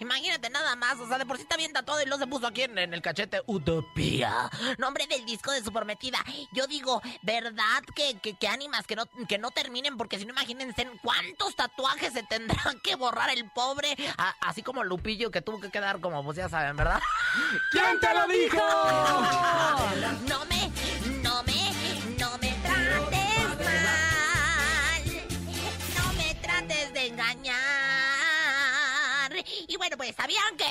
Imagínate 0.00 0.50
nada 0.50 0.76
más, 0.76 0.98
o 1.00 1.08
sea, 1.08 1.18
de 1.18 1.26
por 1.26 1.36
sí 1.36 1.42
está 1.42 1.56
bien 1.56 1.72
tatuado 1.72 2.02
y 2.02 2.06
luego 2.06 2.22
se 2.22 2.28
puso 2.28 2.46
aquí 2.46 2.62
en, 2.62 2.78
en 2.78 2.94
el 2.94 3.02
cachete 3.02 3.42
Utopía. 3.46 4.50
Nombre 4.78 5.06
del 5.06 5.24
disco 5.24 5.50
de 5.52 5.62
su 5.62 5.72
prometida. 5.72 6.18
Yo 6.52 6.66
digo, 6.66 7.02
¿verdad 7.22 7.82
que, 7.94 8.18
que, 8.20 8.34
que 8.34 8.48
ánimas 8.48 8.86
que 8.86 8.96
no, 8.96 9.06
que 9.28 9.38
no 9.38 9.50
terminen? 9.50 9.96
Porque 9.96 10.18
si 10.18 10.24
no, 10.24 10.32
imagínense 10.32 10.88
cuántos 11.02 11.56
tatuajes 11.56 12.12
se 12.12 12.22
tendrán 12.22 12.80
que 12.80 12.96
borrar 12.96 13.30
el 13.30 13.50
pobre. 13.50 13.96
Así 14.40 14.62
como 14.62 14.84
Lupillo 14.84 15.30
que 15.30 15.42
tuvo 15.42 15.60
que 15.60 15.70
quedar 15.70 16.00
como, 16.00 16.24
pues 16.24 16.36
ya 16.36 16.48
saben, 16.48 16.76
¿verdad? 16.76 17.00
¿Quién 17.70 17.98
te 18.00 18.14
lo 18.14 18.26
dijo? 18.28 18.56
No 20.28 20.44
me, 20.46 20.70
no 21.22 21.42
me, 21.42 21.72
no 22.18 22.38
me 22.38 22.50
trates 22.62 23.48
mal. 23.64 25.04
No 25.96 26.04
me 26.16 26.34
trates 26.36 26.92
de 26.92 27.06
engañar. 27.06 27.54
Y 29.66 29.76
bueno, 29.76 29.96
pues, 29.96 30.14
¿sabían 30.14 30.56
que...? 30.56 30.64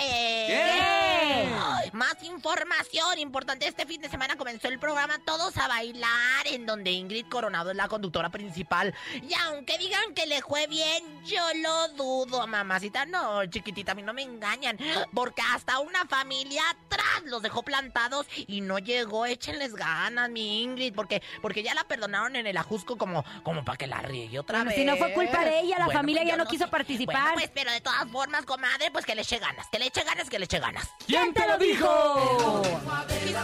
¿Qué? 0.48 1.83
Más 1.94 2.24
información 2.24 3.20
importante. 3.20 3.68
Este 3.68 3.86
fin 3.86 4.02
de 4.02 4.10
semana 4.10 4.36
comenzó 4.36 4.68
el 4.68 4.80
programa 4.80 5.20
Todos 5.24 5.56
a 5.58 5.68
Bailar, 5.68 6.48
en 6.48 6.66
donde 6.66 6.90
Ingrid 6.92 7.28
Coronado 7.28 7.70
es 7.70 7.78
la 7.78 7.88
conductora 7.88 8.30
principal. 8.30 8.96
Y 9.14 9.32
aunque 9.46 9.78
digan 9.78 10.14
que 10.16 10.26
le 10.26 10.42
fue 10.42 10.66
bien, 10.66 11.04
yo 11.24 11.44
lo 11.62 11.90
dudo, 11.90 12.48
mamacita. 12.48 13.06
No, 13.06 13.46
chiquitita, 13.46 13.92
a 13.92 13.96
mí 13.96 14.02
no 14.02 14.12
me 14.12 14.24
engañan. 14.24 14.78
Porque 15.14 15.44
hasta 15.54 15.78
una 15.80 16.04
familia 16.06 16.64
atrás 16.72 17.24
los 17.26 17.44
dejó 17.44 17.62
plantados 17.62 18.26
y 18.48 18.62
no 18.62 18.80
llegó. 18.80 19.28
Échenles 19.28 19.76
ganas, 19.76 20.32
mi 20.32 20.64
Ingrid, 20.64 20.96
porque, 20.96 21.22
porque 21.44 21.62
ya 21.62 21.76
la 21.76 21.84
perdonaron 21.84 22.36
en 22.36 22.48
el 22.48 22.58
ajusco 22.58 22.98
como, 22.98 23.24
como 23.44 23.64
para 23.64 23.78
que 23.78 23.86
la 23.86 24.02
riegue 24.02 24.40
otra 24.40 24.60
Bueno, 24.64 24.70
vez. 24.70 24.80
si 24.80 24.86
no 24.86 24.98
fue 24.98 25.14
culpa 25.14 25.46
de 25.46 25.60
ella, 25.60 25.78
la 25.78 25.86
Bueno, 25.86 26.00
familia 26.00 26.22
pues 26.24 26.32
ya 26.32 26.38
no 26.38 26.48
quiso 26.48 26.66
sé. 26.66 26.72
participar. 26.72 27.16
Bueno, 27.16 27.34
pues, 27.36 27.52
pero 27.54 27.72
de 27.72 27.82
todas 27.82 28.10
formas, 28.12 28.46
comadre, 28.46 28.90
pues 28.92 29.06
que 29.06 29.14
le 29.14 29.22
eche 29.22 29.38
ganas, 29.38 29.68
que 29.72 29.78
le 29.78 29.86
eche 29.86 30.04
ganas, 30.04 30.28
que 30.28 30.40
le 30.40 30.46
eche 30.46 30.58
ganas. 30.60 30.90
¿Quién 31.06 31.32
te 31.36 31.48
lo 31.48 31.58
dijo? 31.60 31.83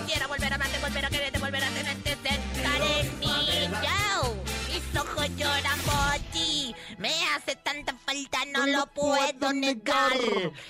Quisiera 0.06 0.28
volver 0.28 0.52
a 0.52 0.56
amarte, 0.56 0.80
volver 0.80 1.06
a 1.06 1.10
quererte, 1.10 1.40
volver 1.40 1.64
a 1.64 1.70
tenerte 1.70 2.16
cerca 2.16 2.72
de 2.80 3.10
mí. 3.20 3.70
Yo, 3.84 4.36
mis 4.68 5.00
ojos 5.00 5.28
lloran 5.36 5.80
por 5.82 6.20
ti. 6.32 6.74
Me 6.98 7.12
hace 7.36 7.56
tanta 7.58 7.94
falta, 8.06 8.40
no, 8.54 8.66
lo 8.66 8.86
puedo 8.88 9.52
negar. 9.52 10.14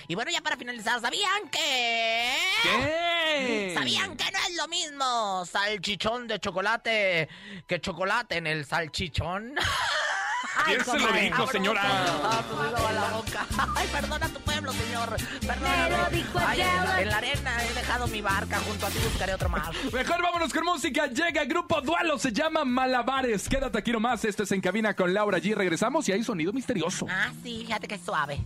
Y 0.08 0.14
bueno, 0.16 0.30
ya 0.32 0.40
para 0.40 0.56
finalizar, 0.56 1.00
¿sabían 1.00 1.48
que...? 1.48 2.36
¿Qué? 2.62 3.72
¿Sabían 3.74 4.16
que 4.16 4.30
no 4.32 4.38
es 4.48 4.56
lo 4.56 4.68
mismo 4.68 5.44
salchichón 5.46 6.26
de 6.26 6.40
chocolate 6.40 7.28
que 7.66 7.80
chocolate 7.80 8.36
en 8.36 8.46
el 8.48 8.64
salchichón? 8.66 9.54
¿Quién 10.64 10.84
se 10.84 10.98
lo 10.98 11.12
dijo, 11.12 11.46
señora? 11.48 11.80
Ah, 11.84 12.42
pues 12.48 12.84
va 12.84 12.92
la 12.92 13.10
boca. 13.10 13.46
Ay, 13.76 13.88
perdona 13.92 14.26
a 14.26 14.28
tu 14.28 14.40
pueblo, 14.40 14.72
señor. 14.72 15.16
Perdona. 15.46 16.08
Ay, 16.46 16.60
en 17.00 17.08
la 17.08 17.16
arena 17.18 17.64
he 17.64 17.74
dejado 17.74 18.06
mi 18.08 18.20
barca. 18.20 18.58
Junto 18.60 18.86
a 18.86 18.90
ti 18.90 18.98
buscaré 19.04 19.34
otro 19.34 19.48
más. 19.48 19.68
Mejor 19.92 20.22
vámonos 20.22 20.52
con 20.52 20.64
música. 20.64 21.06
Llega 21.06 21.42
el 21.42 21.48
grupo 21.48 21.80
Dualo, 21.80 22.18
se 22.18 22.32
llama 22.32 22.64
Malabares. 22.64 23.48
Quédate 23.48 23.78
aquí 23.78 23.92
nomás. 23.92 24.24
Esto 24.24 24.44
es 24.44 24.52
En 24.52 24.60
Cabina 24.60 24.94
con 24.94 25.12
Laura 25.12 25.38
G. 25.38 25.54
Regresamos 25.54 26.08
y 26.08 26.12
hay 26.12 26.24
sonido 26.24 26.52
misterioso. 26.52 27.06
Ah, 27.08 27.30
sí, 27.42 27.64
fíjate 27.66 27.88
que 27.88 27.94
es 27.96 28.02
suave. 28.02 28.40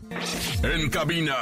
En 0.63 0.91
cabina, 0.91 1.37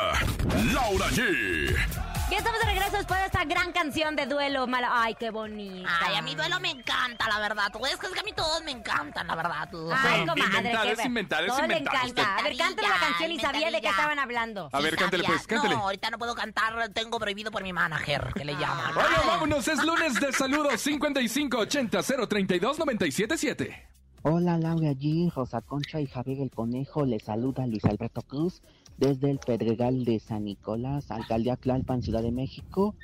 Laura 0.72 1.06
G. 1.10 2.11
Ya 2.32 2.38
estamos 2.38 2.60
de 2.60 2.66
regreso 2.66 2.96
después 2.96 3.20
de 3.20 3.26
esta 3.26 3.44
gran 3.44 3.72
canción 3.72 4.16
de 4.16 4.24
duelo 4.24 4.66
mala. 4.66 4.88
Ay, 4.90 5.14
qué 5.20 5.28
bonita. 5.30 5.86
Ay, 6.00 6.16
a 6.16 6.22
mi 6.22 6.34
duelo 6.34 6.58
me 6.60 6.70
encanta, 6.70 7.28
la 7.28 7.38
verdad. 7.38 7.64
Tú 7.70 7.84
es 7.84 7.96
que 7.98 8.06
es 8.06 8.12
que 8.12 8.20
a 8.20 8.22
mí 8.22 8.32
todos 8.34 8.62
me 8.64 8.70
encantan, 8.70 9.26
la 9.26 9.34
verdad. 9.34 9.68
Ay, 9.70 10.20
Sí, 10.22 10.26
comadre. 10.26 10.42
inventar, 10.58 10.86
es 10.86 10.96
ve- 10.96 11.04
inventar, 11.04 11.44
es 11.44 11.56
le 11.58 11.62
inventar. 11.62 11.94
encanta. 12.06 12.36
A 12.38 12.42
ver, 12.42 12.56
cántale 12.56 12.88
la 12.88 12.98
canción 12.98 13.32
y 13.32 13.38
sabía 13.38 13.70
de 13.70 13.80
qué 13.82 13.88
estaban 13.88 14.18
hablando. 14.18 14.70
A 14.72 14.80
ver, 14.80 14.96
cántale 14.96 15.24
pues, 15.24 15.46
cántale. 15.46 15.74
No, 15.74 15.82
ahorita 15.82 16.08
no 16.10 16.18
puedo 16.18 16.34
cantar. 16.34 16.88
Tengo 16.94 17.18
prohibido 17.20 17.50
por 17.50 17.62
mi 17.62 17.74
manager, 17.74 18.32
que 18.34 18.46
le 18.46 18.54
llaman. 18.54 18.94
Bueno, 18.94 19.16
vámonos. 19.26 19.68
Es 19.68 19.84
lunes 19.84 20.14
de 20.18 20.32
saludos 20.32 20.80
5580 20.80 22.02
032 22.02 22.78
977. 22.78 23.88
Hola 24.22 24.56
Laura 24.56 24.92
G, 24.92 25.30
Rosa 25.34 25.60
Concha 25.60 26.00
y 26.00 26.06
Javier 26.06 26.40
el 26.40 26.50
Conejo, 26.50 27.04
les 27.04 27.24
saluda 27.24 27.66
Luis 27.66 27.84
Alberto 27.84 28.22
Cruz 28.22 28.62
desde 29.02 29.32
el 29.32 29.40
Pedregal 29.40 30.04
de 30.04 30.20
San 30.20 30.44
Nicolás, 30.44 31.10
Alcaldía 31.10 31.56
Tlalpan, 31.56 32.02
Ciudad 32.02 32.22
de 32.22 32.30
México. 32.30 32.94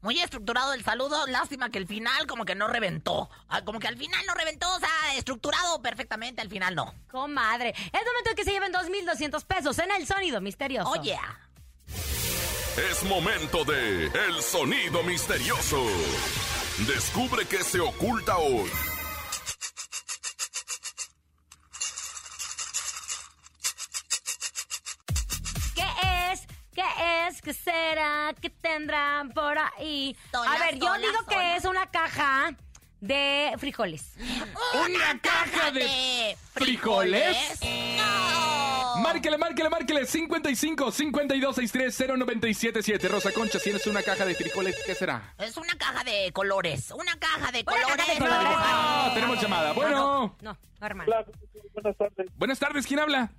Muy 0.00 0.18
estructurado 0.18 0.72
el 0.72 0.82
saludo, 0.82 1.26
lástima 1.26 1.68
que 1.68 1.76
el 1.76 1.86
final 1.86 2.26
como 2.26 2.46
que 2.46 2.54
no 2.54 2.66
reventó. 2.68 3.28
Ah, 3.48 3.62
Como 3.62 3.78
que 3.78 3.86
al 3.86 3.98
final 3.98 4.18
no 4.26 4.32
reventó, 4.32 4.66
o 4.74 4.78
sea, 4.78 4.88
estructurado 5.18 5.82
perfectamente, 5.82 6.40
al 6.40 6.48
final 6.48 6.74
no. 6.74 6.94
Comadre. 7.10 7.68
Es 7.68 8.00
momento 8.06 8.30
de 8.30 8.34
que 8.34 8.44
se 8.44 8.52
lleven 8.52 8.72
2.200 8.72 9.44
pesos 9.44 9.78
en 9.78 9.90
el 9.90 10.06
sonido 10.06 10.40
misterioso. 10.40 10.88
Oye, 10.90 11.18
Es 12.90 13.02
momento 13.04 13.62
de 13.64 14.06
El 14.06 14.40
Sonido 14.40 15.02
Misterioso. 15.02 15.84
Descubre 16.86 17.44
qué 17.44 17.62
se 17.62 17.80
oculta 17.80 18.38
hoy. 18.38 18.70
Es? 27.00 27.40
¿Qué 27.42 27.52
será? 27.54 28.34
¿Qué 28.40 28.50
tendrán 28.50 29.30
por 29.30 29.56
ahí? 29.58 30.16
Sola, 30.30 30.52
A 30.52 30.58
ver, 30.58 30.74
yo 30.78 30.86
sola, 30.86 30.98
digo 30.98 31.12
sola. 31.24 31.26
que 31.28 31.56
es 31.56 31.64
una 31.64 31.86
caja 31.90 32.50
de 33.00 33.54
frijoles. 33.58 34.12
¿Una 34.74 35.18
caja 35.20 35.70
de 35.70 36.36
frijoles? 36.54 37.60
No. 37.96 38.96
Márquele, 39.02 39.38
márquele, 39.38 39.70
márquele. 39.70 40.04
55 40.06 40.90
52 40.92 41.54
63 41.56 41.96
0977. 42.18 43.08
Rosa 43.08 43.32
Concha, 43.32 43.58
si 43.58 43.70
eres 43.70 43.86
una 43.86 44.02
caja 44.02 44.24
de 44.26 44.34
frijoles, 44.34 44.76
¿qué 44.84 44.94
será? 44.94 45.34
Es 45.38 45.56
una 45.56 45.74
caja 45.78 46.04
de 46.04 46.30
colores, 46.32 46.90
una 46.90 47.16
caja 47.18 47.50
de 47.52 47.64
colores. 47.64 47.86
caja 47.96 48.12
de 48.12 48.18
colores. 48.18 48.48
Ah, 48.56 49.10
tenemos 49.14 49.40
llamada. 49.40 49.72
Bueno, 49.72 50.36
No, 50.42 50.56
no, 50.80 50.86
hermano. 50.86 51.10
Hola, 51.10 51.24
buenas 51.72 51.96
tardes. 51.96 52.26
buenas 52.36 52.58
tardes. 52.58 52.86
¿Quién 52.86 53.00
habla? 53.00 53.30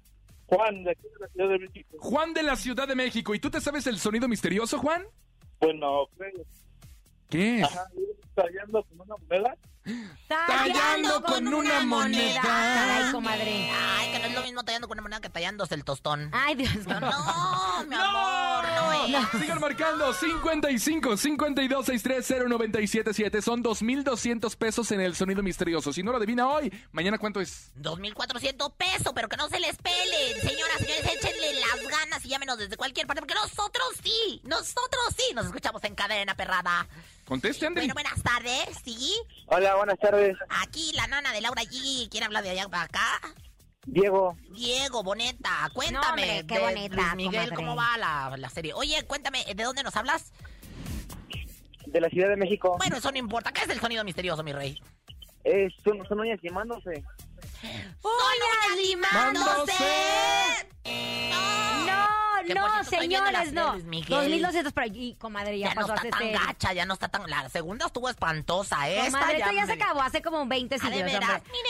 Juan, 0.52 0.84
de 0.84 0.92
aquí 0.92 1.04
de 1.04 1.20
la 1.20 1.28
Ciudad 1.30 1.50
de 1.50 1.60
México. 1.60 1.98
Juan 1.98 2.34
de 2.34 2.44
la 2.44 2.56
Ciudad 2.58 2.88
de 2.88 2.96
México. 2.96 3.34
¿Y 3.34 3.40
tú 3.40 3.50
te 3.50 3.62
sabes 3.62 3.88
el 3.88 3.98
sonido 3.98 4.28
misterioso, 4.28 4.80
Juan? 4.80 5.06
Bueno, 5.62 6.08
creo. 6.18 6.46
¿Qué 7.30 7.60
es? 7.60 7.64
Ajá, 7.64 7.88
tallando 8.36 8.84
con 8.84 9.00
una 9.00 9.16
moneda. 9.16 9.58
Tallando 10.28 11.22
con 11.24 11.48
una 11.48 11.82
moneda. 11.82 12.42
Caray, 12.42 13.12
comadre. 13.12 13.70
Ay, 13.72 14.12
que 14.12 14.20
no 14.20 14.26
es 14.26 14.34
lo 14.34 14.42
mismo 14.44 14.64
tallando 14.64 14.88
con 14.88 14.96
una 14.96 15.02
moneda 15.02 15.22
que 15.22 15.30
tallándose 15.30 15.76
el 15.76 15.84
tostón. 15.84 16.30
Ay, 16.32 16.56
Dios 16.56 16.74
mío. 16.86 17.00
No, 17.00 17.86
mi 17.88 17.96
amor, 17.96 18.64
no 18.76 18.94
es. 18.94 19.42
Sigan 19.42 19.60
marcando 19.60 20.14
55 20.14 21.18
52 21.18 21.86
63 21.86 22.48
0977. 22.48 23.42
Son 23.42 23.62
2,200 23.62 24.56
pesos 24.56 24.92
en 24.92 25.02
el 25.02 25.16
sonido 25.16 25.42
misterioso. 25.42 25.92
Si 25.92 26.04
no 26.04 26.12
lo 26.12 26.18
adivina 26.18 26.48
hoy, 26.48 26.72
mañana 26.92 27.18
cuánto 27.18 27.42
es. 27.42 27.72
2.400 27.78 28.74
pesos, 28.76 29.12
pero 29.16 29.28
que 29.28 29.38
no 29.38 29.50
se 29.50 29.60
les 29.60 29.78
pelen. 29.78 30.42
Señoras, 30.42 30.78
señores, 30.78 31.06
échenle 31.06 31.54
las 31.60 31.88
ganas 31.88 32.24
y 32.26 32.30
llámenos 32.30 32.58
desde 32.58 32.78
cualquier 32.78 33.08
parte, 33.08 33.22
porque 33.22 33.36
nosotros 33.36 33.88
sí, 34.04 34.42
nosotros 34.44 35.02
sí 35.18 35.34
nos 35.34 35.48
escuchamos 35.48 35.84
en 35.84 35.96
cadena 35.96 36.36
perrada. 36.36 36.88
Conteste. 37.32 37.70
Bueno, 37.70 37.94
buenas 37.94 38.22
tardes, 38.22 38.68
¿sí? 38.84 39.14
Hola, 39.46 39.76
buenas 39.78 39.98
tardes. 40.00 40.36
Aquí 40.50 40.92
la 40.96 41.08
nana 41.08 41.32
de 41.32 41.40
Laura 41.40 41.62
G. 41.62 42.10
¿Quién 42.12 42.26
habla 42.26 42.42
de 42.42 42.50
allá 42.50 42.68
para 42.68 42.84
acá? 42.84 43.22
Diego, 43.86 44.36
Diego, 44.50 45.02
Boneta, 45.02 45.70
cuéntame. 45.74 46.08
hombre, 46.10 46.46
qué 46.46 46.56
de 46.56 46.60
bonita, 46.60 46.96
Luis 46.98 47.16
Miguel, 47.16 47.32
comadre. 47.44 47.56
¿cómo 47.56 47.76
va 47.78 47.98
la, 47.98 48.36
la 48.36 48.50
serie? 48.50 48.74
Oye, 48.74 49.02
cuéntame, 49.06 49.46
¿de 49.46 49.64
dónde 49.64 49.82
nos 49.82 49.96
hablas? 49.96 50.34
de 51.86 52.02
la 52.02 52.10
Ciudad 52.10 52.28
de 52.28 52.36
México. 52.36 52.76
Bueno, 52.78 52.98
eso 52.98 53.10
no 53.14 53.18
importa. 53.18 53.54
¿Qué 53.54 53.62
es 53.64 53.70
el 53.70 53.80
sonido 53.80 54.04
misterioso, 54.04 54.44
mi 54.44 54.52
rey? 54.52 54.78
Es, 55.46 55.72
son, 55.86 56.06
son 56.10 56.20
uñas 56.20 56.40
quemándose. 56.42 57.02
¡Sonia 58.02 58.84
limándose! 58.84 59.74
No, 61.86 62.31
No, 62.48 62.84
cierto, 62.84 63.02
señores, 63.02 63.54
no. 63.54 63.74
Luis 63.74 63.84
Miguel. 63.86 64.10
2200 64.10 64.74
pero 64.74 64.88
y 64.94 65.16
comadre 65.16 65.60
ya, 65.60 65.70
Ya 65.70 65.76
no 65.76 65.82
pasó 65.82 65.94
está 65.96 66.02
hace 66.02 66.10
tan 66.12 66.20
serio. 66.20 66.40
gacha, 66.46 66.74
ya 66.74 66.86
no 66.86 66.94
está 66.94 67.08
tan... 67.10 67.30
La 67.30 67.50
segunda 67.50 67.86
estuvo 67.86 68.10
espantosa, 68.10 68.90
¿eh? 68.90 69.00
Esta 69.08 69.20
Comadre, 69.20 69.38
esto 69.40 69.52
ya 69.52 69.66
se 69.66 69.72
acabó 69.74 70.02
hace 70.02 70.22
como 70.22 70.46
20 70.46 70.76
Ah, 70.76 70.78
de 70.90 70.96
siglos. 70.96 71.12
mire, 71.12 71.20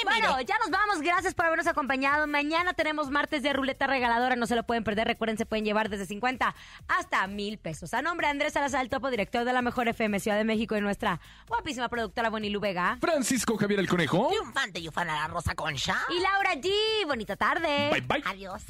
bueno, 0.03 0.31
mire. 0.35 0.45
ya 0.45 0.57
nos 0.59 0.69
vamos. 0.69 1.01
Gracias 1.01 1.33
por 1.33 1.45
habernos 1.45 1.67
acompañado. 1.67 2.27
Mañana 2.27 2.73
tenemos 2.73 3.09
martes 3.09 3.43
de 3.43 3.53
ruleta 3.53 3.87
regaladora. 3.87 4.35
No 4.35 4.47
se 4.47 4.55
lo 4.55 4.63
pueden 4.63 4.83
perder. 4.83 5.07
Recuerden, 5.07 5.37
se 5.37 5.45
pueden 5.45 5.65
llevar 5.65 5.89
desde 5.89 6.05
50 6.05 6.55
hasta 6.87 7.27
mil 7.27 7.57
pesos. 7.57 7.93
A 7.93 8.01
nombre 8.01 8.27
de 8.27 8.31
Andrés 8.31 8.53
Salazar, 8.53 8.81
el 8.81 8.89
topo 8.89 9.09
director 9.09 9.43
de 9.45 9.53
la 9.53 9.61
Mejor 9.61 9.87
FM 9.87 10.19
Ciudad 10.19 10.37
de 10.37 10.43
México 10.43 10.75
y 10.77 10.81
nuestra 10.81 11.19
guapísima 11.47 11.89
productora 11.89 12.29
Bonilu 12.29 12.59
Vega. 12.59 12.97
Francisco 13.01 13.57
Javier 13.57 13.79
el 13.79 13.87
Conejo. 13.89 14.29
Triunfante 14.29 14.79
y 14.79 14.87
ufana 14.87 15.15
la 15.15 15.27
Rosa 15.27 15.55
Concha. 15.55 15.97
Y 16.09 16.19
Laura 16.19 16.53
G. 16.55 16.71
Bonita 17.07 17.35
tarde. 17.35 17.89
Bye, 17.91 18.01
bye. 18.01 18.23
Adiós. 18.25 18.61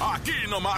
Aquí 0.00 0.32
nomás 0.48 0.77